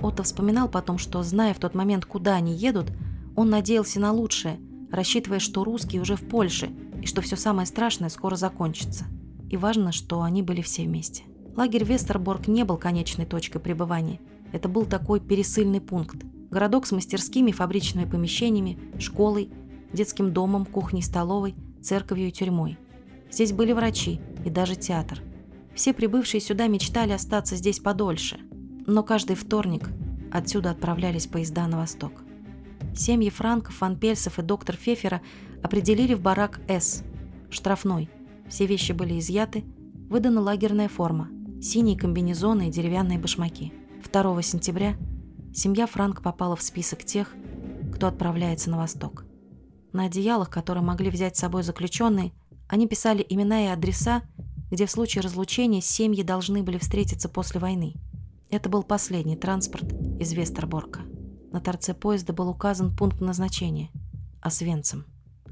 Отто 0.00 0.22
вспоминал 0.22 0.68
потом, 0.68 0.98
что, 0.98 1.22
зная 1.22 1.54
в 1.54 1.58
тот 1.58 1.74
момент, 1.74 2.04
куда 2.04 2.34
они 2.34 2.54
едут, 2.54 2.92
он 3.36 3.50
надеялся 3.50 4.00
на 4.00 4.12
лучшее, 4.12 4.58
рассчитывая, 4.94 5.38
что 5.38 5.64
русские 5.64 6.02
уже 6.02 6.16
в 6.16 6.28
Польше 6.28 6.70
и 7.02 7.06
что 7.06 7.20
все 7.20 7.36
самое 7.36 7.66
страшное 7.66 8.08
скоро 8.08 8.36
закончится. 8.36 9.04
И 9.50 9.56
важно, 9.56 9.92
что 9.92 10.22
они 10.22 10.42
были 10.42 10.62
все 10.62 10.84
вместе. 10.84 11.24
Лагерь 11.56 11.84
Вестерборг 11.84 12.48
не 12.48 12.64
был 12.64 12.76
конечной 12.76 13.26
точкой 13.26 13.60
пребывания– 13.60 14.20
это 14.54 14.68
был 14.68 14.86
такой 14.86 15.18
пересыльный 15.18 15.80
пункт. 15.80 16.24
Городок 16.48 16.86
с 16.86 16.92
мастерскими, 16.92 17.50
фабричными 17.50 18.08
помещениями, 18.08 18.78
школой, 19.00 19.50
детским 19.92 20.32
домом, 20.32 20.64
кухней, 20.64 21.02
столовой, 21.02 21.56
церковью 21.82 22.28
и 22.28 22.30
тюрьмой. 22.30 22.78
Здесь 23.32 23.52
были 23.52 23.72
врачи 23.72 24.20
и 24.44 24.50
даже 24.50 24.76
театр. 24.76 25.20
Все 25.74 25.92
прибывшие 25.92 26.40
сюда 26.40 26.68
мечтали 26.68 27.10
остаться 27.10 27.56
здесь 27.56 27.80
подольше. 27.80 28.38
Но 28.86 29.02
каждый 29.02 29.34
вторник 29.34 29.90
отсюда 30.30 30.70
отправлялись 30.70 31.26
поезда 31.26 31.66
на 31.66 31.78
восток. 31.78 32.12
Семьи 32.96 33.28
Франков, 33.28 33.80
Ванпельсов 33.80 34.38
и 34.38 34.42
доктор 34.42 34.76
Фефера 34.76 35.20
определили 35.62 36.14
в 36.14 36.20
барак 36.20 36.60
«С»– 36.68 37.02
штрафной. 37.50 38.08
Все 38.48 38.66
вещи 38.66 38.92
были 38.92 39.18
изъяты, 39.18 39.64
выдана 40.08 40.40
лагерная 40.40 40.88
форма– 40.88 41.28
синие 41.60 41.98
комбинезоны 41.98 42.68
и 42.68 42.70
деревянные 42.70 43.18
башмаки– 43.18 43.72
2 44.12 44.42
сентября 44.42 44.96
семья 45.52 45.86
Франк 45.86 46.22
попала 46.22 46.54
в 46.54 46.62
список 46.62 47.04
тех, 47.04 47.34
кто 47.94 48.06
отправляется 48.06 48.70
на 48.70 48.76
восток. 48.76 49.24
На 49.92 50.04
одеялах, 50.04 50.50
которые 50.50 50.84
могли 50.84 51.10
взять 51.10 51.36
с 51.36 51.40
собой 51.40 51.64
заключенные, 51.64 52.32
они 52.68 52.86
писали 52.86 53.26
имена 53.28 53.64
и 53.64 53.68
адреса, 53.68 54.22
где 54.70 54.86
в 54.86 54.90
случае 54.90 55.22
разлучения 55.22 55.80
семьи 55.80 56.22
должны 56.22 56.62
были 56.62 56.78
встретиться 56.78 57.28
после 57.28 57.60
войны. 57.60 57.94
Это 58.50 58.68
был 58.68 58.84
последний 58.84 59.36
транспорт 59.36 59.92
из 60.20 60.32
Вестерборка. 60.32 61.00
На 61.54 61.60
торце 61.60 61.94
поезда 61.94 62.32
был 62.32 62.48
указан 62.48 62.90
пункт 62.90 63.20
назначения– 63.20 63.88
Освенцим. 64.42 65.04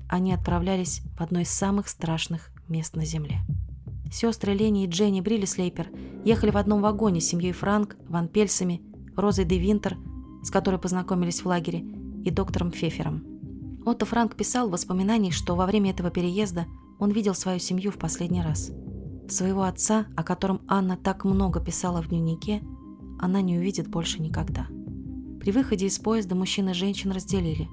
Они 0.09 0.35
отправлялись 0.35 1.01
в 1.17 1.23
одно 1.23 1.39
из 1.39 1.49
самых 1.49 1.87
страшных 1.87 2.51
мест 2.67 2.97
на 2.97 3.05
Земле. 3.05 3.43
Сестры 4.11 4.53
Лени 4.53 4.83
и 4.83 4.89
Дженни 4.89 5.21
Бриллислейпер 5.21 5.91
ехали 6.25 6.51
в 6.51 6.57
одном 6.57 6.83
вагоне 6.83 7.21
с 7.21 7.27
семьей 7.27 7.53
Франк, 7.53 7.97
Ван 8.09 8.27
Пельсами, 8.27 8.83
Розой 9.15 9.45
де 9.45 9.59
Винтер, 9.59 9.97
с 10.43 10.51
которой 10.51 10.81
познакомились 10.81 11.43
в 11.43 11.47
лагере, 11.47 11.85
и 12.25 12.33
доктором 12.33 12.73
Фефером. 12.73 13.25
Отто 13.87 14.05
Франк 14.05 14.35
писал 14.35 14.67
в 14.67 14.73
воспоминаниях, 14.73 15.35
что 15.35 15.55
во 15.55 15.67
время 15.67 15.93
этого 15.93 16.11
переезда 16.11 16.67
он 16.99 17.13
видел 17.13 17.37
свою 17.37 17.61
семью 17.61 17.93
в 17.93 17.99
последний 17.99 18.43
раз. 18.43 18.73
Своего 19.29 19.63
отца, 19.63 20.07
о 20.17 20.25
котором 20.25 20.63
Анна 20.67 20.97
так 20.97 21.25
много 21.25 21.61
писала 21.61 22.03
в 22.03 22.09
дневнике, 22.09 22.61
она 23.21 23.41
не 23.41 23.57
увидит 23.57 23.87
больше 23.87 24.21
никогда. 24.21 24.67
При 25.43 25.51
выходе 25.51 25.87
из 25.87 25.99
поезда 25.99 26.37
мужчин 26.37 26.69
и 26.69 26.73
женщин 26.73 27.11
разделили. 27.11 27.69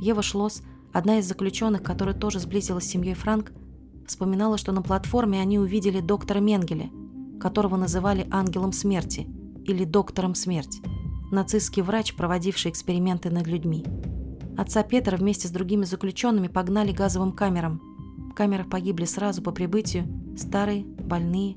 Ева 0.00 0.20
Шлосс, 0.20 0.62
одна 0.92 1.20
из 1.20 1.28
заключенных, 1.28 1.84
которая 1.84 2.12
тоже 2.12 2.40
сблизилась 2.40 2.86
с 2.86 2.88
семьей 2.88 3.14
Франк, 3.14 3.52
вспоминала, 4.04 4.58
что 4.58 4.72
на 4.72 4.82
платформе 4.82 5.40
они 5.40 5.60
увидели 5.60 6.00
доктора 6.00 6.40
Менгеля, 6.40 6.90
которого 7.38 7.76
называли 7.76 8.26
ангелом 8.32 8.72
смерти 8.72 9.28
или 9.64 9.84
доктором 9.84 10.34
смерти, 10.34 10.82
нацистский 11.30 11.82
врач, 11.82 12.16
проводивший 12.16 12.72
эксперименты 12.72 13.30
над 13.30 13.46
людьми. 13.46 13.84
Отца 14.56 14.82
Петра 14.82 15.16
вместе 15.16 15.46
с 15.46 15.52
другими 15.52 15.84
заключенными 15.84 16.48
погнали 16.48 16.90
газовым 16.90 17.30
камерам. 17.30 17.80
В 18.32 18.34
камерах 18.34 18.68
погибли 18.68 19.04
сразу 19.04 19.40
по 19.40 19.52
прибытию 19.52 20.04
старые, 20.36 20.82
больные 20.84 21.56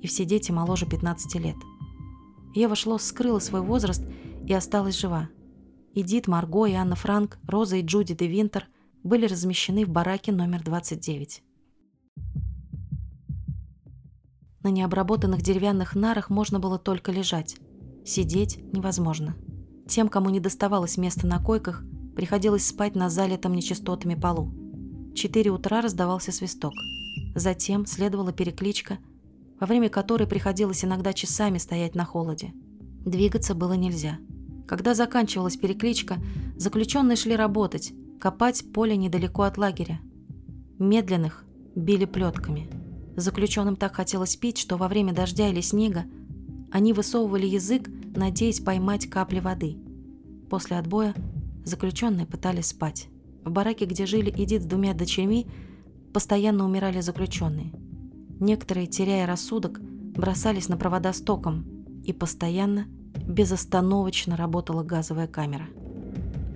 и 0.00 0.06
все 0.06 0.24
дети 0.24 0.50
моложе 0.52 0.86
15 0.86 1.34
лет. 1.34 1.56
Ева 2.54 2.74
Шлосс 2.74 3.04
скрыла 3.04 3.40
свой 3.40 3.60
возраст 3.60 4.02
и 4.46 4.52
осталась 4.52 4.98
жива. 4.98 5.28
Эдит, 5.94 6.28
Марго 6.28 6.66
и 6.66 6.72
Анна 6.72 6.94
Франк, 6.94 7.38
Роза 7.46 7.76
и 7.76 7.82
Джуди 7.82 8.14
де 8.14 8.26
Винтер 8.26 8.68
были 9.02 9.26
размещены 9.26 9.84
в 9.84 9.88
бараке 9.88 10.32
номер 10.32 10.62
29. 10.62 11.42
На 14.62 14.68
необработанных 14.68 15.40
деревянных 15.40 15.94
нарах 15.94 16.28
можно 16.28 16.60
было 16.60 16.78
только 16.78 17.12
лежать. 17.12 17.56
Сидеть 18.04 18.58
невозможно. 18.72 19.34
Тем, 19.88 20.08
кому 20.08 20.28
не 20.30 20.38
доставалось 20.38 20.98
места 20.98 21.26
на 21.26 21.42
койках, 21.42 21.82
приходилось 22.14 22.66
спать 22.66 22.94
на 22.94 23.08
залитом 23.08 23.54
нечистотами 23.54 24.14
полу. 24.14 24.52
Четыре 25.14 25.50
утра 25.50 25.80
раздавался 25.80 26.30
свисток. 26.30 26.74
Затем 27.34 27.86
следовала 27.86 28.32
перекличка, 28.32 28.98
во 29.58 29.66
время 29.66 29.88
которой 29.88 30.26
приходилось 30.26 30.84
иногда 30.84 31.12
часами 31.12 31.58
стоять 31.58 31.94
на 31.94 32.04
холоде. 32.04 32.52
Двигаться 33.04 33.54
было 33.54 33.72
нельзя. 33.72 34.18
Когда 34.70 34.94
заканчивалась 34.94 35.58
перекличка, 35.58 36.16
заключенные 36.56 37.16
шли 37.16 37.36
работать, 37.36 37.92
копать 38.18 38.64
поле 38.72 38.96
недалеко 38.96 39.42
от 39.42 39.58
лагеря. 39.58 40.00
Медленных 40.78 41.44
били 41.74 42.06
плетками– 42.06 42.70
Заключенным 43.20 43.76
так 43.76 43.96
хотелось 43.96 44.36
пить, 44.36 44.56
что 44.56 44.78
во 44.78 44.88
время 44.88 45.12
дождя 45.12 45.48
или 45.48 45.60
снега 45.60 46.04
они 46.70 46.94
высовывали 46.94 47.46
язык, 47.46 47.90
надеясь 48.16 48.60
поймать 48.60 49.10
капли 49.10 49.40
воды. 49.40 49.76
После 50.48 50.78
отбоя 50.78 51.14
заключенные 51.64 52.26
пытались 52.26 52.68
спать. 52.68 53.08
В 53.44 53.50
бараке, 53.50 53.84
где 53.84 54.06
жили 54.06 54.30
Эдит 54.30 54.62
с 54.62 54.66
двумя 54.66 54.94
дочерьми, 54.94 55.46
постоянно 56.14 56.64
умирали 56.64 57.00
заключенные. 57.00 57.72
Некоторые, 58.38 58.86
теряя 58.86 59.26
рассудок, 59.26 59.80
бросались 59.80 60.68
на 60.68 60.78
провода 60.78 61.12
с 61.12 61.20
током, 61.20 61.84
и 62.04 62.14
постоянно, 62.14 62.86
безостановочно 63.30 64.36
работала 64.36 64.82
газовая 64.82 65.26
камера. 65.26 65.66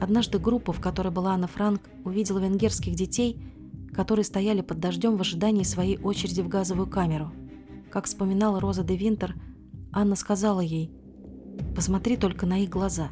Однажды 0.00 0.38
группа, 0.38 0.72
в 0.72 0.80
которой 0.80 1.12
была 1.12 1.32
Анна 1.32 1.46
Франк, 1.46 1.80
увидела 2.04 2.38
венгерских 2.38 2.94
детей– 2.94 3.40
которые 3.94 4.24
стояли 4.24 4.60
под 4.60 4.80
дождем 4.80 5.16
в 5.16 5.20
ожидании 5.20 5.62
своей 5.62 5.98
очереди 5.98 6.42
в 6.42 6.48
газовую 6.48 6.87
камеру. 6.87 7.32
Как 7.90 8.06
вспоминала 8.06 8.60
Роза 8.60 8.82
де 8.82 8.96
Винтер, 8.96 9.34
Анна 9.92 10.16
сказала 10.16 10.60
ей 10.60 10.90
«Посмотри 11.74 12.16
только 12.16 12.44
на 12.44 12.58
их 12.58 12.68
глаза» 12.68 13.08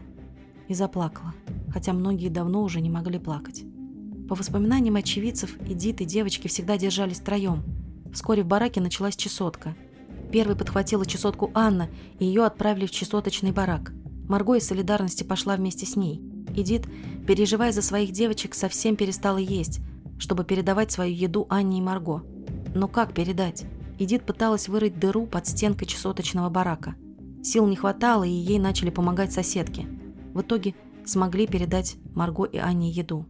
и 0.69 0.75
заплакала, 0.75 1.33
хотя 1.73 1.93
многие 1.93 2.29
давно 2.29 2.63
уже 2.63 2.81
не 2.81 2.91
могли 2.91 3.19
плакать. 3.19 3.65
По 4.29 4.35
воспоминаниям 4.35 4.97
очевидцев, 4.97 5.57
Эдит 5.67 6.01
и 6.01 6.05
девочки 6.05 6.49
всегда 6.49 6.77
держались 6.77 7.21
втроем. 7.21 7.63
Вскоре 8.13 8.43
в 8.43 8.47
бараке 8.47 8.81
началась 8.81 9.17
чесотка. 9.17 9.75
Первой 10.33 10.57
подхватила 10.57 11.05
чесотку 11.05 11.51
Анна, 11.53 11.91
и 12.19 12.25
ее 12.25 12.45
отправили 12.45 12.87
в 12.87 12.91
чесоточный 12.91 13.53
барак. 13.53 13.93
Марго 14.29 14.55
из 14.55 14.67
солидарности 14.67 15.25
пошла 15.25 15.57
вместе 15.57 15.85
с 15.85 15.95
ней. 15.95 16.23
Эдит, 16.57 16.87
переживая 17.27 17.71
за 17.71 17.83
своих 17.83 18.13
девочек, 18.13 18.55
совсем 18.55 18.97
перестала 18.97 19.37
есть, 19.37 19.81
чтобы 20.19 20.45
передавать 20.45 20.91
свою 20.91 21.15
еду 21.15 21.47
Анне 21.51 21.79
и 21.79 21.83
Марго. 21.83 22.23
Но 22.75 22.89
как 22.89 23.13
передать? 23.13 23.65
Эдит 23.99 24.25
пыталась 24.25 24.69
вырыть 24.69 24.99
дыру 24.99 25.27
под 25.27 25.47
стенкой 25.47 25.87
чесоточного 25.87 26.49
барака. 26.49 26.95
Сил 27.43 27.67
не 27.67 27.77
хватало, 27.77 28.25
и 28.25 28.31
ей 28.31 28.59
начали 28.59 28.89
помогать 28.89 29.33
соседки. 29.33 29.87
В 30.33 30.41
итоге 30.41 30.75
смогли 31.05 31.47
передать 31.47 31.97
Марго 32.15 32.45
и 32.45 32.57
Анне 32.57 32.91
еду. 32.91 33.27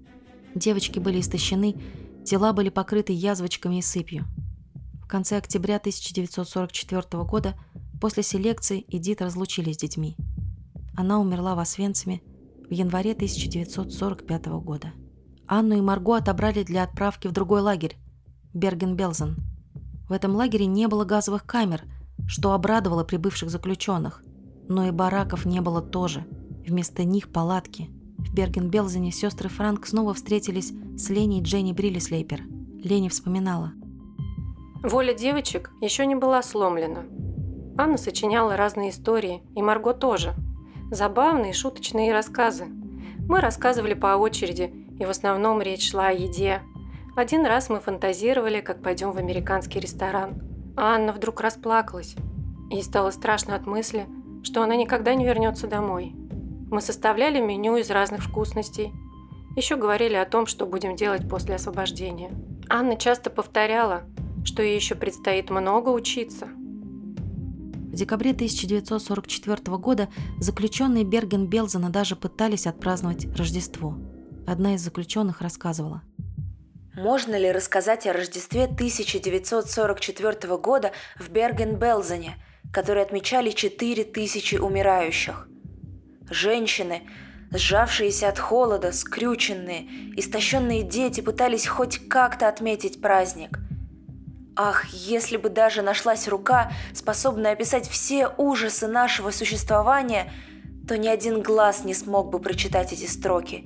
Девочки 0.54 1.00
были 1.00 1.18
истощены, 1.20 1.74
тела 2.24 2.52
были 2.52 2.68
покрыты 2.68 3.12
язвочками 3.12 3.78
и 3.78 3.82
сыпью. 3.82 4.24
Конце 5.12 5.36
октября 5.36 5.76
1944 5.76 7.22
года 7.24 7.54
после 8.00 8.22
селекции 8.22 8.86
Эдит 8.88 9.20
разлучились 9.20 9.74
с 9.74 9.78
детьми. 9.78 10.16
Она 10.96 11.20
умерла 11.20 11.54
в 11.54 11.58
Освенциме 11.58 12.22
в 12.66 12.72
январе 12.72 13.12
1945 13.12 14.46
года. 14.62 14.94
Анну 15.46 15.76
и 15.76 15.82
Марго 15.82 16.16
отобрали 16.16 16.62
для 16.62 16.84
отправки 16.84 17.26
в 17.26 17.32
другой 17.32 17.60
лагерь– 17.60 17.98
Берген-Белзен. 18.54 19.36
В 20.08 20.12
этом 20.12 20.34
лагере 20.34 20.64
не 20.64 20.88
было 20.88 21.04
газовых 21.04 21.44
камер, 21.44 21.82
что 22.26 22.54
обрадовало 22.54 23.04
прибывших 23.04 23.50
заключенных, 23.50 24.24
но 24.66 24.88
и 24.88 24.92
бараков 24.92 25.44
не 25.44 25.60
было 25.60 25.82
тоже. 25.82 26.24
Вместо 26.66 27.04
них 27.04 27.30
палатки. 27.30 27.90
В 28.16 28.32
Берген-Белзене 28.32 29.12
сестры 29.12 29.50
Франк 29.50 29.86
снова 29.86 30.14
встретились 30.14 30.72
с 30.96 31.10
Леней 31.10 31.40
и 31.40 31.42
Дженни 31.42 31.74
Бриллислейпер. 31.74 32.44
Лени 32.82 33.10
вспоминала. 33.10 33.74
Воля 34.82 35.14
девочек 35.14 35.70
еще 35.80 36.04
не 36.06 36.16
была 36.16 36.42
сломлена. 36.42 37.04
Анна 37.78 37.96
сочиняла 37.96 38.56
разные 38.56 38.90
истории, 38.90 39.40
и 39.54 39.62
Марго 39.62 39.94
тоже. 39.94 40.34
Забавные, 40.90 41.52
шуточные 41.52 42.12
рассказы. 42.12 42.66
Мы 43.28 43.40
рассказывали 43.40 43.94
по 43.94 44.16
очереди, 44.16 44.74
и 44.98 45.04
в 45.04 45.10
основном 45.10 45.62
речь 45.62 45.88
шла 45.88 46.08
о 46.08 46.12
еде. 46.12 46.62
Один 47.14 47.46
раз 47.46 47.70
мы 47.70 47.78
фантазировали, 47.78 48.60
как 48.60 48.82
пойдем 48.82 49.12
в 49.12 49.18
американский 49.18 49.78
ресторан. 49.78 50.42
А 50.76 50.96
Анна 50.96 51.12
вдруг 51.12 51.40
расплакалась. 51.40 52.16
Ей 52.68 52.82
стало 52.82 53.12
страшно 53.12 53.54
от 53.54 53.66
мысли, 53.66 54.06
что 54.42 54.64
она 54.64 54.74
никогда 54.74 55.14
не 55.14 55.24
вернется 55.24 55.68
домой. 55.68 56.12
Мы 56.72 56.80
составляли 56.80 57.40
меню 57.40 57.76
из 57.76 57.88
разных 57.88 58.24
вкусностей. 58.24 58.92
Еще 59.54 59.76
говорили 59.76 60.16
о 60.16 60.24
том, 60.24 60.46
что 60.46 60.66
будем 60.66 60.96
делать 60.96 61.28
после 61.28 61.54
освобождения. 61.54 62.32
Анна 62.68 62.96
часто 62.96 63.30
повторяла, 63.30 64.02
что 64.44 64.62
ей 64.62 64.76
еще 64.76 64.94
предстоит 64.94 65.50
много 65.50 65.90
учиться. 65.90 66.48
В 67.92 67.94
декабре 67.94 68.30
1944 68.30 69.76
года 69.76 70.08
заключенные 70.40 71.04
Берген-Белзена 71.04 71.90
даже 71.90 72.16
пытались 72.16 72.66
отпраздновать 72.66 73.26
Рождество. 73.36 73.98
Одна 74.46 74.74
из 74.74 74.80
заключенных 74.80 75.42
рассказывала. 75.42 76.02
Можно 76.94 77.38
ли 77.38 77.52
рассказать 77.52 78.06
о 78.06 78.12
Рождестве 78.12 78.64
1944 78.64 80.56
года 80.56 80.92
в 81.18 81.30
Берген-Белзене, 81.30 82.34
который 82.72 83.02
отмечали 83.02 83.50
4000 83.50 84.56
умирающих? 84.56 85.48
Женщины, 86.30 87.02
сжавшиеся 87.50 88.28
от 88.28 88.38
холода, 88.38 88.92
скрюченные, 88.92 89.86
истощенные 90.16 90.82
дети 90.82 91.20
пытались 91.20 91.66
хоть 91.66 92.08
как-то 92.08 92.48
отметить 92.48 93.00
праздник. 93.02 93.58
Ах, 94.54 94.86
если 94.92 95.38
бы 95.38 95.48
даже 95.48 95.82
нашлась 95.82 96.28
рука, 96.28 96.72
способная 96.92 97.52
описать 97.52 97.88
все 97.88 98.28
ужасы 98.36 98.86
нашего 98.86 99.30
существования, 99.30 100.30
то 100.86 100.98
ни 100.98 101.08
один 101.08 101.42
глаз 101.42 101.84
не 101.84 101.94
смог 101.94 102.30
бы 102.30 102.38
прочитать 102.38 102.92
эти 102.92 103.06
строки, 103.06 103.64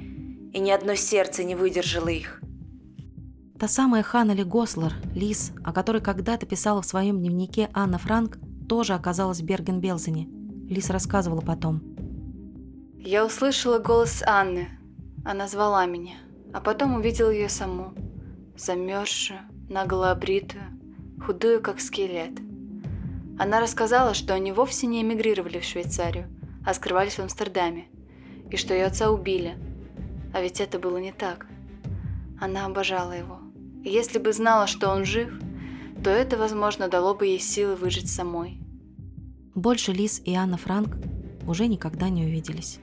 и 0.53 0.59
ни 0.61 0.70
одно 0.70 0.94
сердце 0.94 1.42
не 1.42 1.55
выдержало 1.55 2.09
их. 2.09 2.40
Та 3.59 3.68
самая 3.68 4.03
Ханнели 4.03 4.42
Гослер, 4.42 4.92
Лис, 5.14 5.53
о 5.64 5.72
которой 5.72 6.03
когда-то 6.03 6.46
писала 6.46 6.83
в 6.83 6.87
своем 6.87 7.18
дневнике 7.18 7.70
Анна 7.72 7.99
Франк, 7.99 8.38
тоже 8.68 8.92
оказалась 8.92 9.40
в 9.40 9.44
Берген-Белзене. 9.44 10.29
Лис 10.68 10.90
рассказывала 10.90 11.40
потом. 11.40 11.83
Я 12.99 13.25
услышала 13.25 13.79
голос 13.79 14.22
Анны. 14.27 14.68
Она 15.25 15.49
звала 15.49 15.87
меня, 15.87 16.16
а 16.53 16.61
потом 16.61 16.96
увидела 16.96 17.31
ее 17.31 17.49
саму. 17.49 17.94
Замерзшую, 18.57 19.40
наглообритую, 19.68 20.76
худую, 21.27 21.61
как 21.61 21.81
скелет. 21.81 22.39
Она 23.37 23.59
рассказала, 23.61 24.15
что 24.15 24.33
они 24.33 24.53
вовсе 24.53 24.87
не 24.87 25.03
эмигрировали 25.03 25.59
в 25.59 25.65
Швейцарию, 25.65 26.29
а 26.65 26.73
скрывались 26.73 27.15
в 27.15 27.19
Амстердаме, 27.19 27.89
и 28.49 28.57
что 28.57 28.75
ее 28.75 28.87
отца 28.87 29.11
убили. 29.11 29.57
А 30.33 30.41
ведь 30.41 30.61
это 30.61 30.79
было 30.79 30.99
не 30.99 31.11
так. 31.11 31.47
Она 32.41 32.65
обожала 32.67 33.11
его. 33.11 33.41
И 33.83 33.91
если 33.91 34.21
бы 34.21 34.33
знала, 34.33 34.69
что 34.69 34.89
он 34.89 35.05
жив, 35.05 35.33
то 36.05 36.11
это, 36.11 36.37
возможно, 36.37 36.89
дало 36.89 37.12
бы 37.12 37.27
ей 37.27 37.41
силы 37.41 37.75
выжить 37.75 38.09
самой. 38.09 38.61
Больше 39.57 39.93
Лис 39.93 40.23
и 40.25 40.35
Анна 40.35 40.59
Франк 40.59 40.97
уже 41.49 41.67
никогда 41.67 42.09
не 42.09 42.25
увиделись. 42.25 42.79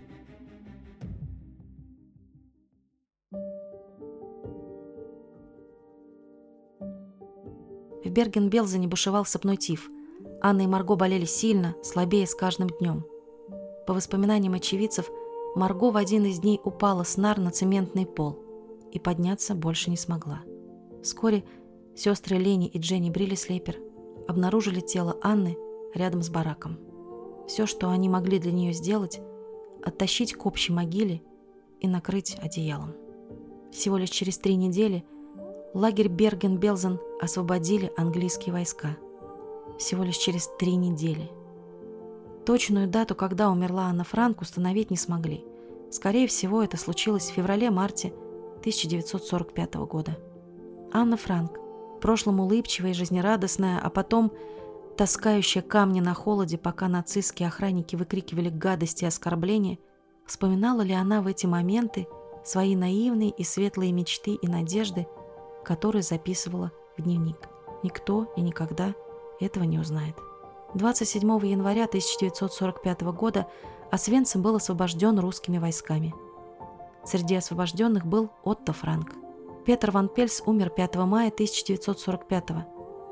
В 8.13 8.15
Берген-Белзене 8.15 8.87
бушевал 8.87 9.25
сопной 9.25 9.57
тиф. 9.57 9.89
Анна 10.39 10.61
и 10.61 10.67
Марго 10.67 10.95
болели 10.95 11.25
сильно, 11.25 11.73
слабее 11.81 12.27
с 12.27 12.35
каждым 12.35 12.69
днем. 12.79 13.07
По 13.87 13.93
воспоминаниям 13.95 14.53
очевидцев, 14.53 15.09
Марго 15.55 15.89
в 15.89 15.97
один 15.97 16.25
из 16.25 16.37
дней 16.37 16.61
упала 16.63 17.01
с 17.01 17.17
нар 17.17 17.39
на 17.39 17.49
цементный 17.49 18.05
пол 18.05 18.37
и 18.91 18.99
подняться 18.99 19.55
больше 19.55 19.89
не 19.89 19.97
смогла. 19.97 20.43
Вскоре 21.01 21.43
сестры 21.95 22.37
Лени 22.37 22.67
и 22.67 22.77
Дженни 22.77 23.09
Бриллислейпер 23.09 23.79
обнаружили 24.27 24.79
тело 24.79 25.17
Анны 25.23 25.57
рядом 25.95 26.21
с 26.21 26.29
бараком. 26.29 26.77
Все, 27.47 27.65
что 27.65 27.89
они 27.89 28.09
могли 28.09 28.37
для 28.37 28.51
нее 28.51 28.73
сделать, 28.73 29.21
оттащить 29.83 30.35
к 30.35 30.45
общей 30.45 30.71
могиле 30.71 31.23
и 31.79 31.87
накрыть 31.87 32.37
одеялом. 32.39 32.93
Всего 33.71 33.97
лишь 33.97 34.11
через 34.11 34.37
три 34.37 34.55
недели 34.55 35.03
лагерь 35.73 36.07
Берген-Белзен 36.07 36.99
освободили 37.19 37.91
английские 37.97 38.53
войска. 38.53 38.97
Всего 39.79 40.03
лишь 40.03 40.17
через 40.17 40.47
три 40.59 40.75
недели. 40.75 41.31
Точную 42.45 42.87
дату, 42.87 43.15
когда 43.15 43.49
умерла 43.49 43.83
Анна 43.83 44.03
Франк, 44.03 44.41
установить 44.41 44.91
не 44.91 44.97
смогли. 44.97 45.45
Скорее 45.89 46.27
всего, 46.27 46.61
это 46.61 46.77
случилось 46.77 47.29
в 47.29 47.33
феврале-марте 47.33 48.13
1945 48.59 49.75
года. 49.75 50.17
Анна 50.91 51.17
Франк, 51.17 51.57
в 51.97 51.99
прошлом 51.99 52.39
улыбчивая 52.39 52.91
и 52.91 52.93
жизнерадостная, 52.93 53.79
а 53.79 53.89
потом 53.89 54.31
таскающая 54.97 55.61
камни 55.61 56.01
на 56.01 56.13
холоде, 56.13 56.57
пока 56.57 56.87
нацистские 56.87 57.47
охранники 57.47 57.95
выкрикивали 57.95 58.49
гадости 58.49 59.05
и 59.05 59.07
оскорбления, 59.07 59.79
вспоминала 60.25 60.81
ли 60.81 60.93
она 60.93 61.21
в 61.21 61.27
эти 61.27 61.45
моменты 61.45 62.07
свои 62.43 62.75
наивные 62.75 63.31
и 63.31 63.43
светлые 63.43 63.91
мечты 63.91 64.33
и 64.33 64.47
надежды, 64.47 65.07
которые 65.63 66.03
записывала 66.03 66.71
в 66.97 67.01
дневник. 67.01 67.49
Никто 67.83 68.31
и 68.35 68.41
никогда 68.41 68.93
этого 69.39 69.63
не 69.63 69.79
узнает. 69.79 70.15
27 70.73 71.27
января 71.45 71.85
1945 71.85 73.01
года 73.01 73.47
Освенцим 73.91 74.41
был 74.41 74.55
освобожден 74.55 75.19
русскими 75.19 75.59
войсками. 75.59 76.15
Среди 77.05 77.35
освобожденных 77.35 78.05
был 78.05 78.31
Отто 78.43 78.73
Франк. 78.73 79.11
Петр 79.65 79.91
ван 79.91 80.09
Пельс 80.09 80.41
умер 80.45 80.71
5 80.71 80.95
мая 80.95 81.29
1945 81.29 82.49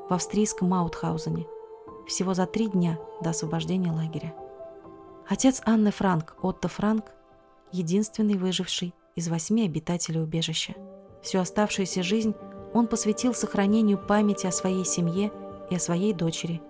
в 0.09 0.13
австрийском 0.13 0.69
Маутхаузене, 0.69 1.45
всего 2.07 2.33
за 2.33 2.47
три 2.47 2.67
дня 2.67 2.97
до 3.21 3.29
освобождения 3.29 3.91
лагеря. 3.91 4.33
Отец 5.27 5.61
Анны 5.65 5.91
Франк, 5.91 6.35
Отто 6.41 6.67
Франк, 6.67 7.05
единственный 7.71 8.35
выживший 8.35 8.93
из 9.15 9.27
восьми 9.27 9.65
обитателей 9.65 10.21
убежища. 10.21 10.73
Всю 11.21 11.39
оставшуюся 11.39 12.03
жизнь 12.03 12.33
он 12.73 12.87
посвятил 12.87 13.33
сохранению 13.33 13.97
памяти 13.97 14.47
о 14.47 14.51
своей 14.51 14.85
семье 14.85 15.31
и 15.69 15.75
о 15.75 15.79
своей 15.79 16.13
дочери, 16.13 16.61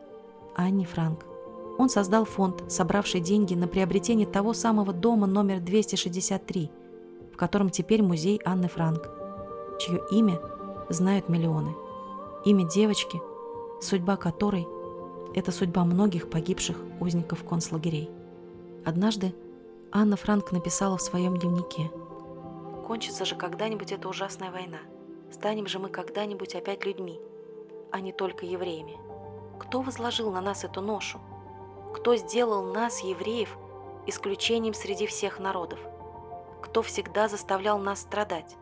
Анне 0.55 0.85
Франк. 0.85 1.25
Он 1.77 1.89
создал 1.89 2.25
фонд, 2.25 2.63
собравший 2.67 3.21
деньги 3.21 3.55
на 3.55 3.67
приобретение 3.67 4.27
того 4.27 4.53
самого 4.53 4.93
дома 4.93 5.25
номер 5.25 5.59
263, 5.59 6.69
в 7.33 7.37
котором 7.37 7.69
теперь 7.69 8.03
музей 8.03 8.41
Анны 8.45 8.67
Франк, 8.67 9.09
чье 9.79 10.01
имя 10.11 10.39
знают 10.89 11.29
миллионы. 11.29 11.73
Имя 12.43 12.67
девочки, 12.67 13.21
судьба 13.81 14.17
которой– 14.17 14.67
это 15.33 15.51
судьба 15.51 15.85
многих 15.85 16.29
погибших 16.29 16.77
узников 16.99 17.43
концлагерей. 17.43 18.09
Однажды 18.83 19.33
Анна 19.91 20.17
Франк 20.17 20.51
написала 20.51 20.97
в 20.97 21.01
своем 21.01 21.37
дневнике 21.37 21.89
«Кончится 22.91 23.23
же 23.23 23.35
когда-нибудь 23.35 23.93
эта 23.93 24.09
ужасная 24.09 24.51
война– 24.51 24.79
Станем 25.31 25.65
же 25.65 25.79
мы 25.79 25.89
когда-нибудь 25.89 26.55
опять 26.55 26.85
людьми, 26.85 27.19
а 27.89 28.01
не 28.01 28.11
только 28.11 28.45
евреями. 28.45 28.99
Кто 29.59 29.81
возложил 29.81 30.29
на 30.31 30.41
нас 30.41 30.65
эту 30.65 30.81
ношу? 30.81 31.19
Кто 31.95 32.15
сделал 32.17 32.63
нас, 32.63 32.99
евреев, 32.99 33.57
исключением 34.07 34.73
среди 34.73 35.07
всех 35.07 35.39
народов? 35.39 35.79
Кто 36.61 36.81
всегда 36.81 37.29
заставлял 37.29 37.79
нас 37.79 38.01
страдать? 38.01 38.57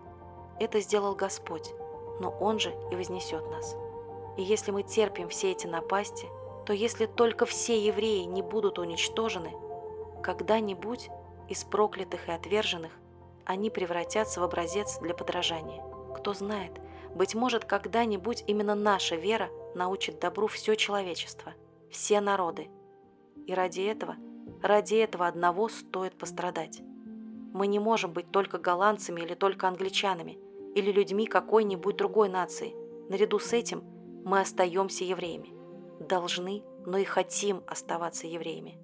Это 0.59 0.79
сделал 0.79 1.15
Господь, 1.15 1.73
но 2.19 2.29
Он 2.29 2.59
же 2.59 2.71
и 2.91 2.95
вознесет 2.95 3.49
нас. 3.49 3.75
И 4.37 4.43
если 4.43 4.69
мы 4.69 4.83
терпим 4.83 5.29
все 5.29 5.51
эти 5.51 5.65
напасти, 5.65 6.29
то 6.67 6.73
если 6.73 7.07
только 7.07 7.47
все 7.47 7.83
евреи 7.83 8.23
не 8.25 8.43
будут 8.43 8.77
уничтожены, 8.77 9.51
когда-нибудь 10.21 11.09
из 11.47 11.63
проклятых 11.63 12.27
и 12.27 12.31
отверженных, 12.31 12.91
они 13.49 13.71
превратятся 13.71 14.41
в 14.41 14.43
образец 14.43 14.99
для 14.99 15.15
подражания. 15.15 15.81
Кто 16.15 16.35
знает, 16.35 16.79
быть 17.15 17.33
может, 17.33 17.65
когда-нибудь 17.65 18.43
именно 18.45 18.75
наша 18.75 19.15
вера 19.15 19.49
научит 19.73 20.19
добру 20.19 20.45
все 20.45 20.75
человечество, 20.75 21.55
все 21.89 22.21
народы. 22.21 22.69
И 23.47 23.53
ради 23.55 23.81
этого, 23.81 24.17
ради 24.61 24.97
этого 24.97 25.25
одного 25.25 25.67
стоит 25.67 26.15
пострадать. 26.15 26.81
Мы 27.51 27.65
не 27.65 27.79
можем 27.79 28.13
быть 28.13 28.29
только 28.29 28.59
голландцами 28.59 29.21
или 29.21 29.33
только 29.33 29.67
англичанами, 29.67 30.37
или 30.75 30.91
людьми 30.91 31.25
какой-нибудь 31.25 31.97
другой 31.97 32.29
нации. 32.29 32.75
Наряду 33.09 33.39
с 33.39 33.51
этим 33.51 33.83
мы 34.25 34.41
остаемся 34.41 35.05
евреями. 35.05 35.55
Должны, 36.07 36.61
но 36.85 36.99
и 36.99 37.03
хотим 37.03 37.63
оставаться 37.65 38.27
евреями. 38.27 38.77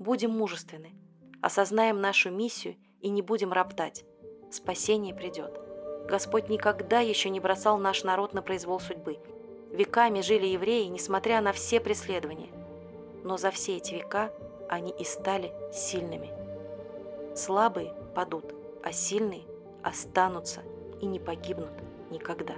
Будем 0.00 0.32
мужественны, 0.32 0.96
осознаем 1.40 2.00
нашу 2.00 2.32
миссию 2.32 2.74
и 3.02 3.10
не 3.10 3.20
будем 3.20 3.52
роптать. 3.52 4.04
Спасение 4.50 5.14
придет. 5.14 5.60
Господь 6.08 6.48
никогда 6.48 7.00
еще 7.00 7.30
не 7.30 7.40
бросал 7.40 7.78
наш 7.78 8.04
народ 8.04 8.32
на 8.32 8.42
произвол 8.42 8.80
судьбы. 8.80 9.18
Веками 9.70 10.20
жили 10.20 10.46
евреи, 10.46 10.86
несмотря 10.86 11.40
на 11.40 11.52
все 11.52 11.80
преследования. 11.80 12.50
Но 13.24 13.36
за 13.36 13.50
все 13.50 13.76
эти 13.76 13.94
века 13.94 14.32
они 14.68 14.90
и 14.90 15.04
стали 15.04 15.52
сильными. 15.72 16.30
Слабые 17.36 17.94
падут, 18.14 18.54
а 18.82 18.92
сильные 18.92 19.42
останутся 19.82 20.60
и 21.00 21.06
не 21.06 21.18
погибнут 21.18 21.72
никогда. 22.10 22.54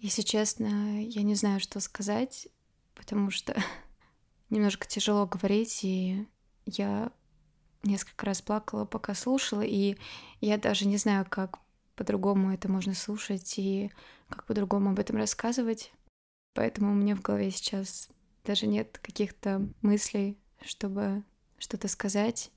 Если 0.00 0.22
честно, 0.22 1.04
я 1.04 1.22
не 1.22 1.34
знаю, 1.34 1.60
что 1.60 1.78
сказать, 1.78 2.48
потому 2.94 3.30
что 3.30 3.54
немножко 4.50 4.88
тяжело 4.88 5.26
говорить, 5.26 5.84
и 5.84 6.26
я 6.64 7.12
несколько 7.82 8.24
раз 8.24 8.40
плакала, 8.40 8.86
пока 8.86 9.14
слушала, 9.14 9.60
и 9.60 9.98
я 10.40 10.56
даже 10.56 10.86
не 10.86 10.96
знаю, 10.96 11.26
как 11.28 11.58
по-другому 11.96 12.50
это 12.50 12.66
можно 12.70 12.94
слушать 12.94 13.58
и 13.58 13.90
как 14.30 14.46
по-другому 14.46 14.90
об 14.90 14.98
этом 14.98 15.16
рассказывать. 15.16 15.92
Поэтому 16.54 16.92
у 16.92 16.94
меня 16.94 17.14
в 17.14 17.20
голове 17.20 17.50
сейчас 17.50 18.08
даже 18.42 18.66
нет 18.66 18.98
каких-то 19.02 19.68
мыслей, 19.82 20.38
чтобы 20.62 21.24
что-то 21.58 21.88
сказать. 21.88 22.50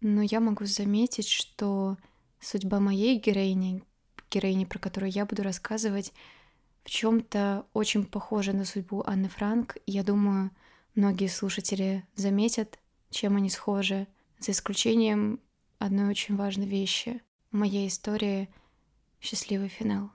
Но 0.00 0.22
я 0.22 0.40
могу 0.40 0.64
заметить, 0.64 1.28
что 1.28 1.98
судьба 2.40 2.80
моей 2.80 3.18
героини, 3.18 3.84
героини, 4.30 4.64
про 4.64 4.78
которую 4.78 5.12
я 5.12 5.26
буду 5.26 5.42
рассказывать, 5.42 6.14
в 6.86 6.90
чем-то 6.90 7.66
очень 7.72 8.06
похожа 8.06 8.52
на 8.52 8.64
судьбу 8.64 9.02
Анны 9.04 9.28
Франк. 9.28 9.76
Я 9.86 10.04
думаю, 10.04 10.52
многие 10.94 11.26
слушатели 11.26 12.04
заметят, 12.14 12.78
чем 13.10 13.34
они 13.36 13.50
схожи, 13.50 14.06
за 14.38 14.52
исключением 14.52 15.40
одной 15.80 16.08
очень 16.08 16.36
важной 16.36 16.66
вещи. 16.66 17.20
В 17.50 17.56
моей 17.56 17.88
истории 17.88 18.48
счастливый 19.20 19.68
финал. 19.68 20.10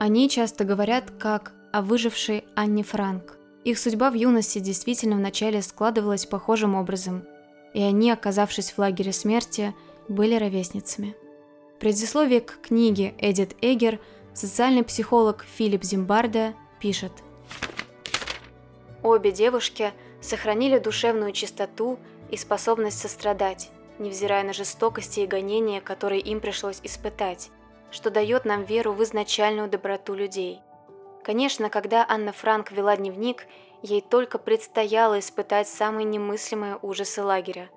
Они 0.00 0.28
часто 0.28 0.64
говорят 0.64 1.12
как 1.12 1.54
о 1.72 1.80
выжившей 1.80 2.44
Анне 2.56 2.82
Франк. 2.82 3.38
Их 3.64 3.78
судьба 3.78 4.10
в 4.10 4.14
юности 4.14 4.58
действительно 4.58 5.14
вначале 5.14 5.62
складывалась 5.62 6.26
похожим 6.26 6.74
образом– 6.74 7.24
и 7.76 7.82
они, 7.82 8.10
оказавшись 8.10 8.72
в 8.72 8.78
лагере 8.78 9.12
смерти, 9.12 9.74
были 10.08 10.34
ровесницами. 10.34 11.14
В 11.74 11.78
предисловии 11.78 12.38
к 12.38 12.62
книге 12.62 13.14
Эдит 13.18 13.54
Эгер 13.60 14.00
социальный 14.32 14.82
психолог 14.82 15.44
Филипп 15.58 15.84
Зимбарда 15.84 16.54
пишет 16.80 17.12
Обе 19.02 19.30
девушки 19.30 19.92
сохранили 20.22 20.78
душевную 20.78 21.32
чистоту 21.32 21.98
и 22.30 22.38
способность 22.38 22.98
сострадать, 22.98 23.68
невзирая 23.98 24.42
на 24.42 24.54
жестокости 24.54 25.20
и 25.20 25.26
гонения, 25.26 25.82
которые 25.82 26.22
им 26.22 26.40
пришлось 26.40 26.80
испытать, 26.82 27.50
что 27.90 28.08
дает 28.08 28.46
нам 28.46 28.64
веру 28.64 28.92
в 28.92 29.02
изначальную 29.02 29.68
доброту 29.68 30.14
людей. 30.14 30.60
Конечно, 31.22 31.68
когда 31.68 32.06
Анна 32.08 32.32
Франк 32.32 32.72
вела 32.72 32.96
дневник, 32.96 33.46
ей 33.82 34.00
только 34.00 34.38
предстояло 34.38 35.18
испытать 35.18 35.68
самые 35.68 36.04
немыслимые 36.04 36.78
ужасы 36.82 37.22
лагеря. 37.22 37.68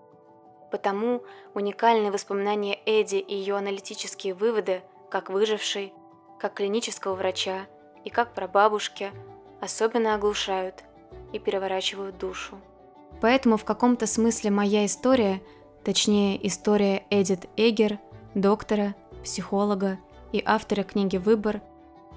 Потому 0.71 1.23
уникальные 1.53 2.11
воспоминания 2.11 2.79
Эдди 2.85 3.17
и 3.17 3.35
ее 3.35 3.55
аналитические 3.55 4.33
выводы, 4.33 4.81
как 5.09 5.29
выжившей, 5.29 5.93
как 6.39 6.53
клинического 6.53 7.15
врача 7.15 7.67
и 8.03 8.09
как 8.09 8.33
прабабушки, 8.33 9.11
особенно 9.61 10.15
оглушают 10.15 10.83
и 11.33 11.39
переворачивают 11.39 12.17
душу. 12.17 12.59
Поэтому 13.21 13.57
в 13.57 13.65
каком-то 13.65 14.05
смысле 14.05 14.51
моя 14.51 14.85
история, 14.85 15.41
точнее 15.83 16.45
история 16.47 17.03
Эдит 17.09 17.49
Эгер, 17.57 17.99
доктора, 18.35 18.95
психолога 19.23 19.97
и 20.31 20.41
автора 20.45 20.83
книги 20.83 21.17
«Выбор», 21.17 21.61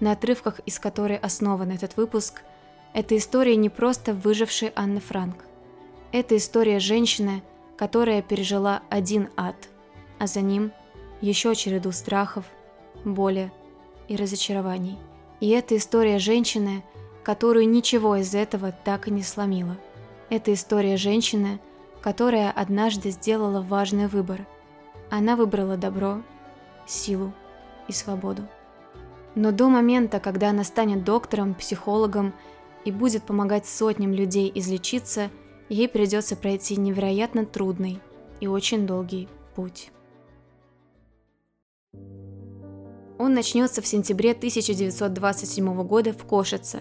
на 0.01 0.13
отрывках 0.13 0.61
из 0.61 0.79
которой 0.79 1.17
основан 1.17 1.71
этот 1.71 1.97
выпуск– 1.97 2.43
это 2.95 3.17
история 3.17 3.57
не 3.57 3.71
просто 3.71 4.13
выжившей 4.15 4.73
Анны 4.75 5.01
Франк. 5.01 5.45
Это 6.13 6.37
история 6.37 6.79
женщины, 6.79 7.43
которая 7.77 8.21
пережила 8.23 8.83
один 8.91 9.31
ад, 9.37 9.57
а 10.19 10.27
за 10.27 10.41
ним 10.41 10.73
еще 11.21 11.55
череду 11.55 11.91
страхов, 11.93 12.45
боли 13.05 13.51
и 14.09 14.17
разочарований. 14.17 14.99
И 15.41 15.49
это 15.49 15.77
история 15.77 16.19
женщины, 16.19 16.85
которую 17.25 17.69
ничего 17.69 18.17
из 18.17 18.35
этого 18.35 18.73
так 18.73 19.09
и 19.09 19.11
не 19.11 19.23
сломило. 19.23 19.79
Это 20.29 20.53
история 20.53 20.97
женщины, 20.97 21.61
которая 22.03 22.51
однажды 22.51 23.11
сделала 23.11 23.63
важный 23.63 24.07
выбор. 24.07 24.47
Она 25.11 25.37
выбрала 25.37 25.77
добро, 25.77 26.23
силу 26.87 27.33
и 27.89 27.93
свободу. 27.93 28.43
Но 29.35 29.51
до 29.51 29.69
момента, 29.69 30.21
когда 30.21 30.51
она 30.51 30.63
станет 30.63 31.05
доктором, 31.05 31.55
психологом 31.55 32.35
и 32.85 32.91
будет 32.91 33.25
помогать 33.25 33.67
сотням 33.67 34.13
людей 34.13 34.51
излечиться, 34.55 35.31
ей 35.69 35.89
придется 35.89 36.37
пройти 36.37 36.77
невероятно 36.77 37.45
трудный 37.47 38.01
и 38.41 38.47
очень 38.47 38.87
долгий 38.87 39.29
путь. 39.55 39.91
Он 43.19 43.35
начнется 43.35 43.81
в 43.83 43.87
сентябре 43.87 44.33
1927 44.33 45.83
года 45.85 46.13
в 46.13 46.25
Кошице. 46.25 46.81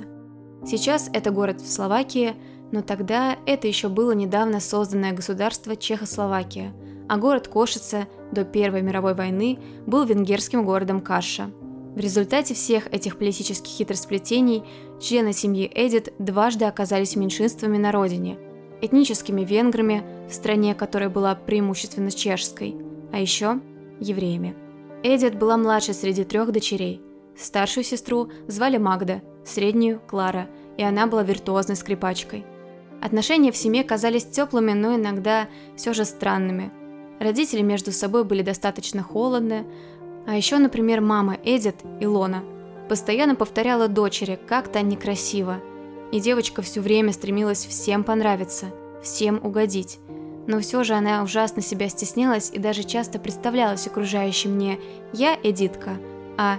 Сейчас 0.65 1.09
это 1.13 1.31
город 1.31 1.61
в 1.61 1.71
Словакии, 1.71 2.35
но 2.71 2.81
тогда 2.81 3.37
это 3.45 3.67
еще 3.67 3.89
было 3.89 4.11
недавно 4.11 4.59
созданное 4.59 5.11
государство 5.11 5.75
Чехословакия, 5.75 6.73
а 7.07 7.17
город 7.17 7.47
Кошице 7.47 8.07
до 8.31 8.43
Первой 8.43 8.81
мировой 8.81 9.13
войны 9.13 9.59
был 9.85 10.03
венгерским 10.05 10.65
городом 10.65 11.01
Каша– 11.01 11.51
в 11.95 11.99
результате 11.99 12.53
всех 12.53 12.87
этих 12.93 13.17
политических 13.17 13.69
хитросплетений 13.69 14.63
члены 15.01 15.33
семьи 15.33 15.69
Эдит 15.73 16.13
дважды 16.19 16.65
оказались 16.65 17.17
меньшинствами 17.17 17.77
на 17.77 17.91
родине, 17.91 18.37
этническими 18.81 19.41
венграми 19.43 20.03
в 20.29 20.33
стране, 20.33 20.73
которая 20.73 21.09
была 21.09 21.35
преимущественно 21.35 22.11
чешской, 22.11 22.77
а 23.11 23.19
еще 23.19 23.59
евреями. 23.99 24.55
Эдит 25.03 25.37
была 25.37 25.57
младшей 25.57 25.93
среди 25.93 26.23
трех 26.23 26.51
дочерей. 26.51 27.01
Старшую 27.35 27.83
сестру 27.83 28.29
звали 28.47 28.77
Магда, 28.77 29.21
среднюю– 29.45 29.99
Клара, 30.07 30.47
и 30.77 30.83
она 30.83 31.07
была 31.07 31.23
виртуозной 31.23 31.75
скрипачкой. 31.75 32.45
Отношения 33.01 33.51
в 33.51 33.57
семье 33.57 33.83
казались 33.83 34.25
теплыми, 34.25 34.73
но 34.73 34.95
иногда 34.95 35.47
все 35.75 35.91
же 35.91 36.05
странными. 36.05 36.71
Родители 37.19 37.61
между 37.61 37.91
собой 37.91 38.23
были 38.23 38.43
достаточно 38.43 39.03
холодны, 39.03 39.65
а 40.25 40.35
еще, 40.35 40.57
например, 40.57 41.01
мама 41.01 41.37
Эдит, 41.43 41.75
Илона, 41.99 42.43
постоянно 42.89 43.35
повторяла 43.35 43.87
дочери, 43.87 44.39
как 44.47 44.67
то 44.67 44.81
некрасиво. 44.81 45.57
И 46.11 46.19
девочка 46.19 46.61
все 46.61 46.81
время 46.81 47.13
стремилась 47.13 47.65
всем 47.65 48.03
понравиться, 48.03 48.67
всем 49.01 49.39
угодить. 49.43 49.99
Но 50.47 50.59
все 50.59 50.83
же 50.83 50.93
она 50.93 51.23
ужасно 51.23 51.61
себя 51.61 51.87
стеснялась 51.87 52.51
и 52.51 52.59
даже 52.59 52.83
часто 52.83 53.19
представлялась 53.19 53.87
окружающим 53.87 54.51
мне 54.55 54.79
«я 55.13 55.37
Эдитка», 55.41 55.97
а 56.37 56.57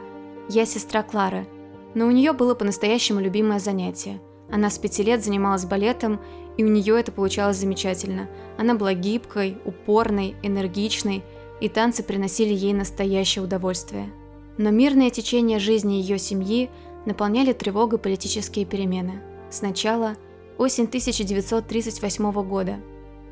«я 0.48 0.64
сестра 0.64 1.02
Клары». 1.02 1.46
Но 1.94 2.06
у 2.06 2.10
нее 2.10 2.32
было 2.32 2.54
по-настоящему 2.54 3.20
любимое 3.20 3.58
занятие. 3.58 4.20
Она 4.50 4.70
с 4.70 4.78
пяти 4.78 5.02
лет 5.02 5.22
занималась 5.22 5.66
балетом, 5.66 6.20
и 6.56 6.64
у 6.64 6.68
нее 6.68 6.98
это 6.98 7.12
получалось 7.12 7.58
замечательно. 7.58 8.28
Она 8.56 8.74
была 8.74 8.94
гибкой, 8.94 9.58
упорной, 9.64 10.36
энергичной– 10.42 11.22
и 11.62 11.68
танцы 11.68 12.02
приносили 12.02 12.52
ей 12.52 12.72
настоящее 12.72 13.44
удовольствие. 13.44 14.10
Но 14.58 14.70
мирное 14.70 15.10
течение 15.10 15.60
жизни 15.60 15.94
ее 15.94 16.18
семьи 16.18 16.68
наполняли 17.06 17.52
тревогой 17.52 18.00
политические 18.00 18.64
перемены. 18.66 19.22
Сначала 19.48 20.16
осень 20.58 20.86
1938 20.86 22.32
года. 22.48 22.80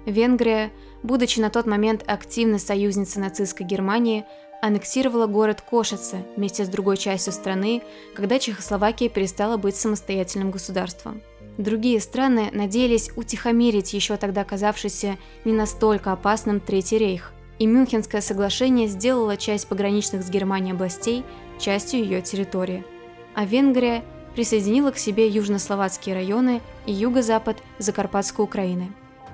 Венгрия, 0.07 0.71
будучи 1.03 1.41
на 1.41 1.51
тот 1.51 1.67
момент 1.67 2.05
активной 2.07 2.61
союзницей 2.61 3.21
нацистской 3.21 3.67
Германии, 3.67 4.25
аннексировала 4.63 5.27
город 5.27 5.61
Кошице 5.63 6.25
вместе 6.37 6.65
с 6.65 6.69
другой 6.69 6.99
частью 6.99 7.33
страны, 7.33 7.83
когда 8.15 8.39
Чехословакия 8.39 9.09
перестала 9.09 9.57
быть 9.57 9.75
самостоятельным 9.75 10.53
государством. 10.53 11.21
Другие 11.59 11.99
страны 11.99 12.51
надеялись 12.53 13.11
утихомирить 13.17 13.93
еще 13.93 14.17
тогда 14.17 14.45
казавшийся 14.45 15.19
не 15.45 15.53
настолько 15.53 16.13
опасным 16.13 16.61
Третий 16.61 16.97
рейх, 16.97 17.33
и 17.61 17.67
Мюнхенское 17.67 18.23
соглашение 18.23 18.89
сделало 18.89 19.37
часть 19.37 19.69
пограничных 19.69 20.25
с 20.25 20.31
Германией 20.31 20.73
областей 20.73 21.25
частью 21.59 22.01
ее 22.01 22.23
территории. 22.23 22.85
А 23.35 23.45
Венгрия 23.45 24.03
присоединила 24.35 24.93
к 24.93 24.99
себе 24.99 25.29
южнословацкие 25.29 26.15
районы 26.15 26.63
и 26.87 26.93
юго-запад 26.93 27.59
Закарпатской 27.79 28.47
Украины. 28.47 28.91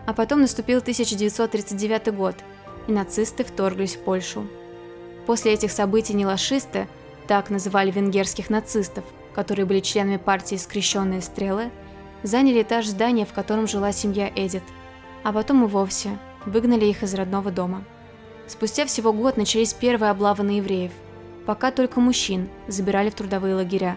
А 0.06 0.12
потом 0.12 0.40
наступил 0.40 0.78
1939 0.78 2.14
год, 2.14 2.34
и 2.88 2.92
нацисты 2.92 3.44
вторглись 3.44 3.94
в 3.94 4.00
Польшу. 4.00 4.46
После 5.26 5.52
этих 5.52 5.70
событий 5.70 6.14
нелашисты, 6.14 6.88
так 7.28 7.48
называли 7.48 7.92
венгерских 7.92 8.50
нацистов, 8.50 9.04
которые 9.34 9.66
были 9.66 9.80
членами 9.80 10.16
партии 10.16 10.56
«Скрещенные 10.56 11.22
стрелы», 11.22 11.70
заняли 12.24 12.62
этаж 12.62 12.86
здания, 12.86 13.24
в 13.24 13.32
котором 13.32 13.68
жила 13.68 13.92
семья 13.92 14.28
Эдит, 14.34 14.64
а 15.22 15.32
потом 15.32 15.64
и 15.64 15.68
вовсе 15.68 16.18
выгнали 16.44 16.86
их 16.86 17.04
из 17.04 17.14
родного 17.14 17.52
дома. 17.52 17.84
Спустя 18.46 18.86
всего 18.86 19.12
год 19.12 19.36
начались 19.36 19.72
первые 19.72 20.10
облавы 20.10 20.44
на 20.44 20.56
евреев, 20.56 20.92
пока 21.46 21.70
только 21.70 22.00
мужчин 22.00 22.48
забирали 22.68 23.10
в 23.10 23.14
трудовые 23.14 23.54
лагеря. 23.54 23.96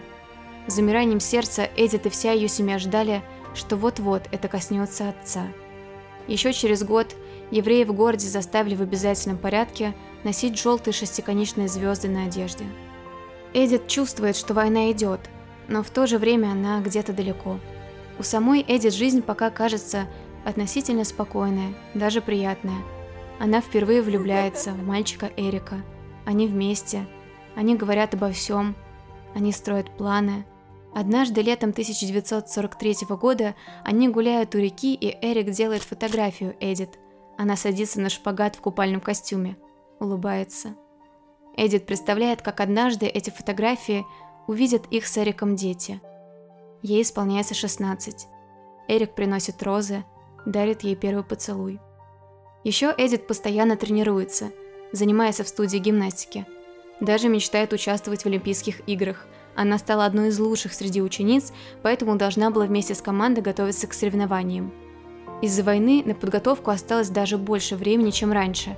С 0.66 0.74
замиранием 0.74 1.20
сердца 1.20 1.68
Эдит 1.76 2.06
и 2.06 2.10
вся 2.10 2.32
ее 2.32 2.48
семья 2.48 2.78
ждали, 2.78 3.22
что 3.54 3.76
вот-вот 3.76 4.22
это 4.30 4.48
коснется 4.48 5.08
отца. 5.08 5.46
Еще 6.26 6.52
через 6.52 6.84
год 6.84 7.14
евреи 7.50 7.84
в 7.84 7.92
городе 7.92 8.28
заставили 8.28 8.74
в 8.74 8.82
обязательном 8.82 9.38
порядке 9.38 9.94
носить 10.22 10.58
желтые 10.58 10.94
шестиконечные 10.94 11.68
звезды 11.68 12.08
на 12.08 12.24
одежде. 12.24 12.64
Эдит 13.52 13.88
чувствует, 13.88 14.36
что 14.36 14.54
война 14.54 14.92
идет, 14.92 15.20
но 15.66 15.82
в 15.82 15.90
то 15.90 16.06
же 16.06 16.18
время 16.18 16.48
она 16.48 16.80
где-то 16.80 17.12
далеко– 17.12 17.58
у 18.20 18.22
самой 18.22 18.62
Эдит 18.68 18.92
жизнь 18.92 19.22
пока 19.22 19.48
кажется 19.48 20.06
относительно 20.44 21.04
спокойная, 21.04 21.72
даже 21.94 22.20
приятная. 22.20 22.76
Она 23.40 23.60
впервые 23.60 24.02
влюбляется 24.02 24.70
в 24.70 24.86
мальчика 24.86 25.28
Эрика. 25.36 25.82
Они 26.24 26.46
вместе. 26.46 27.08
Они 27.56 27.74
говорят 27.74 28.14
обо 28.14 28.30
всем. 28.30 28.76
Они 29.34 29.50
строят 29.50 29.90
планы. 29.96 30.44
Однажды 30.94 31.42
летом 31.42 31.70
1943 31.70 32.94
года 33.16 33.56
они 33.84 34.08
гуляют 34.08 34.54
у 34.54 34.58
реки, 34.58 34.94
и 34.94 35.16
Эрик 35.20 35.50
делает 35.50 35.82
фотографию 35.82 36.54
Эдит. 36.60 37.00
Она 37.36 37.56
садится 37.56 38.00
на 38.00 38.10
шпагат 38.10 38.54
в 38.54 38.60
купальном 38.60 39.00
костюме. 39.00 39.56
Улыбается. 39.98 40.76
Эдит 41.56 41.86
представляет, 41.86 42.42
как 42.42 42.60
однажды 42.60 43.06
эти 43.06 43.30
фотографии 43.30 44.06
увидят 44.46 44.86
их 44.92 45.08
с 45.08 45.18
Эриком 45.18 45.56
дети– 45.56 46.00
Ей 46.82 47.02
исполняется 47.02 47.54
16. 47.54 48.26
Эрик 48.88 49.14
приносит 49.14 49.62
розы, 49.62 50.04
дарит 50.46 50.82
ей 50.82 50.96
первый 50.96 51.24
поцелуй. 51.24 51.78
Еще 52.64 52.94
Эдит 52.96 53.26
постоянно 53.26 53.76
тренируется, 53.76 54.50
занимается 54.92 55.44
в 55.44 55.48
студии 55.48 55.78
гимнастики. 55.78 56.46
Даже 57.00 57.28
мечтает 57.28 57.72
участвовать 57.72 58.22
в 58.22 58.26
Олимпийских 58.26 58.86
играх. 58.86 59.26
Она 59.56 59.78
стала 59.78 60.04
одной 60.04 60.28
из 60.28 60.38
лучших 60.38 60.74
среди 60.74 61.02
учениц, 61.02 61.52
поэтому 61.82 62.16
должна 62.16 62.50
была 62.50 62.66
вместе 62.66 62.94
с 62.94 63.00
командой 63.00 63.40
готовиться 63.40 63.86
к 63.86 63.94
соревнованиям. 63.94 64.72
Из-за 65.42 65.62
войны 65.62 66.02
на 66.04 66.14
подготовку 66.14 66.70
осталось 66.70 67.08
даже 67.08 67.38
больше 67.38 67.76
времени, 67.76 68.10
чем 68.10 68.32
раньше. 68.32 68.76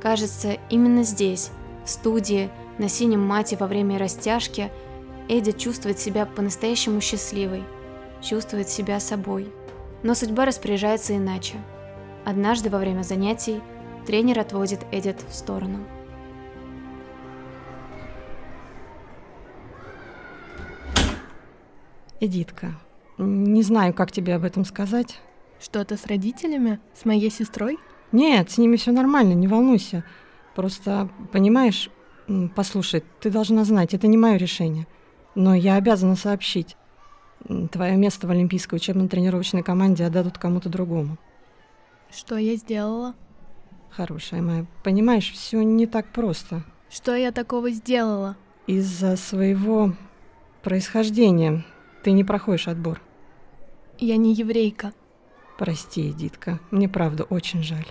Кажется, 0.00 0.58
именно 0.70 1.02
здесь, 1.02 1.50
в 1.84 1.90
студии, 1.90 2.50
на 2.78 2.88
синем 2.88 3.24
мате 3.26 3.56
во 3.56 3.66
время 3.66 3.98
растяжки– 3.98 4.70
Эдди 5.28 5.52
чувствует 5.52 5.98
себя 5.98 6.24
по-настоящему 6.24 7.00
счастливой, 7.00 7.64
чувствует 8.22 8.68
себя 8.68 9.00
собой. 9.00 9.52
Но 10.02 10.14
судьба 10.14 10.44
распоряжается 10.44 11.16
иначе. 11.16 11.56
Однажды 12.26 12.70
во 12.70 12.78
время 12.78 13.02
занятий 13.02 13.60
тренер 14.04 14.40
отводит 14.40 14.80
Эдит 14.90 15.22
в 15.28 15.32
сторону. 15.32 15.78
Эдитка, 22.18 22.74
не 23.16 23.62
знаю, 23.62 23.94
как 23.94 24.10
тебе 24.10 24.34
об 24.34 24.42
этом 24.42 24.64
сказать. 24.64 25.20
Что-то 25.60 25.96
с 25.96 26.04
родителями? 26.06 26.80
С 26.94 27.04
моей 27.04 27.30
сестрой? 27.30 27.78
Нет, 28.10 28.50
с 28.50 28.58
ними 28.58 28.74
все 28.74 28.90
нормально, 28.90 29.34
не 29.34 29.46
волнуйся. 29.46 30.02
Просто, 30.56 31.08
понимаешь, 31.30 31.90
послушай, 32.56 33.04
ты 33.20 33.30
должна 33.30 33.62
знать, 33.62 33.94
это 33.94 34.08
не 34.08 34.16
мое 34.16 34.36
решение. 34.36 34.88
Но 35.36 35.54
я 35.54 35.76
обязана 35.76 36.16
сообщить. 36.16 36.76
Твое 37.70 37.94
место 37.96 38.26
в 38.26 38.32
Олимпийской 38.32 38.74
учебно-тренировочной 38.74 39.62
команде 39.62 40.04
отдадут 40.04 40.38
кому-то 40.38 40.68
другому. 40.68 41.18
Что 42.10 42.36
я 42.36 42.56
сделала? 42.56 43.14
Хорошая 43.90 44.42
моя, 44.42 44.66
понимаешь, 44.82 45.32
все 45.32 45.62
не 45.62 45.86
так 45.86 46.12
просто. 46.12 46.62
Что 46.90 47.14
я 47.14 47.32
такого 47.32 47.70
сделала? 47.70 48.36
Из-за 48.66 49.16
своего 49.16 49.92
происхождения 50.62 51.64
ты 52.02 52.12
не 52.12 52.24
проходишь 52.24 52.68
отбор. 52.68 53.00
Я 53.98 54.16
не 54.16 54.34
еврейка. 54.34 54.92
Прости, 55.58 56.10
Эдитка, 56.10 56.60
мне 56.70 56.88
правда 56.88 57.24
очень 57.24 57.62
жаль. 57.62 57.86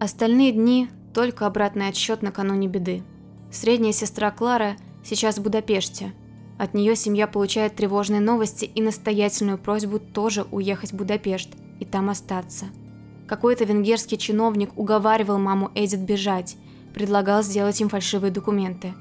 Остальные 0.00 0.52
дни 0.52 0.88
только 1.14 1.46
обратный 1.46 1.86
отсчет 1.86 2.22
накануне 2.22 2.66
беды. 2.66 3.04
Средняя 3.52 3.92
сестра 3.92 4.32
Клара 4.32 4.76
сейчас 5.04 5.38
в 5.38 5.42
Будапеште. 5.42 6.12
От 6.58 6.74
нее 6.74 6.94
семья 6.96 7.26
получает 7.26 7.74
тревожные 7.74 8.20
новости 8.20 8.64
и 8.64 8.82
настоятельную 8.82 9.58
просьбу 9.58 9.98
тоже 9.98 10.46
уехать 10.50 10.92
в 10.92 10.96
Будапешт 10.96 11.50
и 11.80 11.84
там 11.84 12.10
остаться. 12.10 12.66
Какой-то 13.26 13.64
венгерский 13.64 14.18
чиновник 14.18 14.70
уговаривал 14.76 15.38
маму 15.38 15.70
Эдит 15.74 16.00
бежать, 16.00 16.56
предлагал 16.94 17.42
сделать 17.42 17.80
им 17.80 17.88
фальшивые 17.88 18.30
документы. 18.30 18.94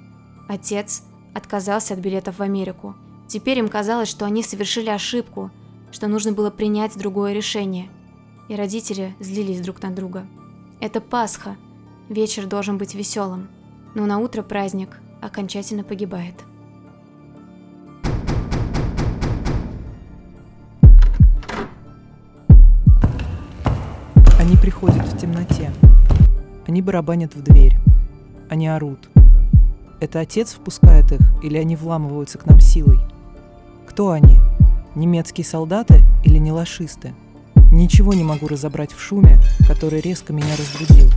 Отец 0.48 1.04
отказался 1.34 1.94
от 1.94 2.00
билетов 2.00 2.40
в 2.40 2.42
Америку. 2.42 2.96
Теперь 3.28 3.60
им 3.60 3.68
казалось, 3.68 4.10
что 4.10 4.26
они 4.26 4.44
совершили 4.44 4.90
ошибку, 4.90 5.52
что 5.92 6.08
нужно 6.08 6.32
было 6.32 6.50
принять 6.50 6.98
другое 6.98 7.34
решение. 7.34 7.90
И 8.50 8.56
родители 8.56 9.16
злились 9.20 9.62
друг 9.62 9.82
на 9.82 9.92
друга. 9.92 10.26
Это 10.80 11.00
Пасха– 11.00 11.58
Вечер 12.12 12.46
должен 12.46 12.78
быть 12.78 12.94
веселым, 12.94 13.48
но 13.96 14.06
на 14.06 14.20
утро 14.20 14.42
праздник 14.42 15.00
окончательно 15.22 15.86
погибает. 15.86 16.36
Приходят 24.62 25.04
в 25.08 25.18
темноте. 25.18 25.72
Они 26.68 26.84
барабанят 26.84 27.36
в 27.36 27.42
дверь. 27.42 27.80
Они 28.48 28.68
орут. 28.68 29.10
Это 30.00 30.20
отец 30.20 30.54
впускает 30.54 31.12
их 31.12 31.20
или 31.42 31.58
они 31.58 31.76
вламываются 31.76 32.38
к 32.38 32.46
нам 32.46 32.60
силой? 32.60 33.00
Кто 33.88 34.12
они? 34.12 34.40
Немецкие 34.94 35.46
солдаты 35.46 36.04
или 36.24 36.38
не 36.38 36.52
лошисты? 36.52 37.16
Ничего 37.72 38.14
не 38.14 38.24
могу 38.24 38.48
разобрать 38.48 38.92
в 38.92 39.02
шуме, 39.02 39.40
который 39.68 40.00
резко 40.00 40.32
меня 40.32 40.56
разбудил. 40.56 41.10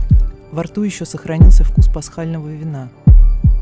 Во 0.51 0.63
рту 0.63 0.81
еще 0.81 1.05
сохранился 1.05 1.63
вкус 1.63 1.87
пасхального 1.87 2.47
вина. 2.47 2.89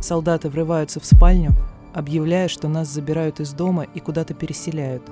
Солдаты 0.02 0.50
врываются 0.50 1.02
в 1.02 1.06
спальню, 1.06 1.52
объявляя, 1.94 2.48
что 2.48 2.70
нас 2.70 2.88
забирают 2.88 3.42
из 3.42 3.52
дома 3.52 3.84
и 3.94 4.00
куда-то 4.00 4.34
переселяют. 4.34 5.04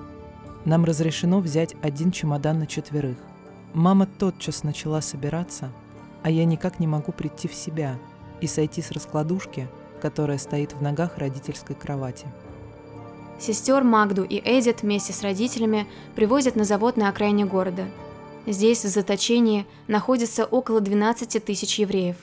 Нам 0.63 0.85
разрешено 0.85 1.41
взять 1.41 1.75
один 1.81 2.11
чемодан 2.11 2.59
на 2.59 2.67
четверых. 2.67 3.17
Мама 3.73 4.05
тотчас 4.05 4.63
начала 4.63 5.01
собираться, 5.01 5.71
а 6.23 6.29
я 6.29 6.45
никак 6.45 6.79
не 6.79 6.87
могу 6.87 7.11
прийти 7.11 7.47
в 7.47 7.53
себя 7.53 7.97
и 8.41 8.47
сойти 8.47 8.81
с 8.81 8.91
раскладушки, 8.91 9.67
которая 10.01 10.37
стоит 10.37 10.73
в 10.73 10.81
ногах 10.81 11.17
родительской 11.17 11.75
кровати. 11.75 12.27
Сестер 13.39 13.83
Магду 13.83 14.23
и 14.23 14.41
Эдит 14.43 14.81
вместе 14.81 15.13
с 15.13 15.23
родителями 15.23 15.87
привозят 16.15 16.55
на 16.55 16.63
завод 16.63 16.97
на 16.97 17.09
окраине 17.09 17.45
города– 17.45 17.85
Здесь, 18.47 18.83
в 18.83 18.87
заточении, 18.87 19.67
находится 19.87 20.45
около 20.45 20.81
12 20.81 21.43
тысяч 21.45 21.77
евреев. 21.77 22.15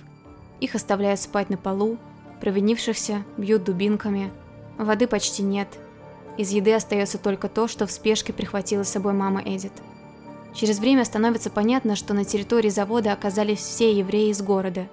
Их 0.60 0.74
оставляют 0.74 1.20
спать 1.20 1.48
на 1.48 1.56
полу, 1.56 1.96
провинившихся 2.40 3.24
бьют 3.36 3.64
дубинками, 3.64 4.32
воды 4.78 5.06
почти 5.06 5.42
нет. 5.42 5.68
Из 6.36 6.50
еды 6.50 6.74
остается 6.74 7.18
только 7.18 7.48
то, 7.48 7.68
что 7.68 7.86
в 7.86 7.92
спешке 7.92 8.32
прихватила 8.32 8.82
с 8.82 8.88
собой 8.88 9.12
мама 9.12 9.42
Эдит. 9.44 9.72
Через 10.58 10.80
время 10.80 11.04
становится 11.04 11.50
понятно, 11.50 11.94
что 11.94 12.14
на 12.14 12.24
территории 12.24 12.68
завода 12.68 13.12
оказались 13.12 13.60
все 13.60 13.96
евреи 13.96 14.30
из 14.30 14.42
города. 14.42 14.88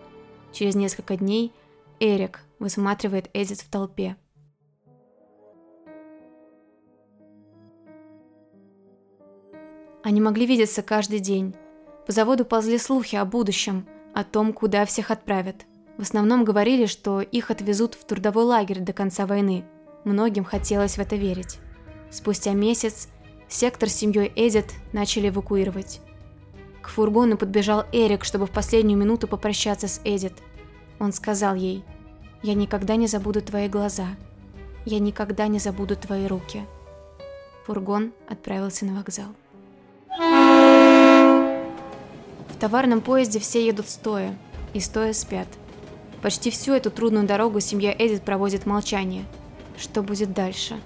Через 0.54 0.76
несколько 0.76 1.18
дней 1.18 1.52
Эрик 2.00 2.42
высматривает 2.60 3.32
Эдит 3.34 3.62
в 3.62 3.70
толпе. 3.72 4.16
Они 10.04 10.22
могли 10.22 10.46
видеться 10.46 10.84
каждый 10.84 11.18
день. 11.18 11.56
По 12.06 12.12
заводу 12.12 12.46
ползли 12.46 12.78
слухи 12.78 13.16
о 13.16 13.26
будущем, 13.26 13.88
о 14.14 14.24
том, 14.24 14.54
куда 14.54 14.86
всех 14.86 15.10
отправят. 15.10 15.66
В 15.98 16.04
основном 16.04 16.44
говорили, 16.44 16.86
что 16.86 17.22
их 17.22 17.50
отвезут 17.50 17.96
в 17.96 18.06
трудовой 18.06 18.44
лагерь 18.44 18.82
до 18.82 18.94
конца 18.94 19.26
войны. 19.26 19.66
Многим 20.04 20.44
хотелось 20.44 20.98
в 20.98 21.00
это 21.00 21.16
верить. 21.16 21.58
Спустя 22.12 22.54
месяц 22.54 23.10
сектор 23.50 23.90
с 23.90 23.94
семьей 23.94 24.32
Эдит 24.36 24.74
начали 24.94 25.30
эвакуировать. 25.30 26.02
К 26.82 26.90
фургону 26.90 27.38
подбежал 27.38 27.86
Эрик, 27.92 28.24
чтобы 28.24 28.46
в 28.46 28.52
последнюю 28.52 28.98
минуту 28.98 29.28
попрощаться 29.28 29.88
с 29.88 30.02
Эдит. 30.04 30.34
Он 31.00 31.12
сказал 31.12 31.56
ей, 31.56 31.84
«Я 32.44 32.54
никогда 32.54 32.96
не 32.96 33.08
забуду 33.08 33.42
твои 33.42 33.68
глаза. 33.68 34.08
Я 34.86 35.00
никогда 35.00 35.48
не 35.48 35.60
забуду 35.60 35.96
твои 35.96 36.28
руки». 36.28 36.66
Фургон 37.66 38.14
отправился 38.28 38.86
на 38.86 38.94
вокзал. 38.96 39.30
В 42.50 42.58
товарном 42.60 43.02
поезде 43.02 43.40
все 43.40 43.66
едут 43.66 43.90
стоя, 43.90 44.38
и 44.74 44.80
стоя 44.80 45.14
спят. 45.14 45.48
Почти 46.22 46.52
всю 46.52 46.74
эту 46.74 46.92
трудную 46.92 47.26
дорогу 47.26 47.60
семья 47.60 47.94
Эдит 47.98 48.24
проводит 48.24 48.64
в 48.64 48.68
молчании. 48.68 49.26
Что 49.78 50.04
будет 50.04 50.34
дальше? 50.34 50.80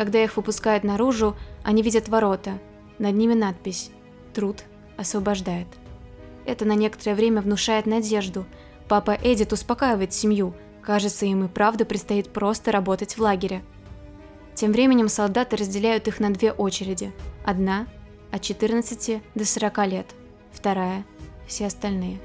Когда 0.00 0.24
их 0.24 0.38
выпускают 0.38 0.82
наружу, 0.82 1.36
они 1.62 1.82
видят 1.82 2.08
ворота. 2.08 2.58
Над 2.98 3.14
ними 3.14 3.34
надпись 3.34 3.90
«Труд 4.32 4.64
освобождает». 4.96 5.66
Это 6.46 6.64
на 6.64 6.74
некоторое 6.74 7.14
время 7.14 7.42
внушает 7.42 7.84
надежду. 7.84 8.46
Папа 8.88 9.10
Эдит 9.22 9.52
успокаивает 9.52 10.14
семью. 10.14 10.54
Кажется, 10.80 11.26
им 11.26 11.44
и 11.44 11.48
правда 11.48 11.84
предстоит 11.84 12.30
просто 12.30 12.72
работать 12.72 13.18
в 13.18 13.20
лагере. 13.20 13.62
Тем 14.54 14.72
временем 14.72 15.10
солдаты 15.10 15.56
разделяют 15.56 16.08
их 16.08 16.18
на 16.18 16.30
две 16.30 16.52
очереди. 16.52 17.12
Одна– 17.44 17.86
от 18.32 18.40
14 18.40 19.22
до 19.34 19.44
40 19.44 19.86
лет, 19.86 20.06
вторая– 20.50 21.04
все 21.46 21.66
остальные. 21.66 22.20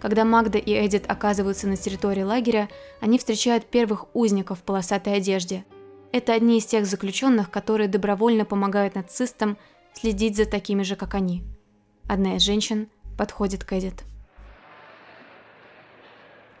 Когда 0.00 0.24
Магда 0.24 0.58
и 0.58 0.86
Эдит 0.86 1.10
оказываются 1.10 1.66
на 1.66 1.76
территории 1.76 2.22
лагеря, 2.22 2.68
они 3.00 3.18
встречают 3.18 3.66
первых 3.66 4.06
узников 4.14 4.60
в 4.60 4.62
полосатой 4.62 5.14
одежде. 5.14 5.64
Это 6.12 6.32
одни 6.32 6.58
из 6.58 6.66
тех 6.66 6.86
заключенных, 6.86 7.50
которые 7.50 7.88
добровольно 7.88 8.44
помогают 8.44 8.94
нацистам 8.94 9.58
следить 9.92 10.36
за 10.36 10.46
такими 10.46 10.82
же, 10.82 10.96
как 10.96 11.14
они. 11.14 11.42
Одна 12.08 12.36
из 12.36 12.42
женщин 12.42 12.88
подходит 13.18 13.64
к 13.64 13.72
Эдит. 13.72 14.04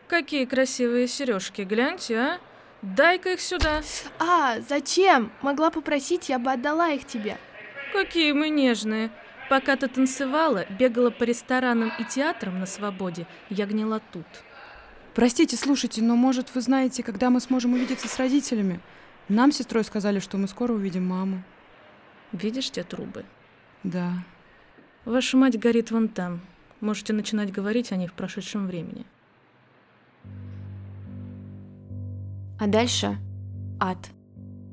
Какие 0.08 0.44
красивые 0.44 1.08
сережки, 1.08 1.62
гляньте, 1.62 2.16
а? 2.16 2.38
Дай-ка 2.82 3.32
их 3.32 3.40
сюда. 3.40 3.82
А, 4.18 4.60
зачем? 4.60 5.32
Могла 5.42 5.70
попросить, 5.70 6.28
я 6.28 6.38
бы 6.38 6.52
отдала 6.52 6.90
их 6.90 7.06
тебе. 7.06 7.38
Какие 7.92 8.32
мы 8.32 8.48
нежные. 8.48 9.10
Пока 9.48 9.76
ты 9.76 9.88
танцевала, 9.88 10.66
бегала 10.70 11.10
по 11.10 11.24
ресторанам 11.24 11.92
и 11.98 12.04
театрам 12.04 12.58
на 12.58 12.66
свободе, 12.66 13.26
я 13.48 13.66
гнила 13.66 14.00
тут. 14.12 14.26
Простите, 15.14 15.56
слушайте, 15.56 16.02
но 16.02 16.16
может 16.16 16.54
вы 16.54 16.60
знаете, 16.60 17.02
когда 17.02 17.30
мы 17.30 17.40
сможем 17.40 17.72
увидеться 17.74 18.08
с 18.08 18.18
родителями? 18.18 18.80
Нам 19.28 19.50
с 19.50 19.56
сестрой 19.56 19.82
сказали, 19.82 20.20
что 20.20 20.38
мы 20.38 20.46
скоро 20.46 20.72
увидим 20.72 21.06
маму. 21.06 21.42
Видишь 22.30 22.70
те 22.70 22.84
трубы? 22.84 23.24
Да. 23.82 24.12
Ваша 25.04 25.36
мать 25.36 25.58
горит 25.58 25.90
вон 25.90 26.08
там. 26.08 26.40
Можете 26.80 27.12
начинать 27.12 27.50
говорить 27.50 27.90
о 27.90 27.96
ней 27.96 28.06
в 28.06 28.12
прошедшем 28.12 28.66
времени. 28.66 29.04
А 32.60 32.68
дальше 32.68 33.18
ад. 33.80 33.98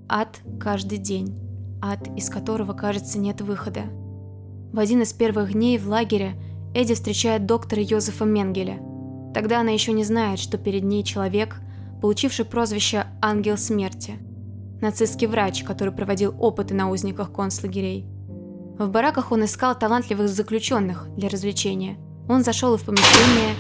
Ад 0.08 0.40
каждый 0.60 1.00
день. 1.00 1.36
Ад, 1.82 2.08
из 2.16 2.30
которого, 2.30 2.74
кажется, 2.74 3.18
нет 3.18 3.42
выхода. 3.42 3.84
В 4.72 4.80
один 4.80 5.02
из 5.02 5.14
первых 5.14 5.54
дней 5.54 5.78
в 5.80 5.88
лагере 5.88 6.36
Эдди 6.76 6.94
встречает 6.94 7.46
доктора 7.46 7.82
Йозефа 7.82 8.26
Менгеля. 8.26 8.80
Тогда 9.34 9.62
она 9.62 9.72
еще 9.72 9.94
не 9.94 10.04
знает, 10.04 10.40
что 10.40 10.58
перед 10.58 10.84
ней 10.84 11.04
человек, 11.04 11.58
получивший 12.02 12.46
прозвище 12.46 13.08
«Ангел 13.22 13.58
смерти». 13.58 14.20
Нацистский 14.84 15.28
врач, 15.28 15.64
который 15.64 15.94
проводил 15.94 16.36
опыты 16.38 16.74
на 16.74 16.90
узниках 16.90 17.32
концлагерей. 17.32 18.06
В 18.78 18.90
бараках 18.90 19.32
он 19.32 19.46
искал 19.46 19.80
талантливых 19.80 20.28
заключенных 20.28 21.08
для 21.16 21.30
развлечения. 21.30 21.98
Он 22.28 22.44
зашел 22.44 22.76
в 22.76 22.84
помещение, 22.84 23.56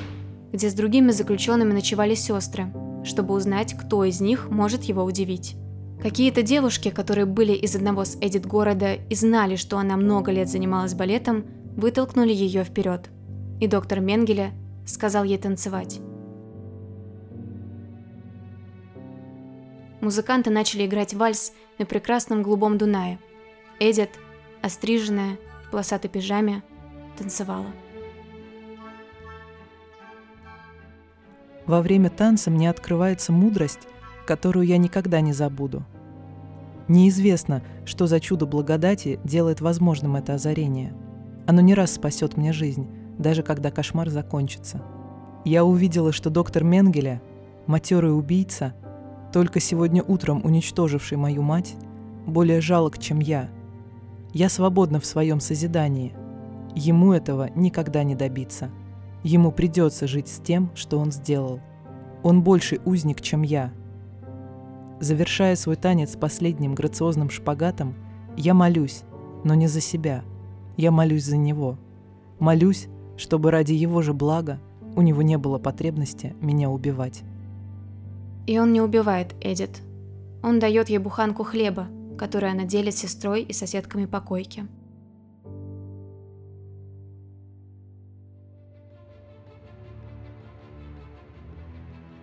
где 0.51 0.69
с 0.69 0.73
другими 0.73 1.11
заключенными 1.11 1.71
ночевали 1.71 2.13
сестры, 2.13 2.73
чтобы 3.05 3.35
узнать, 3.35 3.73
кто 3.73 4.03
из 4.03 4.19
них 4.19 4.49
может 4.49 4.83
его 4.83 5.01
удивить. 5.05 5.55
Какие-то 6.01 6.41
девушки, 6.41 6.89
которые 6.89 7.25
были 7.25 7.53
из 7.53 7.73
одного 7.73 8.03
с 8.03 8.17
Эдит 8.19 8.45
города 8.45 8.93
и 8.93 9.15
знали, 9.15 9.55
что 9.55 9.77
она 9.77 9.95
много 9.95 10.29
лет 10.29 10.49
занималась 10.49 10.93
балетом, 10.93 11.45
вытолкнули 11.77 12.33
ее 12.33 12.65
вперед. 12.65 13.09
И 13.61 13.67
доктор 13.67 14.01
Менгеля 14.01 14.51
сказал 14.85 15.23
ей 15.23 15.37
танцевать. 15.37 16.01
Музыканты 20.03 20.49
начали 20.49 20.85
играть 20.85 21.13
вальс 21.13 21.53
на 21.79 21.85
прекрасном 21.85 22.43
голубом 22.43 22.77
Дунае. 22.77 23.19
Эдит, 23.79 24.09
остриженная, 24.61 25.37
в 25.65 25.71
полосатой 25.71 26.09
пижаме, 26.09 26.61
танцевала. 27.17 27.67
Во 31.65 31.81
время 31.81 32.09
танца 32.09 32.51
мне 32.51 32.69
открывается 32.69 33.31
мудрость, 33.31 33.87
которую 34.27 34.65
я 34.65 34.77
никогда 34.77 35.21
не 35.21 35.31
забуду. 35.31 35.85
Неизвестно, 36.89 37.63
что 37.85 38.05
за 38.05 38.19
чудо 38.19 38.45
благодати 38.45 39.21
делает 39.23 39.61
возможным 39.61 40.17
это 40.17 40.33
озарение. 40.33 40.93
Оно 41.47 41.61
не 41.61 41.73
раз 41.73 41.93
спасет 41.93 42.35
мне 42.35 42.51
жизнь, 42.51 42.89
даже 43.17 43.41
когда 43.41 43.71
кошмар 43.71 44.09
закончится. 44.09 44.83
Я 45.45 45.63
увидела, 45.63 46.11
что 46.11 46.29
доктор 46.29 46.65
Менгеля, 46.65 47.21
матерый 47.67 48.13
убийца, 48.13 48.73
только 49.33 49.59
сегодня 49.59 50.01
утром 50.01 50.41
уничтоживший 50.45 51.17
мою 51.17 51.41
мать, 51.41 51.75
более 52.25 52.61
жалок, 52.61 52.97
чем 52.99 53.19
я. 53.19 53.49
Я 54.31 54.47
свободна 54.47 54.99
в 54.99 55.05
своем 55.05 55.41
созидании. 55.41 56.13
Ему 56.75 57.11
этого 57.11 57.49
никогда 57.55 58.03
не 58.03 58.15
добиться. 58.15 58.69
Ему 59.23 59.51
придется 59.51 60.07
жить 60.07 60.29
с 60.29 60.39
тем, 60.39 60.71
что 60.75 60.99
он 60.99 61.11
сделал. 61.11 61.59
Он 62.23 62.41
больший 62.41 62.79
узник, 62.85 63.19
чем 63.19 63.41
я– 63.41 63.73
Завершая 65.03 65.57
свой 65.57 65.75
танец 65.75 66.15
последним 66.15 66.75
грациозным 66.75 67.29
шпагатом, 67.29 67.93
я 68.37 68.53
молюсь, 68.53 69.03
но 69.43 69.53
не 69.53 69.67
за 69.67 69.81
себя. 69.81 70.23
Я 70.77 70.91
молюсь 70.91 71.25
за 71.25 71.35
него. 71.35 71.77
Молюсь, 72.39 72.87
чтобы 73.17 73.51
ради 73.51 73.73
его 73.73 74.01
же 74.01 74.13
блага 74.13 74.61
у 74.95 75.01
него 75.01 75.21
не 75.21 75.37
было 75.37 75.57
потребности 75.59 76.35
меня 76.39 76.69
убивать. 76.69 77.23
И 78.45 78.59
он 78.59 78.73
не 78.73 78.81
убивает 78.81 79.33
Эдит. 79.41 79.81
Он 80.41 80.59
дает 80.59 80.89
ей 80.89 80.97
буханку 80.97 81.43
хлеба, 81.43 81.87
которую 82.17 82.51
она 82.51 82.65
делит 82.65 82.93
с 82.95 82.99
сестрой 82.99 83.41
и 83.41 83.53
соседками 83.53 84.05
по 84.05 84.19
койке. 84.19 84.67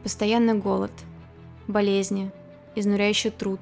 Постоянный 0.03 0.55
голод, 0.55 0.93
болезни, 1.69 2.33
изнуряющий 2.75 3.31
труд, 3.31 3.61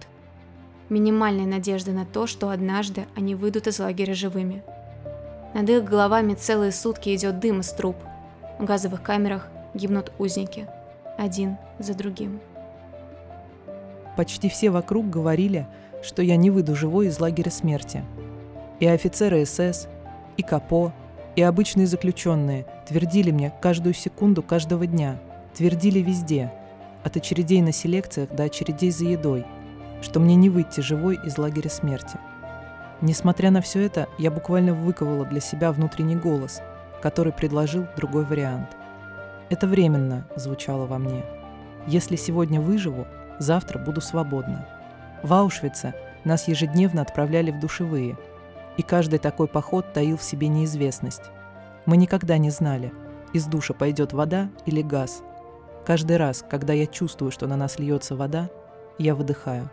минимальной 0.88 1.46
надежды 1.46 1.92
на 1.92 2.06
то, 2.06 2.26
что 2.26 2.50
однажды 2.50 3.06
они 3.16 3.34
выйдут 3.34 3.66
из 3.66 3.78
лагеря 3.78 4.14
живыми. 4.14 4.62
Над 5.54 5.68
их 5.68 5.84
головами 5.84 6.34
целые 6.34 6.72
сутки 6.72 7.14
идет 7.14 7.40
дым 7.40 7.60
из 7.60 7.70
труб. 7.72 7.96
В 8.58 8.64
газовых 8.64 9.02
камерах 9.02 9.48
гибнут 9.74 10.12
узники, 10.18 10.68
один 11.16 11.56
за 11.78 11.94
другим. 11.94 12.40
Почти 14.18 14.48
все 14.48 14.70
вокруг 14.70 15.08
говорили, 15.08 15.68
что 16.02 16.22
я 16.22 16.34
не 16.34 16.50
выйду 16.50 16.74
живой 16.74 17.06
из 17.06 17.20
лагеря 17.20 17.52
смерти. 17.52 18.02
И 18.80 18.86
офицеры 18.88 19.46
СС, 19.46 19.86
и 20.36 20.42
КАПО, 20.42 20.92
и 21.36 21.42
обычные 21.42 21.86
заключенные 21.86 22.66
твердили 22.88 23.30
мне 23.30 23.52
каждую 23.62 23.94
секунду 23.94 24.42
каждого 24.42 24.88
дня, 24.88 25.20
твердили 25.54 26.00
везде, 26.00 26.52
от 27.04 27.16
очередей 27.16 27.62
на 27.62 27.70
селекциях 27.70 28.30
до 28.30 28.42
очередей 28.42 28.90
за 28.90 29.04
едой, 29.04 29.46
что 30.02 30.18
мне 30.18 30.34
не 30.34 30.50
выйти 30.50 30.80
живой 30.80 31.16
из 31.24 31.38
лагеря 31.38 31.70
смерти. 31.70 32.18
Несмотря 33.00 33.52
на 33.52 33.60
все 33.60 33.82
это, 33.82 34.08
я 34.18 34.32
буквально 34.32 34.74
выковала 34.74 35.26
для 35.26 35.40
себя 35.40 35.70
внутренний 35.70 36.16
голос, 36.16 36.60
который 37.00 37.32
предложил 37.32 37.86
другой 37.96 38.24
вариант. 38.24 38.76
«Это 39.48 39.68
временно»,— 39.68 40.26
звучало 40.34 40.86
во 40.86 40.98
мне. 40.98 41.24
«Если 41.86 42.16
сегодня 42.16 42.60
выживу, 42.60 43.06
завтра 43.38 43.78
буду 43.78 44.00
свободна». 44.00 44.66
В 45.22 45.32
Аушвице 45.32 45.94
нас 46.24 46.48
ежедневно 46.48 47.02
отправляли 47.02 47.50
в 47.50 47.58
душевые, 47.58 48.16
и 48.76 48.82
каждый 48.82 49.18
такой 49.18 49.48
поход 49.48 49.92
таил 49.92 50.16
в 50.16 50.22
себе 50.22 50.48
неизвестность. 50.48 51.30
Мы 51.86 51.96
никогда 51.96 52.38
не 52.38 52.50
знали, 52.50 52.92
из 53.32 53.46
душа 53.46 53.74
пойдет 53.74 54.12
вода 54.12 54.48
или 54.66 54.82
газ, 54.82 55.22
Каждый 55.88 56.18
раз, 56.18 56.44
когда 56.46 56.74
я 56.74 56.84
чувствую, 56.84 57.32
что 57.32 57.46
на 57.46 57.56
нас 57.56 57.78
льется 57.78 58.14
вода, 58.14 58.50
я 58.98 59.14
выдыхаю. 59.14 59.70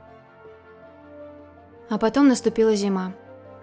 А 1.90 1.98
потом 1.98 2.30
наступила 2.30 2.74
зима. 2.74 3.12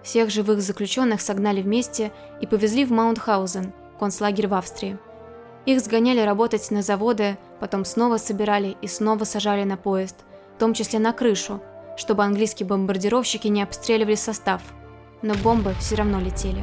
Всех 0.03 0.29
живых 0.29 0.61
заключенных 0.61 1.19
согнали 1.19 1.63
вместе 1.63 2.11
и 2.41 2.45
повезли 2.45 2.85
в 2.85 2.91
Маунтхаузен, 2.91 3.73
концлагерь 3.99 4.47
в 4.47 4.53
Австрии. 4.53 4.99
Их 5.65 5.81
сгоняли 5.81 6.19
работать 6.19 6.69
на 6.69 6.83
заводы, 6.83 7.39
потом 7.63 7.85
снова 7.85 8.17
собирали 8.17 8.75
и 8.81 8.87
снова 8.87 9.23
сажали 9.23 9.63
на 9.63 9.77
поезд, 9.77 10.17
в 10.57 10.59
том 10.59 10.73
числе 10.73 10.99
на 10.99 11.13
крышу, 11.13 11.61
чтобы 11.95 12.25
английские 12.25 12.67
бомбардировщики 12.67 13.47
не 13.47 13.63
обстреливали 13.63 14.15
состав. 14.15 14.61
Но 15.21 15.33
бомбы 15.35 15.73
все 15.79 15.95
равно 15.95 16.19
летели. 16.19 16.61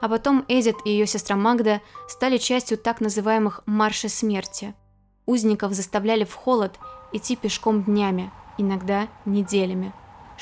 А 0.00 0.08
потом 0.08 0.44
Эдит 0.46 0.76
и 0.84 0.90
ее 0.90 1.08
сестра 1.08 1.34
Магда 1.34 1.80
стали 2.06 2.36
частью 2.36 2.78
так 2.78 3.00
называемых 3.00 3.64
«маршей 3.66 4.08
смерти». 4.08 4.72
Узников 5.26 5.72
заставляли 5.72 6.22
в 6.22 6.34
холод 6.34 6.78
идти 7.12 7.34
пешком 7.34 7.82
днями, 7.82 8.30
иногда 8.56 9.08
неделями, 9.24 9.92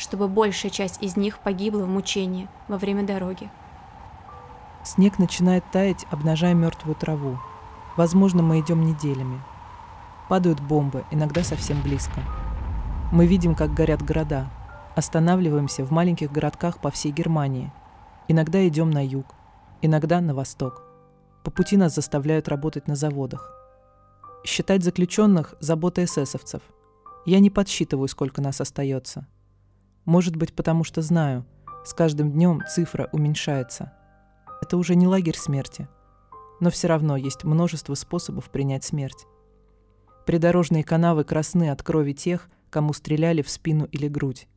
чтобы 0.01 0.29
большая 0.29 0.71
часть 0.71 1.03
из 1.03 1.17
них 1.17 1.39
погибла 1.41 1.85
в 1.85 1.89
мучении 1.89 2.49
во 2.69 2.79
время 2.79 3.05
дороги. 3.07 3.51
Снег 4.83 5.19
начинает 5.19 5.63
таять, 5.71 6.07
обнажая 6.11 6.55
мертвую 6.55 6.95
траву. 6.95 7.39
Возможно, 7.99 8.43
мы 8.43 8.61
идем 8.61 8.83
неделями. 8.83 9.43
Падают 10.31 10.59
бомбы, 10.61 11.05
иногда 11.11 11.45
совсем 11.45 11.83
близко. 11.83 12.23
Мы 13.13 13.27
видим, 13.27 13.55
как 13.55 13.75
горят 13.75 14.01
города. 14.03 14.51
Останавливаемся 14.97 15.85
в 15.85 15.91
маленьких 15.91 16.33
городках 16.33 16.79
по 16.79 16.91
всей 16.91 17.13
Германии. 17.13 17.71
Иногда 18.27 18.67
идем 18.67 18.91
на 18.91 19.05
юг, 19.05 19.27
иногда 19.83 20.23
на 20.23 20.35
восток. 20.35 20.83
По 21.45 21.51
пути 21.51 21.77
нас 21.77 21.95
заставляют 21.95 22.49
работать 22.49 22.89
на 22.89 22.97
заводах. 22.97 23.53
Считать 24.45 24.83
заключенных– 24.83 25.57
забота 25.61 26.05
эсэсовцев. 26.05 26.63
Я 27.27 27.41
не 27.41 27.51
подсчитываю, 27.51 28.09
сколько 28.09 28.41
нас 28.41 28.63
остается. 28.63 29.27
Может 30.11 30.35
быть, 30.35 30.53
потому 30.53 30.83
что 30.83 31.03
знаю, 31.03 31.47
с 31.85 31.95
каждым 31.95 32.33
днем 32.33 32.63
цифра 32.69 33.09
уменьшается. 33.13 33.93
Это 34.61 34.77
уже 34.77 34.97
не 34.97 35.07
лагерь 35.07 35.39
смерти. 35.39 35.87
Но 36.59 36.71
все 36.71 36.89
равно 36.89 37.17
есть 37.17 37.45
множество 37.45 37.95
способов 37.95 38.51
принять 38.51 38.83
смерть. 38.83 39.25
Придорожные 40.27 40.83
канавы 40.83 41.23
красны 41.23 41.71
от 41.71 41.85
крови 41.85 42.11
тех, 42.11 42.49
кому 42.71 42.93
стреляли 42.93 43.43
в 43.43 43.49
спину 43.49 43.85
или 43.85 44.09
грудь. 44.09 44.49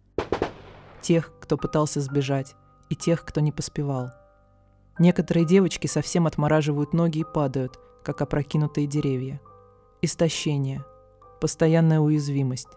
Тех, 1.02 1.32
кто 1.40 1.56
пытался 1.56 2.02
сбежать, 2.02 2.56
и 2.90 2.96
тех, 2.96 3.24
кто 3.24 3.40
не 3.40 3.52
поспевал– 3.52 4.10
Некоторые 5.00 5.46
девочки 5.46 5.88
совсем 5.88 6.28
отмораживают 6.28 6.94
ноги 6.94 7.20
и 7.20 7.24
падают, 7.24 7.80
как 8.04 8.22
опрокинутые 8.22 8.86
деревья. 8.86 9.42
Истощение, 10.02 10.84
постоянная 11.42 12.00
уязвимость, 12.00 12.70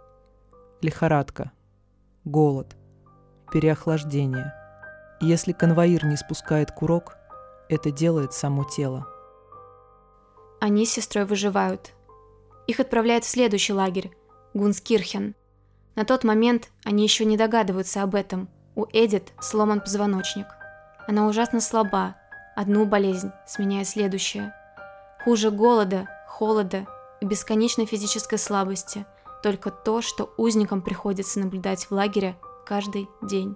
лихорадка, 0.81 1.53
голод, 2.27 2.77
переохлаждение. 3.53 4.53
Если 5.21 5.53
конвоир 5.53 6.05
не 6.05 6.17
спускает 6.17 6.73
курок, 6.73 7.17
это 7.69 7.91
делает 7.91 8.35
само 8.35 8.65
тело. 8.65 9.07
Они 10.61 10.85
с 10.85 10.93
сестрой 10.93 11.25
выживают. 11.25 11.95
Их 12.67 12.81
отправляют 12.81 13.25
в 13.25 13.29
следующий 13.29 13.73
лагерь– 13.73 14.11
Гунскирхен. 14.55 15.35
На 15.95 16.05
тот 16.05 16.25
момент 16.25 16.71
они 16.85 17.05
еще 17.05 17.25
не 17.25 17.37
догадываются 17.37 18.03
об 18.03 18.15
этом. 18.15 18.49
У 18.75 18.87
Эдит 18.93 19.33
сломан 19.41 19.81
позвоночник. 19.81 20.47
Она 21.07 21.27
ужасно 21.27 21.61
слаба, 21.61 22.17
одну 22.57 22.85
болезнь 22.87 23.31
сменяя 23.47 23.85
следующее. 23.85 24.53
Хуже 25.25 25.51
голода, 25.51 26.09
холода 26.27 26.87
и 27.21 27.27
бесконечной 27.27 27.87
физической 27.87 28.39
слабости, 28.39 29.07
только 29.47 29.71
то, 29.71 30.03
что 30.03 30.35
узникам 30.37 30.83
приходится 30.83 31.39
наблюдать 31.39 31.85
в 31.85 31.93
лагере 31.93 32.37
каждый 32.67 33.09
день. 33.23 33.55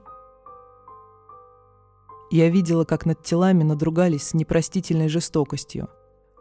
Я 2.31 2.49
видела, 2.49 2.85
как 2.85 3.07
над 3.07 3.25
телами 3.25 3.65
надругались 3.65 4.29
с 4.29 4.35
непростительной 4.35 5.09
жестокостью. 5.09 5.89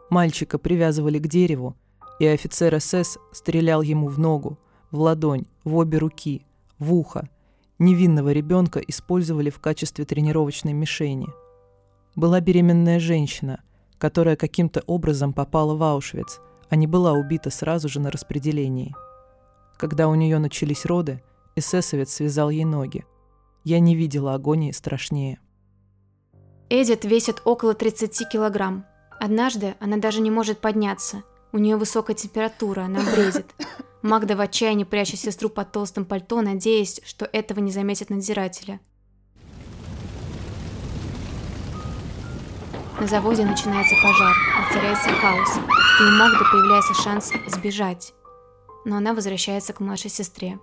Мальчика 0.08 0.56
привязывали 0.56 1.18
к 1.18 1.26
дереву, 1.26 1.74
и 2.20 2.26
офицер 2.26 2.80
СС 2.80 3.18
стрелял 3.32 3.82
ему 3.82 4.06
в 4.06 4.20
ногу, 4.20 4.56
в 4.92 5.00
ладонь, 5.00 5.46
в 5.64 5.74
обе 5.74 5.98
руки, 5.98 6.46
в 6.78 6.94
ухо– 6.94 7.28
Невинного 7.80 8.30
ребенка 8.32 8.78
использовали 8.78 9.48
в 9.48 9.58
качестве 9.58 10.04
тренировочной 10.04 10.74
мишени. 10.74 11.28
Была 12.14 12.40
беременная 12.40 13.00
женщина, 13.00 13.62
которая 13.96 14.36
каким-то 14.36 14.82
образом 14.86 15.32
попала 15.32 15.74
в 15.74 15.82
Аушвиц, 15.82 16.40
а 16.68 16.76
не 16.76 16.86
была 16.86 17.12
убита 17.14 17.48
сразу 17.48 17.88
же 17.88 17.98
на 17.98 18.10
распределении. 18.10 18.94
Когда 19.80 20.08
у 20.08 20.14
нее 20.14 20.38
начались 20.38 20.84
роды, 20.84 21.22
эсэсовец 21.56 22.12
связал 22.12 22.50
ей 22.50 22.66
ноги. 22.66 23.06
Я 23.64 23.80
не 23.80 23.96
видела 23.96 24.34
агонии 24.34 24.72
страшнее. 24.72 25.40
Эдит 26.68 27.06
весит 27.06 27.40
около 27.46 27.72
30 27.72 28.28
килограмм. 28.28 28.84
Однажды 29.18 29.76
она 29.80 29.96
даже 29.96 30.20
не 30.20 30.30
может 30.30 30.58
подняться. 30.58 31.22
У 31.52 31.56
нее 31.56 31.76
высокая 31.76 32.14
температура, 32.14 32.82
она 32.82 33.00
бредит. 33.00 33.46
Магда 34.02 34.36
в 34.36 34.42
отчаянии 34.42 34.84
прячет 34.84 35.18
сестру 35.18 35.48
под 35.48 35.72
толстым 35.72 36.04
пальто, 36.04 36.42
надеясь, 36.42 37.00
что 37.06 37.24
этого 37.24 37.60
не 37.60 37.72
заметят 37.72 38.10
надзиратели. 38.10 38.80
На 43.00 43.06
заводе 43.06 43.46
начинается 43.46 43.94
пожар, 44.02 44.36
воцаряется 44.58 45.08
хаос, 45.08 45.56
и 45.56 46.02
у 46.02 46.18
Магды 46.18 46.44
появляется 46.52 46.92
шанс 46.92 47.32
сбежать. 47.46 48.12
Но 48.84 48.96
она 48.96 49.14
возвращается 49.14 49.72
к 49.72 49.80
младшей 49.80 50.10
сестре. 50.10 50.58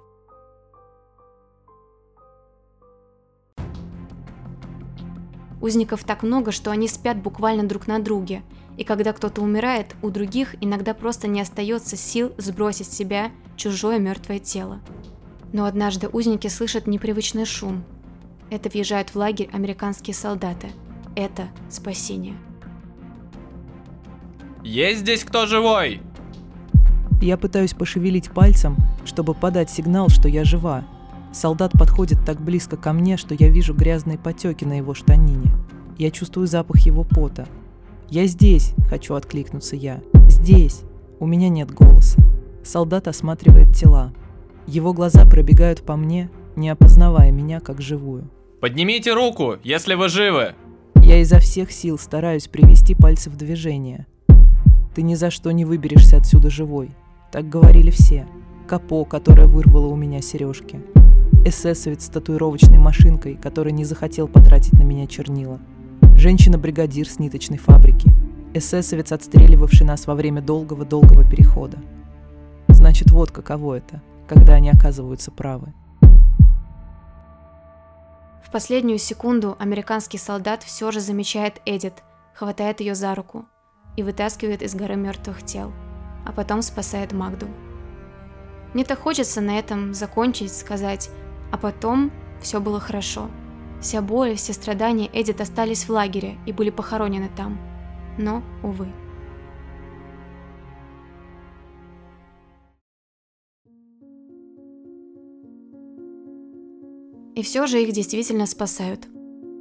Узников 5.62 6.04
так 6.04 6.24
много, 6.24 6.52
что 6.52 6.72
они 6.72 6.88
спят 6.88 7.18
буквально 7.18 7.64
друг 7.64 7.88
на 7.88 8.00
друге– 8.00 8.44
и 8.78 8.84
когда 8.84 9.12
кто-то 9.12 9.42
умирает, 9.42 9.96
у 10.04 10.12
других 10.12 10.56
иногда 10.62 10.94
просто 10.94 11.28
не 11.28 11.42
остается 11.42 11.98
сил 11.98 12.32
сбросить 12.38 12.88
с 12.88 12.96
себя 12.96 13.32
чужое 13.56 13.98
мертвое 13.98 14.40
тело. 14.40 14.80
Но 15.52 15.66
однажды 15.66 16.08
узники 16.08 16.48
слышат 16.48 16.86
непривычный 16.86 17.46
шум. 17.46 17.84
Это 18.52 18.70
въезжают 18.70 19.10
в 19.10 19.16
лагерь 19.16 19.50
американские 19.52 20.14
солдаты. 20.14 20.72
Это 21.16 21.50
спасение. 21.70 22.38
Есть 24.64 25.00
здесь 25.00 25.24
кто 25.24 25.48
живой? 25.48 26.02
Я 27.22 27.38
пытаюсь 27.38 27.74
пошевелить 27.74 28.32
пальцем, 28.32 28.78
чтобы 29.06 29.34
подать 29.34 29.70
сигнал, 29.70 30.10
что 30.10 30.28
я 30.28 30.44
жива. 30.44 30.86
Солдат 31.34 31.74
подходит 31.74 32.26
так 32.26 32.42
близко 32.42 32.78
ко 32.78 32.94
мне, 32.94 33.18
что 33.18 33.36
я 33.38 33.50
вижу 33.50 33.74
грязные 33.74 34.18
потеки 34.18 34.66
на 34.66 34.78
его 34.78 34.94
штанине. 34.94 35.52
Я 35.98 36.12
чувствую 36.12 36.48
запах 36.48 36.80
его 36.80 37.04
пота– 37.04 37.48
«Я 38.10 38.26
здесь!»– 38.26 38.74
хочу 38.90 39.16
откликнуться 39.16 39.76
я. 39.76 40.02
«Здесь!» 40.30 40.84
У 41.20 41.26
меня 41.26 41.50
нет 41.50 41.72
голоса. 41.72 42.22
Солдат 42.64 43.08
осматривает 43.08 43.76
тела. 43.76 44.14
Его 44.66 44.94
глаза 44.94 45.26
пробегают 45.26 45.82
по 45.82 45.96
мне, 45.96 46.30
не 46.56 46.70
опознавая 46.70 47.32
меня 47.32 47.60
как 47.60 47.82
живую. 47.82 48.30
«Поднимите 48.62 49.14
руку, 49.14 49.56
если 49.64 49.96
вы 49.96 50.10
живы!» 50.10 50.56
Я 50.96 51.20
изо 51.22 51.40
всех 51.40 51.72
сил 51.72 51.98
стараюсь 51.98 52.48
привести 52.48 52.96
пальцы 52.96 53.30
в 53.30 53.36
движение. 53.36 54.08
Ты 54.96 55.02
ни 55.02 55.16
за 55.16 55.30
что 55.30 55.52
не 55.52 55.66
выберешься 55.66 56.18
отсюда 56.18 56.50
живой. 56.50 56.92
Так 57.32 57.50
говорили 57.50 57.92
все. 57.92 58.28
Капо, 58.68 59.06
которая 59.06 59.48
вырвала 59.48 59.88
у 59.88 59.96
меня 59.96 60.22
сережки. 60.22 60.82
Эсэсовец 61.46 62.06
с 62.06 62.10
татуировочной 62.10 62.78
машинкой, 62.78 63.36
который 63.36 63.72
не 63.72 63.86
захотел 63.86 64.28
потратить 64.28 64.74
на 64.74 64.84
меня 64.84 65.08
чернила– 65.08 65.60
женщина-бригадир 66.18 67.08
с 67.08 67.20
ниточной 67.20 67.58
фабрики, 67.58 68.12
эсэсовец, 68.54 69.12
отстреливавший 69.12 69.86
нас 69.86 70.08
во 70.08 70.16
время 70.16 70.42
долгого-долгого 70.42 71.24
перехода. 71.30 71.78
Значит, 72.68 73.12
вот 73.12 73.32
каково 73.32 73.76
это, 73.76 74.02
когда 74.28 74.54
они 74.54 74.70
оказываются 74.70 75.32
правы. 75.32 75.74
В 78.44 78.52
последнюю 78.52 78.98
секунду 78.98 79.56
американский 79.60 80.18
солдат 80.18 80.64
все 80.64 80.92
же 80.92 81.00
замечает 81.00 81.62
Эдит, 81.66 82.04
хватает 82.34 82.80
ее 82.80 82.96
за 82.96 83.14
руку 83.14 83.46
и 83.96 84.04
вытаскивает 84.04 84.62
из 84.62 84.74
горы 84.74 84.96
мертвых 84.96 85.44
тел, 85.44 85.72
а 86.28 86.32
потом 86.32 86.62
спасает 86.62 87.14
Магду. 87.14 87.48
Мне 88.74 88.84
так 88.84 89.00
хочется 89.00 89.42
на 89.42 89.58
этом 89.58 89.94
закончить, 89.94 90.54
сказать, 90.54 91.10
а 91.52 91.58
потом 91.58 92.12
все 92.42 92.60
было 92.60 92.80
хорошо– 92.80 93.32
Вся 93.80 94.02
боль, 94.02 94.36
все 94.36 94.54
страдания 94.54 95.10
Эдит 95.14 95.40
остались 95.40 95.84
в 95.84 95.92
лагере 95.92 96.38
и 96.46 96.52
были 96.52 96.72
похоронены 96.72 97.30
там. 97.36 97.60
Но, 98.18 98.42
увы. 98.64 98.88
И 107.36 107.44
все 107.44 107.68
же 107.68 107.84
их 107.84 107.94
действительно 107.94 108.48
спасают. 108.48 109.08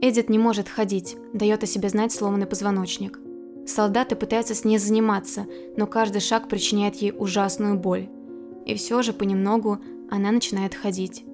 Эдит 0.01 0.31
не 0.31 0.39
может 0.39 0.67
ходить, 0.67 1.17
дает 1.35 1.63
о 1.63 1.67
себе 1.67 1.91
знать 1.91 2.13
сломанный 2.13 2.47
позвоночник. 2.47 3.26
Солдаты 3.67 4.15
пытаются 4.17 4.55
с 4.55 4.65
ней 4.65 4.79
заниматься, 4.79 5.47
но 5.77 5.87
каждый 5.87 6.21
шаг 6.21 6.49
причиняет 6.49 6.97
ей 6.97 7.13
ужасную 7.17 7.77
боль. 7.79 8.09
И 8.65 8.75
все 8.75 9.03
же 9.03 9.13
понемногу 9.13 9.79
она 10.11 10.31
начинает 10.31 10.75
ходить. 10.75 11.25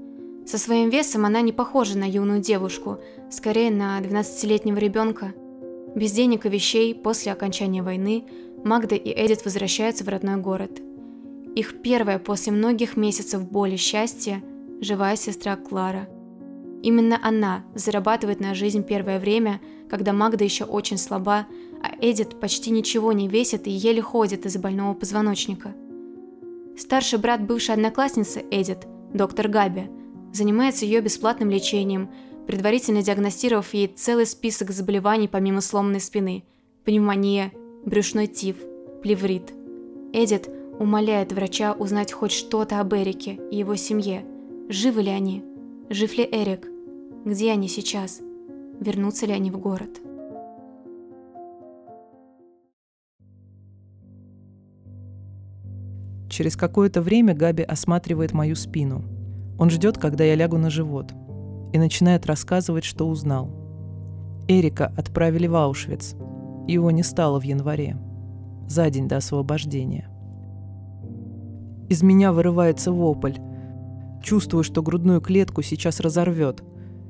Со 0.47 0.59
своим 0.59 0.91
весом 0.91 1.24
она 1.24 1.41
не 1.41 1.53
похожа 1.53 1.97
на 1.97 2.09
юную 2.09 2.41
девушку, 2.41 2.99
скорее 3.30 3.70
на 3.70 4.01
12-летнего 4.01 4.78
ребенка. 4.78 5.35
Без 5.95 6.12
денег 6.12 6.47
и 6.47 6.49
вещей 6.49 6.95
после 6.95 7.33
окончания 7.33 7.83
войны 7.83 8.24
Магда 8.64 8.97
и 8.97 9.11
Эдит 9.11 9.45
возвращаются 9.45 10.05
в 10.05 10.09
родной 10.09 10.37
город. 10.37 10.80
Их 11.55 11.83
первая 11.83 12.18
после 12.18 12.53
многих 12.53 12.97
месяцев 12.97 13.49
боли 13.49 13.76
счастье– 13.76 14.43
живая 14.80 15.16
сестра 15.16 15.57
Клара. 15.57 16.09
Именно 16.83 17.18
она 17.22 17.64
зарабатывает 17.74 18.41
на 18.41 18.55
жизнь 18.55 18.83
первое 18.83 19.20
время, 19.20 19.61
когда 19.89 20.12
Магда 20.12 20.45
еще 20.45 20.64
очень 20.64 20.99
слаба, 20.99 21.47
а 21.83 21.95
Эдит 22.01 22.39
почти 22.41 22.70
ничего 22.70 23.12
не 23.12 23.28
весит 23.28 23.66
и 23.66 23.70
еле 23.70 24.01
ходит 24.01 24.47
из-за 24.47 24.59
больного 24.59 24.95
позвоночника. 24.95 25.74
Старший 26.78 27.18
брат 27.18 27.45
бывшей 27.45 27.74
одноклассницы 27.74 28.45
Эдит, 28.51 28.87
доктор 29.12 29.49
Габи, 29.49 29.91
занимается 30.33 30.85
ее 30.85 31.01
бесплатным 31.01 31.51
лечением, 31.51 32.11
предварительно 32.47 33.03
диагностировав 33.03 33.74
ей 33.74 33.89
целый 33.89 34.26
список 34.26 34.70
заболеваний 34.70 35.28
помимо 35.28 35.61
сломанной 35.61 36.01
спины– 36.01 36.45
пневмония, 36.85 37.53
брюшной 37.85 38.26
тиф, 38.26 38.57
плеврит. 39.03 39.53
Эдит 40.12 40.49
умоляет 40.78 41.33
врача 41.33 41.72
узнать 41.72 42.12
хоть 42.12 42.33
что-то 42.33 42.80
об 42.80 42.95
Эрике 42.95 43.39
и 43.51 43.57
его 43.57 43.76
семье. 43.76 44.24
Живы 44.68 45.03
ли 45.03 45.11
они? 45.11 45.45
Жив 45.91 46.16
ли 46.16 46.28
Эрик? 46.30 46.68
Где 47.24 47.53
они 47.53 47.68
сейчас? 47.68 48.20
Вернутся 48.80 49.26
ли 49.26 49.33
они 49.33 49.51
в 49.51 49.59
город? 49.59 50.01
Через 56.33 56.57
какое-то 56.57 57.03
время 57.03 57.35
Габи 57.35 57.62
осматривает 57.62 58.33
мою 58.33 58.57
спину. 58.57 59.05
Он 59.59 59.68
ждет, 59.68 59.99
когда 59.99 60.24
я 60.24 60.35
лягу 60.35 60.57
на 60.57 60.70
живот, 60.70 61.12
и 61.74 61.78
начинает 61.78 62.24
рассказывать, 62.24 62.85
что 62.85 63.07
узнал. 63.07 63.51
Эрика 64.49 64.95
отправили 64.97 65.47
в 65.47 65.55
Аушвиц. 65.55 66.14
Его 66.66 66.91
не 66.91 67.03
стало 67.03 67.39
в 67.39 67.43
январе, 67.43 67.99
за 68.66 68.89
день 68.89 69.09
до 69.09 69.18
освобождения. 69.18 70.09
Из 71.91 72.03
меня 72.03 72.33
вырывается 72.33 72.93
вопль. 72.93 73.35
Чувствую, 74.22 74.64
что 74.64 74.80
грудную 74.80 75.20
клетку 75.20 75.61
сейчас 75.61 76.01
разорвет. 76.01 76.62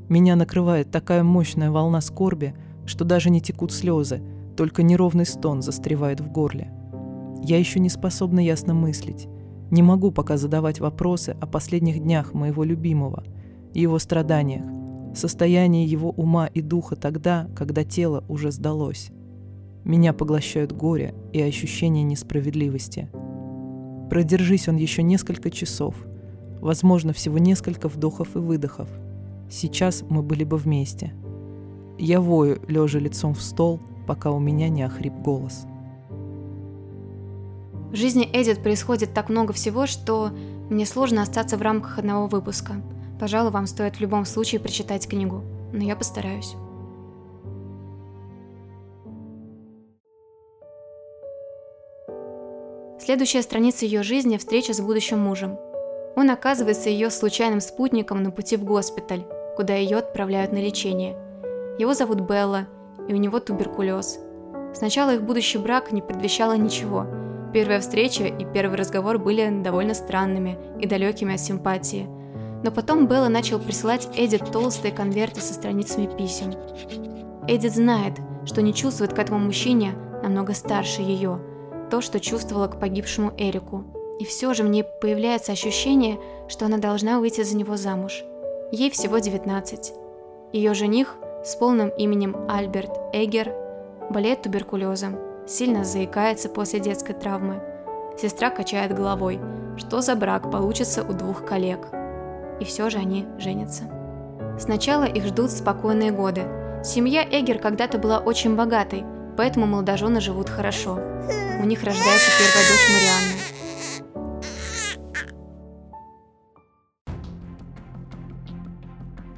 Меня 0.08 0.34
накрывает 0.34 0.90
такая 0.90 1.22
мощная 1.22 1.70
волна 1.70 2.00
скорби, 2.00 2.56
что 2.86 3.04
даже 3.04 3.30
не 3.30 3.40
текут 3.40 3.70
слезы, 3.70 4.20
только 4.56 4.82
неровный 4.82 5.26
стон 5.26 5.62
застревает 5.62 6.18
в 6.18 6.28
горле. 6.28 6.72
Я 7.44 7.58
еще 7.58 7.80
не 7.80 7.88
способна 7.88 8.38
ясно 8.38 8.72
мыслить. 8.72 9.26
Не 9.72 9.82
могу 9.82 10.12
пока 10.12 10.36
задавать 10.36 10.78
вопросы 10.78 11.36
о 11.40 11.46
последних 11.46 11.98
днях 11.98 12.34
моего 12.34 12.62
любимого, 12.62 13.24
его 13.74 13.98
страданиях, 13.98 14.64
состоянии 15.16 15.86
его 15.86 16.10
ума 16.10 16.46
и 16.46 16.60
духа 16.60 16.94
тогда, 16.94 17.48
когда 17.56 17.82
тело 17.82 18.24
уже 18.28 18.52
сдалось. 18.52 19.10
Меня 19.84 20.12
поглощают 20.12 20.72
горе 20.72 21.14
и 21.32 21.42
ощущение 21.42 22.04
несправедливости. 22.04 23.08
Продержись 24.08 24.68
он 24.68 24.76
еще 24.76 25.02
несколько 25.02 25.50
часов, 25.50 25.96
возможно, 26.60 27.12
всего 27.12 27.38
несколько 27.38 27.88
вдохов 27.88 28.36
и 28.36 28.38
выдохов. 28.38 28.88
Сейчас 29.50 30.04
мы 30.08 30.22
были 30.22 30.44
бы 30.44 30.58
вместе. 30.58 31.12
Я 31.98 32.20
вою, 32.20 32.60
лежа 32.68 33.00
лицом 33.00 33.34
в 33.34 33.42
стол, 33.42 33.80
пока 34.06 34.30
у 34.30 34.38
меня 34.38 34.68
не 34.68 34.82
охрип 34.82 35.14
голос. 35.14 35.66
В 37.92 37.94
жизни 37.94 38.26
Эдит 38.32 38.62
происходит 38.62 39.12
так 39.12 39.28
много 39.28 39.52
всего, 39.52 39.86
что 39.86 40.30
мне 40.70 40.86
сложно 40.86 41.20
остаться 41.20 41.58
в 41.58 41.62
рамках 41.62 41.98
одного 41.98 42.26
выпуска. 42.26 42.76
Пожалуй, 43.20 43.50
вам 43.50 43.66
стоит 43.66 43.96
в 43.96 44.00
любом 44.00 44.24
случае 44.24 44.62
прочитать 44.62 45.06
книгу, 45.06 45.42
но 45.74 45.84
я 45.84 45.94
постараюсь. 45.94 46.54
Следующая 52.98 53.42
страница 53.42 53.84
ее 53.84 54.02
жизни– 54.02 54.36
встреча 54.38 54.72
с 54.72 54.80
будущим 54.80 55.18
мужем. 55.18 55.58
Он 56.16 56.30
оказывается 56.30 56.88
ее 56.88 57.10
случайным 57.10 57.60
спутником 57.60 58.22
на 58.22 58.30
пути 58.30 58.56
в 58.56 58.64
госпиталь, 58.64 59.26
куда 59.54 59.74
ее 59.74 59.98
отправляют 59.98 60.50
на 60.52 60.62
лечение. 60.62 61.12
Его 61.78 61.92
зовут 61.92 62.22
Белла, 62.22 62.68
и 63.06 63.12
у 63.12 63.16
него 63.16 63.38
туберкулез. 63.38 64.18
Сначала 64.72 65.14
их 65.14 65.22
будущий 65.22 65.58
брак 65.58 65.92
не 65.92 66.00
предвещало 66.00 66.56
ничего– 66.56 67.06
Первая 67.52 67.80
встреча 67.80 68.24
и 68.24 68.46
первый 68.46 68.78
разговор 68.78 69.18
были 69.18 69.62
довольно 69.62 69.92
странными 69.92 70.58
и 70.80 70.86
далекими 70.86 71.34
от 71.34 71.40
симпатии. 71.40 72.08
Но 72.64 72.70
потом 72.70 73.06
Белла 73.06 73.28
начал 73.28 73.58
присылать 73.58 74.08
Эдит 74.16 74.50
толстые 74.50 74.92
конверты 74.92 75.40
со 75.40 75.52
страницами 75.52 76.06
писем. 76.06 76.54
Эдит 77.46 77.74
знает, 77.74 78.14
что 78.46 78.62
не 78.62 78.72
чувствует 78.72 79.12
к 79.12 79.18
этому 79.18 79.38
мужчине 79.38 79.94
намного 80.22 80.54
старше 80.54 81.02
ее, 81.02 81.40
то, 81.90 82.00
что 82.00 82.20
чувствовала 82.20 82.68
к 82.68 82.80
погибшему 82.80 83.32
Эрику. 83.36 83.84
И 84.18 84.24
все 84.24 84.54
же 84.54 84.62
мне 84.62 84.84
появляется 84.84 85.52
ощущение, 85.52 86.18
что 86.48 86.66
она 86.66 86.78
должна 86.78 87.18
выйти 87.18 87.42
за 87.42 87.56
него 87.56 87.76
замуж. 87.76 88.22
Ей 88.70 88.90
всего 88.90 89.18
19. 89.18 89.92
Ее 90.52 90.74
жених 90.74 91.16
с 91.44 91.56
полным 91.56 91.90
именем 91.90 92.36
Альберт 92.48 92.92
Эгер 93.12 93.52
болеет 94.10 94.42
туберкулезом 94.42 95.31
сильно 95.46 95.84
заикается 95.84 96.48
после 96.48 96.80
детской 96.80 97.14
травмы. 97.14 97.62
Сестра 98.20 98.50
качает 98.50 98.94
головой, 98.94 99.40
что 99.76 100.00
за 100.00 100.14
брак 100.14 100.50
получится 100.50 101.02
у 101.02 101.12
двух 101.12 101.44
коллег. 101.44 101.88
И 102.60 102.64
все 102.64 102.90
же 102.90 102.98
они 102.98 103.26
женятся. 103.38 103.84
Сначала 104.58 105.04
их 105.04 105.24
ждут 105.24 105.50
спокойные 105.50 106.10
годы. 106.10 106.42
Семья 106.84 107.22
Эгер 107.22 107.58
когда-то 107.58 107.98
была 107.98 108.18
очень 108.18 108.54
богатой, 108.54 109.04
поэтому 109.36 109.66
молодожены 109.66 110.20
живут 110.20 110.48
хорошо. 110.48 111.00
У 111.60 111.64
них 111.64 111.82
рождается 111.82 112.30
первая 112.38 112.64
дочь 112.68 112.88
Марианна. 112.92 113.52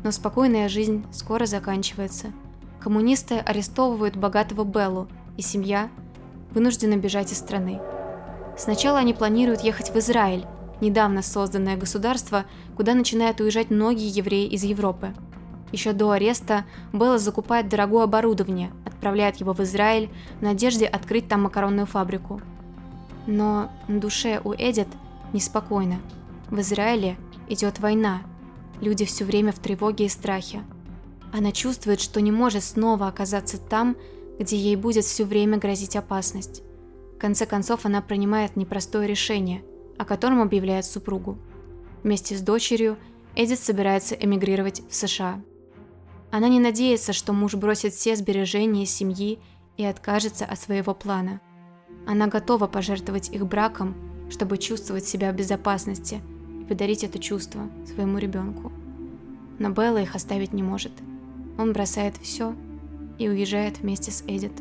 Но 0.02 0.10
спокойная 0.10 0.68
жизнь 0.68 1.06
скоро 1.12 1.46
заканчивается. 1.46 2.26
Коммунисты 2.80 3.36
арестовывают 3.38 4.16
богатого 4.16 4.64
Беллу, 4.64 5.08
и 5.36 5.42
семья 5.42 5.90
вынуждена 6.52 6.96
бежать 6.96 7.32
из 7.32 7.38
страны. 7.38 7.80
Сначала 8.56 8.98
они 8.98 9.14
планируют 9.14 9.62
ехать 9.62 9.90
в 9.90 9.96
Израиль, 9.98 10.46
недавно 10.80 11.22
созданное 11.22 11.76
государство, 11.76 12.44
куда 12.76 12.94
начинают 12.94 13.40
уезжать 13.40 13.70
многие 13.70 14.08
евреи 14.08 14.46
из 14.46 14.62
Европы. 14.62 15.14
Еще 15.72 15.92
до 15.92 16.12
ареста 16.12 16.64
Белла 16.92 17.18
закупает 17.18 17.68
дорогое 17.68 18.04
оборудование, 18.04 18.70
отправляет 18.86 19.36
его 19.36 19.52
в 19.54 19.60
Израиль 19.60 20.08
в 20.38 20.42
надежде 20.42 20.86
открыть 20.86 21.26
там 21.28 21.42
макаронную 21.42 21.86
фабрику. 21.86 22.40
Но 23.26 23.70
на 23.88 24.00
душе 24.00 24.40
у 24.44 24.52
Эдит 24.52 24.88
неспокойно. 25.32 26.00
В 26.48 26.60
Израиле 26.60 27.16
идет 27.48 27.80
война. 27.80 28.22
Люди 28.80 29.04
все 29.04 29.24
время 29.24 29.50
в 29.50 29.58
тревоге 29.58 30.06
и 30.06 30.08
страхе. 30.08 30.62
Она 31.32 31.50
чувствует, 31.50 32.00
что 32.00 32.20
не 32.20 32.30
может 32.30 32.62
снова 32.62 33.08
оказаться 33.08 33.58
там, 33.58 33.96
где 34.38 34.56
ей 34.56 34.76
будет 34.76 35.04
все 35.04 35.24
время 35.24 35.58
грозить 35.58 35.96
опасность. 35.96 36.62
В 37.14 37.18
конце 37.18 37.46
концов, 37.46 37.86
она 37.86 38.02
принимает 38.02 38.56
непростое 38.56 39.08
решение, 39.08 39.64
о 39.98 40.04
котором 40.04 40.40
объявляет 40.40 40.84
супругу. 40.84 41.38
Вместе 42.02 42.36
с 42.36 42.40
дочерью 42.40 42.98
Эдит 43.36 43.58
собирается 43.58 44.14
эмигрировать 44.14 44.82
в 44.88 44.94
США. 44.94 45.42
Она 46.30 46.48
не 46.48 46.60
надеется, 46.60 47.12
что 47.12 47.32
муж 47.32 47.54
бросит 47.54 47.94
все 47.94 48.16
сбережения 48.16 48.86
семьи 48.86 49.38
и 49.76 49.84
откажется 49.84 50.44
от 50.44 50.58
своего 50.58 50.94
плана. 50.94 51.40
Она 52.06 52.26
готова 52.26 52.66
пожертвовать 52.66 53.30
их 53.30 53.46
браком, 53.46 53.94
чтобы 54.30 54.58
чувствовать 54.58 55.06
себя 55.06 55.32
в 55.32 55.36
безопасности 55.36 56.20
и 56.60 56.64
подарить 56.64 57.04
это 57.04 57.18
чувство 57.18 57.70
своему 57.86 58.18
ребенку. 58.18 58.72
Но 59.58 59.70
Белла 59.70 60.02
их 60.02 60.14
оставить 60.14 60.52
не 60.52 60.62
может. 60.62 60.92
Он 61.56 61.72
бросает 61.72 62.16
все 62.16 62.54
и 63.18 63.28
уезжает 63.28 63.78
вместе 63.78 64.10
с 64.10 64.22
Эдит. 64.26 64.52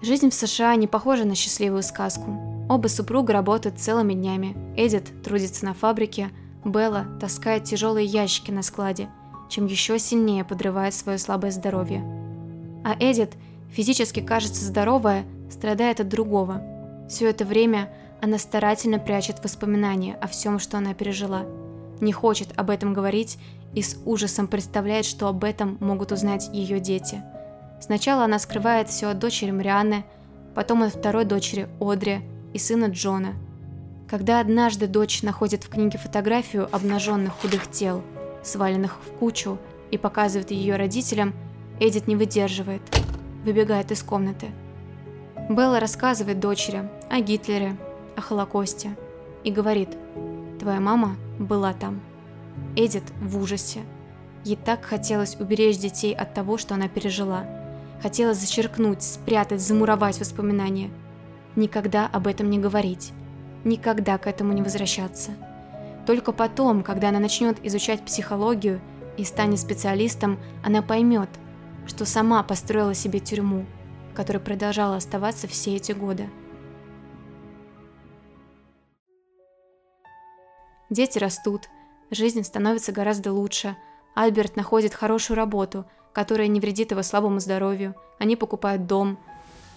Жизнь 0.00 0.30
в 0.30 0.34
США 0.34 0.74
не 0.76 0.86
похожа 0.86 1.24
на 1.24 1.34
счастливую 1.34 1.82
сказку. 1.82 2.66
Оба 2.68 2.88
супруга 2.88 3.32
работают 3.32 3.78
целыми 3.78 4.14
днями. 4.14 4.56
Эдит 4.76 5.22
трудится 5.22 5.64
на 5.64 5.74
фабрике, 5.74 6.30
Белла 6.64 7.06
таскает 7.20 7.64
тяжелые 7.64 8.06
ящики 8.06 8.50
на 8.50 8.62
складе, 8.62 9.08
чем 9.48 9.66
еще 9.66 9.98
сильнее 9.98 10.44
подрывает 10.44 10.94
свое 10.94 11.18
слабое 11.18 11.50
здоровье. 11.50 12.02
А 12.84 12.94
Эдит, 12.98 13.34
физически 13.70 14.20
кажется 14.20 14.64
здоровая, 14.64 15.24
страдает 15.50 16.00
от 16.00 16.08
другого– 16.08 16.62
все 17.08 17.28
это 17.30 17.44
время 17.44 17.90
Она 18.20 18.38
старательно 18.38 18.98
прячет 18.98 19.42
воспоминания 19.44 20.16
о 20.20 20.26
всем, 20.26 20.58
что 20.58 20.76
она 20.78 20.92
пережила. 20.92 21.46
Не 22.00 22.12
хочет 22.12 22.48
об 22.56 22.70
этом 22.70 22.92
говорить 22.92 23.38
и 23.74 23.82
с 23.82 23.96
ужасом 24.04 24.48
представляет, 24.48 25.04
что 25.04 25.28
об 25.28 25.44
этом 25.44 25.76
могут 25.80 26.10
узнать 26.10 26.48
ее 26.52 26.80
дети. 26.80 27.22
Сначала 27.80 28.24
она 28.24 28.40
скрывает 28.40 28.88
все 28.88 29.06
от 29.08 29.20
дочери 29.20 29.52
Марианны, 29.52 30.04
потом 30.54 30.82
от 30.82 30.94
второй 30.94 31.24
дочери 31.24 31.68
Одри 31.80 32.22
и 32.52 32.58
сына 32.58 32.86
Джона. 32.86 33.34
Когда 34.08 34.40
однажды 34.40 34.88
дочь 34.88 35.22
находит 35.22 35.62
в 35.62 35.68
книге 35.68 35.98
фотографию 35.98 36.68
обнаженных 36.74 37.34
худых 37.34 37.70
тел, 37.70 38.02
сваленных 38.42 38.96
в 39.04 39.18
кучу, 39.18 39.58
и 39.90 39.98
показывает 39.98 40.50
ее 40.50 40.76
родителям, 40.76 41.34
Эдит 41.80 42.08
не 42.08 42.16
выдерживает, 42.16 42.82
выбегает 43.44 43.92
из 43.92 44.02
комнаты. 44.02 44.48
Белла 45.48 45.80
рассказывает 45.80 46.40
дочери 46.40 46.86
о 47.08 47.20
Гитлере, 47.20 47.74
о 48.16 48.20
Холокосте 48.20 48.90
и 49.44 49.50
говорит, 49.50 49.88
«Твоя 50.60 50.78
мама 50.78 51.16
была 51.38 51.72
там». 51.72 52.02
Эдит 52.76 53.04
в 53.22 53.38
ужасе. 53.38 53.80
Ей 54.44 54.56
так 54.56 54.84
хотелось 54.84 55.36
уберечь 55.40 55.78
детей 55.78 56.14
от 56.14 56.34
того, 56.34 56.58
что 56.58 56.74
она 56.74 56.88
пережила. 56.88 57.46
Хотелось 58.02 58.38
зачеркнуть, 58.38 59.02
спрятать, 59.02 59.62
замуровать 59.62 60.20
воспоминания. 60.20 60.90
Никогда 61.56 62.06
об 62.06 62.26
этом 62.26 62.50
не 62.50 62.58
говорить. 62.58 63.12
Никогда 63.64 64.18
к 64.18 64.26
этому 64.26 64.52
не 64.52 64.60
возвращаться. 64.60 65.30
Только 66.06 66.32
потом, 66.32 66.82
когда 66.82 67.08
она 67.08 67.20
начнет 67.20 67.56
изучать 67.64 68.04
психологию 68.04 68.80
и 69.16 69.24
станет 69.24 69.58
специалистом, 69.58 70.38
она 70.62 70.82
поймет, 70.82 71.30
что 71.86 72.04
сама 72.04 72.42
построила 72.42 72.94
себе 72.94 73.18
тюрьму, 73.18 73.64
в 74.18 74.20
которой 74.20 74.38
продолжала 74.38 74.96
оставаться 74.96 75.46
все 75.46 75.76
эти 75.76 75.92
годы. 75.92 76.28
Дети 80.90 81.20
растут, 81.20 81.68
жизнь 82.10 82.42
становится 82.42 82.90
гораздо 82.90 83.32
лучше. 83.32 83.76
Альберт 84.16 84.56
находит 84.56 84.92
хорошую 84.92 85.36
работу, 85.36 85.84
которая 86.12 86.48
не 86.48 86.58
вредит 86.58 86.90
его 86.90 87.04
слабому 87.04 87.38
здоровью. 87.38 87.94
Они 88.18 88.34
покупают 88.34 88.86
дом. 88.86 89.20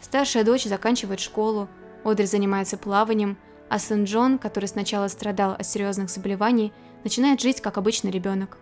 Старшая 0.01 0.43
дочь 0.43 0.65
заканчивает 0.65 1.19
школу. 1.19 1.67
Одри 2.03 2.25
занимается 2.25 2.79
плаванием, 2.79 3.37
а 3.69 3.77
сын 3.77 4.05
Джон, 4.05 4.39
который 4.39 4.65
сначала 4.65 5.07
страдал 5.07 5.51
от 5.51 5.67
серьезных 5.67 6.09
заболеваний, 6.09 6.73
начинает 7.03 7.39
жить 7.41 7.61
как 7.61 7.77
обычный 7.77 8.09
ребенок. 8.09 8.57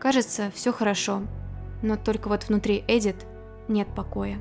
Кажется, 0.00 0.50
все 0.52 0.72
хорошо, 0.72 1.22
но 1.80 1.96
только 1.96 2.26
вот 2.26 2.48
внутри 2.48 2.82
Эдит 2.88 3.24
нет 3.68 3.86
покоя. 3.94 4.40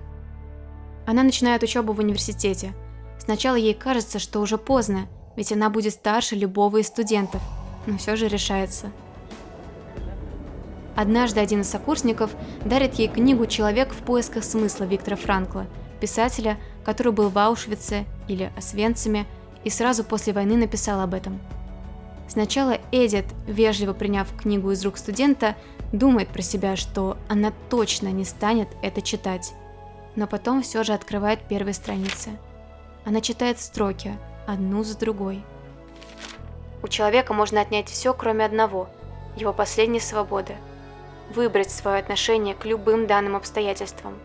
Она 1.06 1.24
начинает 1.24 1.64
учебу 1.64 1.94
в 1.94 2.00
университете. 2.00 2.74
Сначала 3.20 3.56
ей 3.56 3.74
кажется, 3.74 4.20
что 4.20 4.40
уже 4.40 4.58
поздно, 4.58 5.08
ведь 5.36 5.52
она 5.52 5.70
будет 5.70 5.94
старше 5.94 6.36
любого 6.36 6.78
из 6.78 6.88
студентов, 6.88 7.42
но 7.86 7.98
все 7.98 8.16
же 8.16 8.28
решается. 8.28 8.92
Однажды 10.96 11.40
один 11.40 11.62
из 11.62 11.70
сокурсников 11.70 12.32
дарит 12.66 12.96
ей 12.96 13.08
книгу 13.08 13.46
«Человек 13.46 13.92
в 13.92 13.98
поисках 13.98 14.44
смысла» 14.44 14.84
Виктора 14.84 15.16
Франкла, 15.16 15.66
писателя, 16.00 16.58
который 16.84 17.14
был 17.14 17.30
в 17.30 17.38
Аушвице 17.38 18.06
или 18.28 18.52
Освенциме 18.58 19.26
и 19.64 19.70
сразу 19.70 20.04
после 20.04 20.34
войны 20.34 20.58
написал 20.58 21.00
об 21.02 21.14
этом. 21.14 21.40
Сначала 22.28 22.78
Эдит, 22.92 23.26
вежливо 23.48 23.94
приняв 23.94 24.28
книгу 24.36 24.72
из 24.72 24.84
рук 24.86 24.98
студента, 24.98 25.56
думает 25.92 26.30
про 26.30 26.42
себя, 26.42 26.76
что 26.76 27.18
она 27.28 27.52
точно 27.70 28.10
не 28.12 28.24
станет 28.24 28.70
это 28.82 29.02
читать. 29.02 29.54
Но 30.16 30.28
потом 30.28 30.62
все 30.62 30.84
же 30.84 30.94
открывает 30.94 31.42
первые 31.48 31.74
страницы. 31.74 32.32
Она 33.06 33.22
читает 33.22 33.60
строки– 33.60 34.18
одну 34.48 34.84
за 34.84 34.98
другой. 34.98 35.44
У 36.84 36.88
человека 36.88 37.34
можно 37.34 37.62
отнять 37.62 37.90
все, 37.90 38.14
кроме 38.14 38.46
одного– 38.46 38.90
его 39.36 39.54
последней 39.54 40.00
свободы. 40.00 40.56
Выбрать 41.34 41.72
свое 41.72 42.00
отношение 42.00 42.56
к 42.56 42.66
любым 42.66 43.08
данным 43.08 43.36
обстоятельствам. 43.36 44.16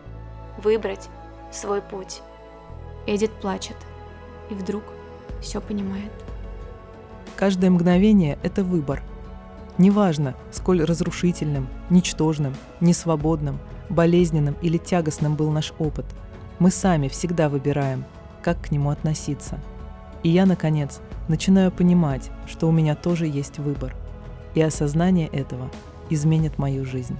Выбрать 0.57 1.07
свой 1.51 1.81
путь. 1.81 2.21
Эдит 3.05 3.31
плачет. 3.31 3.77
И 4.49 4.53
вдруг 4.53 4.83
все 5.41 5.61
понимает. 5.61 6.11
Каждое 7.35 7.69
мгновение– 7.69 8.37
это 8.43 8.63
выбор. 8.63 9.03
Неважно, 9.77 10.35
сколь 10.51 10.83
разрушительным, 10.83 11.67
ничтожным, 11.89 12.55
несвободным, 12.81 13.59
болезненным 13.89 14.55
или 14.61 14.77
тягостным 14.77 15.35
был 15.35 15.51
наш 15.51 15.73
опыт, 15.79 16.05
мы 16.59 16.71
сами 16.71 17.07
всегда 17.07 17.49
выбираем, 17.49 18.05
как 18.41 18.61
к 18.61 18.71
нему 18.71 18.89
относиться– 18.89 19.59
и 20.23 20.29
я, 20.29 20.45
наконец, 20.45 20.99
начинаю 21.27 21.71
понимать, 21.71 22.31
что 22.47 22.67
у 22.67 22.71
меня 22.71 22.95
тоже 22.95 23.27
есть 23.27 23.59
выбор. 23.59 23.95
И 24.55 24.61
осознание 24.61 25.27
этого 25.27 25.71
изменит 26.09 26.57
мою 26.57 26.85
жизнь. 26.85 27.17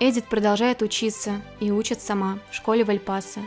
Эдит 0.00 0.24
продолжает 0.24 0.82
учиться 0.82 1.40
и 1.60 1.70
учит 1.70 2.00
сама 2.00 2.38
в 2.50 2.54
школе 2.54 2.84
Вальпаса. 2.84 3.40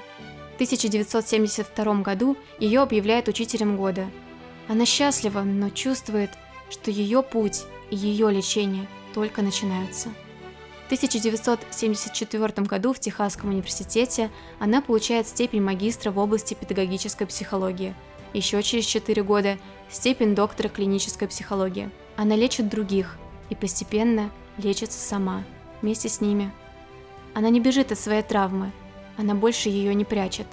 В 0.51 0.55
1972 0.55 2.01
году 2.01 2.36
ее 2.59 2.82
объявляют 2.82 3.28
учителем 3.28 3.78
года. 3.78 4.05
Она 4.68 4.86
счастлива, 4.86 5.41
но 5.41 5.70
чувствует, 5.70 6.32
что 6.70 6.91
ее 6.91 7.24
путь 7.24 7.63
и 7.89 7.95
ее 7.95 8.32
лечение 8.32 8.88
только 9.13 9.41
начинаются. 9.41 10.09
В 10.84 10.86
1974 10.88 12.65
году 12.65 12.93
в 12.93 12.99
Техасском 12.99 13.49
университете 13.49 14.30
она 14.59 14.82
получает 14.82 15.28
степень 15.28 15.61
магистра 15.61 16.11
в 16.11 16.18
области 16.18 16.53
педагогической 16.53 17.28
психологии. 17.28 17.93
Еще 18.34 18.61
через 18.63 18.86
4 18.86 19.24
года– 19.24 19.57
степень 19.89 20.36
доктора 20.36 20.70
клинической 20.70 21.28
психологии. 21.28 21.89
Она 22.15 22.36
лечит 22.36 22.70
других 22.70 23.18
и 23.49 23.55
постепенно 23.55 24.32
лечится 24.57 24.99
сама, 24.99 25.43
вместе 25.82 26.09
с 26.09 26.22
ними. 26.22 26.51
Она 27.34 27.49
не 27.49 27.59
бежит 27.59 27.91
от 27.91 27.99
своей 27.99 28.24
травмы, 28.24 28.72
она 29.18 29.34
больше 29.36 29.70
ее 29.70 29.93
не 29.93 30.05
прячет. 30.05 30.47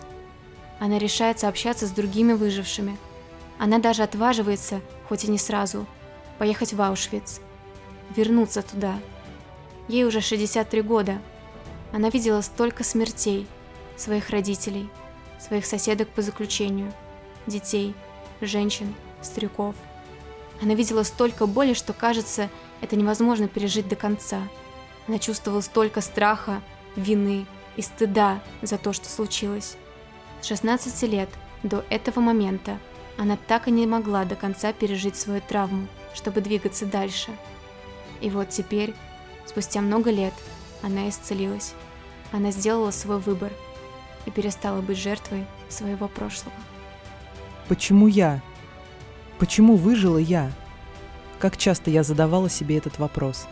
Она 0.81 0.99
решается 0.99 1.49
общаться 1.49 1.87
с 1.87 1.91
другими 1.91 2.33
выжившими. 2.33 2.97
Она 3.59 3.79
даже 3.79 4.03
отваживается, 4.03 4.81
хоть 5.09 5.25
и 5.25 5.31
не 5.31 5.39
сразу, 5.39 5.87
поехать 6.39 6.73
в 6.73 6.81
Аушвиц, 6.81 7.41
вернуться 8.17 8.63
туда– 8.63 8.99
Ей 9.89 10.05
уже 10.05 10.21
63 10.21 10.83
года. 10.83 11.19
Она 11.93 12.09
видела 12.09 12.41
столько 12.41 12.85
смертей, 12.85 13.47
своих 13.97 14.31
родителей, 14.31 14.89
своих 15.39 15.67
соседок 15.67 16.09
по 16.09 16.23
заключению, 16.23 16.93
детей, 17.47 17.95
женщин, 18.41 18.95
стариков. 19.23 19.75
Она 20.63 20.75
видела 20.75 21.03
столько 21.03 21.47
боли, 21.47 21.75
что, 21.75 21.93
кажется, 21.93 22.49
это 22.81 22.97
невозможно 22.97 23.47
пережить 23.47 23.89
до 23.89 23.97
конца. 23.97 24.41
Она 25.07 25.19
чувствовала 25.19 25.61
столько 25.61 26.01
страха, 26.01 26.63
вины 26.97 27.47
и 27.77 27.83
стыда 27.83 28.41
за 28.63 28.79
то, 28.79 28.93
что 28.93 29.09
случилось. 29.09 29.77
С 30.41 30.47
16 30.47 31.03
лет 31.11 31.29
до 31.63 31.85
этого 31.91 32.21
момента 32.21 32.79
она 33.19 33.37
так 33.37 33.69
и 33.69 33.71
не 33.71 33.87
могла 33.87 34.25
до 34.25 34.35
конца 34.37 34.73
пережить 34.73 35.17
свою 35.17 35.41
травму, 35.41 35.87
чтобы 36.15 36.41
двигаться 36.41 36.87
дальше. 36.87 37.31
И 38.21 38.31
вот 38.31 38.49
теперь 38.51 38.95
Спустя 39.47 39.81
много 39.81 40.11
лет 40.11 40.35
она 40.83 41.09
исцелилась. 41.09 41.75
Она 42.33 42.51
сделала 42.51 42.91
свой 42.91 43.19
выбор 43.19 43.53
и 44.27 44.31
перестала 44.31 44.81
быть 44.81 44.99
жертвой 44.99 45.47
своего 45.69 46.09
прошлого. 46.09 46.57
Почему 47.69 48.07
я? 48.09 48.43
Почему 49.39 49.77
выжила 49.77 50.19
я? 50.19 50.51
Как 51.39 51.57
часто 51.57 51.91
я 51.91 52.03
задавала 52.03 52.49
себе 52.49 52.77
этот 52.77 52.99
вопрос. 52.99 53.47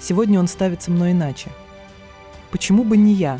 Сегодня 0.00 0.38
он 0.38 0.48
ставится 0.48 0.90
мной 0.90 1.12
иначе. 1.12 1.50
Почему 2.50 2.84
бы 2.84 2.96
не 2.96 3.12
я? 3.12 3.38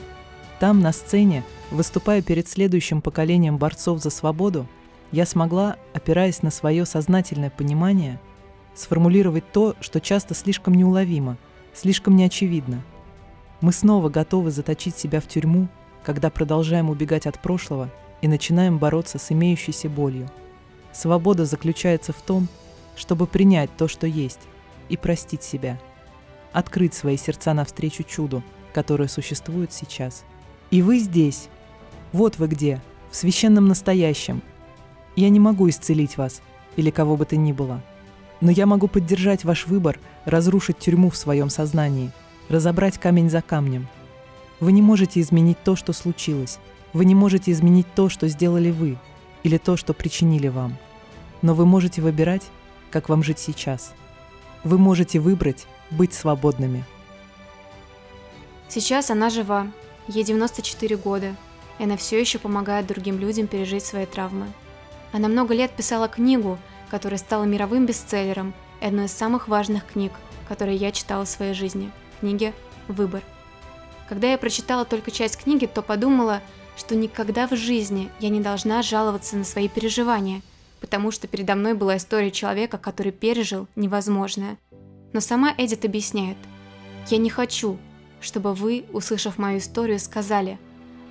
Там, 0.61 0.81
на 0.81 0.93
сцене, 0.93 1.43
выступая 1.71 2.23
перед 2.23 2.49
следующим 2.49 3.01
поколением 3.01 3.57
борцов 3.59 4.01
за 4.01 4.11
свободу, 4.11 4.67
я 5.13 5.27
смогла, 5.27 5.77
опираясь 5.95 6.43
на 6.43 6.51
свое 6.51 6.85
сознательное 6.85 7.51
понимание, 7.51 8.19
сформулировать 8.75 9.51
то, 9.53 9.77
что 9.81 10.01
часто 10.01 10.35
слишком 10.35 10.75
неуловимо– 10.75 11.37
слишком 11.75 12.17
неочевидно. 12.17 12.83
Мы 13.61 13.73
снова 13.73 14.09
готовы 14.09 14.51
заточить 14.51 14.97
себя 14.97 15.21
в 15.21 15.29
тюрьму, 15.29 15.69
когда 16.05 16.31
продолжаем 16.31 16.91
убегать 16.91 17.27
от 17.27 17.41
прошлого 17.41 17.91
и 18.21 18.29
начинаем 18.29 18.79
бороться 18.79 19.19
с 19.19 19.31
имеющейся 19.33 19.89
болью. 19.89 20.29
Свобода 20.93 21.47
заключается 21.47 22.13
в 22.13 22.21
том, 22.21 22.49
чтобы 22.97 23.27
принять 23.27 23.75
то, 23.77 23.89
что 23.89 24.07
есть, 24.07 24.41
и 24.89 24.97
простить 24.97 25.43
себя. 25.43 25.81
Открыть 26.53 26.93
свои 26.93 27.17
сердца 27.17 27.55
навстречу 27.55 28.03
чуду, 28.03 28.43
которое 28.75 29.09
существует 29.09 29.73
сейчас. 29.73 30.25
И 30.71 30.83
вы 30.83 30.99
здесь. 30.99 31.49
Вот 32.13 32.37
вы 32.39 32.49
где, 32.49 32.83
в 33.11 33.17
священном 33.17 33.69
настоящем. 33.69 34.43
Я 35.17 35.29
не 35.29 35.41
могу 35.41 35.69
исцелить 35.69 36.17
вас 36.17 36.43
или 36.77 36.91
кого 36.91 37.17
бы 37.17 37.25
то 37.25 37.37
ни 37.37 37.53
было– 37.53 37.83
но 38.43 38.51
я 38.51 38.67
могу 38.67 38.89
поддержать 38.89 39.45
ваш 39.45 39.69
выбор 39.69 40.01
разрушить 40.25 40.79
тюрьму 40.79 41.11
в 41.11 41.17
своем 41.17 41.49
сознании, 41.49 42.11
разобрать 42.49 42.99
камень 42.99 43.31
за 43.31 43.41
камнем. 43.41 43.87
Вы 44.59 44.73
не 44.73 44.83
можете 44.83 45.21
изменить 45.21 45.63
то, 45.63 45.77
что 45.77 45.93
случилось. 45.93 46.59
Вы 46.93 47.05
не 47.05 47.15
можете 47.15 47.53
изменить 47.53 47.87
то, 47.95 48.09
что 48.09 48.27
сделали 48.27 48.73
вы, 48.73 48.99
или 49.45 49.59
то, 49.59 49.77
что 49.77 49.95
причинили 49.95 50.49
вам. 50.49 50.77
Но 51.41 51.55
вы 51.55 51.67
можете 51.67 52.03
выбирать, 52.03 52.43
как 52.91 53.09
вам 53.09 53.23
жить 53.23 53.39
сейчас. 53.39 53.95
Вы 54.65 54.77
можете 54.77 55.21
выбрать 55.21 55.67
быть 55.93 56.13
свободными. 56.13 56.85
Сейчас 58.69 59.09
она 59.11 59.31
жива, 59.31 59.69
ей 60.09 60.25
94 60.25 60.97
года, 60.97 61.37
и 61.79 61.85
она 61.85 61.97
все 61.97 62.19
еще 62.19 62.41
помогает 62.41 62.89
другим 62.89 63.21
людям 63.21 63.47
пережить 63.47 63.85
свои 63.85 64.05
травмы. 64.05 64.47
Она 65.13 65.29
много 65.29 65.55
лет 65.55 65.73
писала 65.73 66.09
книгу, 66.09 66.59
которая 66.91 67.19
стала 67.19 67.45
мировым 67.45 67.87
бестселлером 67.87 68.55
и 68.81 68.87
одной 68.87 69.07
из 69.07 69.13
самых 69.13 69.49
важных 69.49 69.87
книг, 69.87 70.13
которые 70.49 70.77
я 70.77 70.91
читала 70.91 71.25
в 71.25 71.29
своей 71.29 71.55
жизни– 71.55 71.91
книги 72.21 72.53
«Выбор». 72.89 73.23
Когда 74.09 74.31
я 74.31 74.39
прочитала 74.39 74.85
только 74.85 75.11
часть 75.11 75.37
книги, 75.37 75.67
то 75.67 75.83
подумала, 75.83 76.41
что 76.77 76.95
никогда 76.95 77.47
в 77.47 77.57
жизни 77.57 78.11
я 78.21 78.29
не 78.29 78.41
должна 78.41 78.83
жаловаться 78.83 79.37
на 79.37 79.45
свои 79.45 79.69
переживания, 79.69 80.43
потому 80.81 81.11
что 81.11 81.29
передо 81.29 81.55
мной 81.55 81.75
была 81.75 81.97
история 81.97 82.31
человека, 82.31 82.79
который 82.79 83.13
пережил 83.13 83.69
невозможное. 83.77 84.59
Но 85.13 85.21
сама 85.21 85.55
Эдит 85.57 85.85
объясняет, 85.85 86.37
«Я 87.09 87.19
не 87.19 87.31
хочу, 87.31 87.79
чтобы 88.21 88.55
вы, 88.55 88.85
услышав 88.93 89.39
мою 89.39 89.59
историю, 89.59 89.99
сказали, 89.99 90.59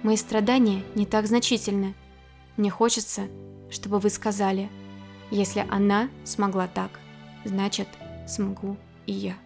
мои 0.03 0.17
страдания 0.17 0.83
не 0.95 1.05
так 1.05 1.27
значительны. 1.27 1.93
Мне 2.57 2.69
хочется, 2.69 3.27
чтобы 3.71 3.99
вы 3.99 4.09
сказали, 4.09 4.69
если 5.31 5.65
она 5.71 6.09
смогла 6.25 6.67
так, 6.67 6.99
значит, 7.45 7.87
смогу 8.27 8.77
и 9.07 9.13
я». 9.13 9.37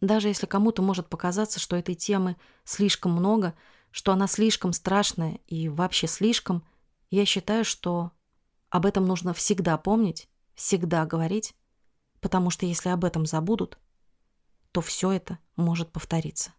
Даже 0.00 0.28
если 0.28 0.46
кому-то 0.46 0.82
может 0.82 1.08
показаться, 1.08 1.58
что 1.58 1.76
этой 1.76 1.94
темы 1.94 2.36
слишком 2.64 3.12
много, 3.12 3.54
что 3.90 4.12
она 4.12 4.26
слишком 4.26 4.72
страшная 4.72 5.40
и 5.46 5.68
вообще 5.68 6.06
слишком, 6.06 6.64
я 7.10 7.24
считаю, 7.24 7.64
что 7.64 8.12
об 8.70 8.86
этом 8.86 9.06
нужно 9.06 9.34
всегда 9.34 9.76
помнить, 9.76 10.28
всегда 10.54 11.04
говорить, 11.06 11.54
потому 12.20 12.50
что 12.50 12.66
если 12.66 12.90
об 12.90 13.04
этом 13.04 13.26
забудут, 13.26 13.78
то 14.72 14.80
все 14.80 15.12
это 15.12 15.38
может 15.56 15.90
повториться. 15.90 16.52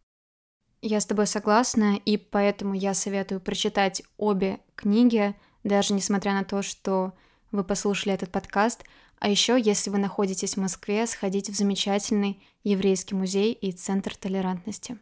Я 0.81 1.01
с 1.01 1.05
тобой 1.05 1.27
согласна, 1.27 1.97
и 2.05 2.15
поэтому 2.15 2.73
я 2.73 2.93
советую 2.93 3.41
прочитать 3.41 4.01
обе 4.17 4.59
книги, 4.75 5.35
даже 5.65 5.93
несмотря 5.93 6.33
на 6.33 6.45
то, 6.45 6.61
что 6.61 7.11
вы 7.51 7.65
послушали 7.65 8.13
этот 8.13 8.31
подкаст. 8.31 8.85
А 9.19 9.27
еще, 9.27 9.59
если 9.59 9.89
вы 9.89 9.97
находитесь 9.97 10.53
в 10.55 10.61
Москве, 10.61 11.05
сходите 11.05 11.51
в 11.51 11.55
замечательный 11.57 12.41
еврейский 12.63 13.13
музей 13.13 13.51
и 13.51 13.73
центр 13.73 14.15
толерантности. 14.15 14.97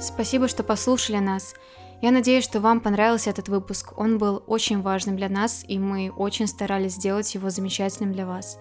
Спасибо, 0.00 0.48
что 0.48 0.64
послушали 0.64 1.18
нас. 1.18 1.54
Я 2.02 2.10
надеюсь, 2.10 2.44
что 2.44 2.60
вам 2.60 2.80
понравился 2.80 3.30
этот 3.30 3.48
выпуск. 3.48 3.94
Он 3.96 4.18
был 4.18 4.42
очень 4.46 4.82
важным 4.82 5.16
для 5.16 5.28
нас, 5.28 5.64
и 5.66 5.78
мы 5.78 6.10
очень 6.10 6.46
старались 6.46 6.94
сделать 6.94 7.34
его 7.34 7.48
замечательным 7.48 8.12
для 8.12 8.26
вас. 8.26 8.58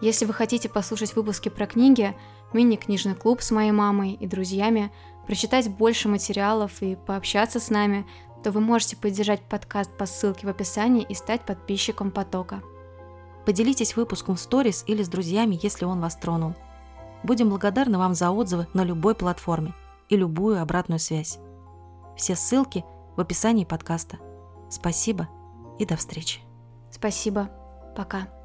Если 0.00 0.24
вы 0.24 0.32
хотите 0.32 0.68
послушать 0.68 1.14
выпуски 1.14 1.48
про 1.48 1.66
книги, 1.66 2.16
мини-книжный 2.52 3.14
клуб 3.14 3.42
с 3.42 3.50
моей 3.50 3.72
мамой 3.72 4.12
и 4.12 4.26
друзьями, 4.26 4.92
прочитать 5.26 5.68
больше 5.68 6.08
материалов 6.08 6.82
и 6.82 6.96
пообщаться 6.96 7.60
с 7.60 7.70
нами, 7.70 8.06
то 8.42 8.50
вы 8.50 8.60
можете 8.60 8.96
поддержать 8.96 9.42
подкаст 9.42 9.96
по 9.96 10.06
ссылке 10.06 10.46
в 10.46 10.50
описании 10.50 11.04
и 11.08 11.14
стать 11.14 11.42
подписчиком 11.42 12.10
потока. 12.10 12.62
Поделитесь 13.44 13.96
выпуском 13.96 14.36
в 14.36 14.40
сторис 14.40 14.84
или 14.86 15.02
с 15.02 15.08
друзьями, 15.08 15.58
если 15.62 15.84
он 15.84 16.00
вас 16.00 16.16
тронул. 16.16 16.54
Будем 17.22 17.48
благодарны 17.50 17.98
вам 17.98 18.14
за 18.14 18.30
отзывы 18.30 18.68
на 18.74 18.84
любой 18.84 19.14
платформе 19.14 19.74
и 20.08 20.16
любую 20.16 20.60
обратную 20.60 20.98
связь. 20.98 21.38
Все 22.18 22.34
ссылки 22.34 22.84
в 23.16 23.20
описании 23.20 23.64
подкаста. 23.64 24.18
Спасибо 24.68 25.28
и 25.78 25.86
до 25.86 25.96
встречи. 25.96 26.40
Спасибо. 26.90 27.48
Пока. 27.96 28.37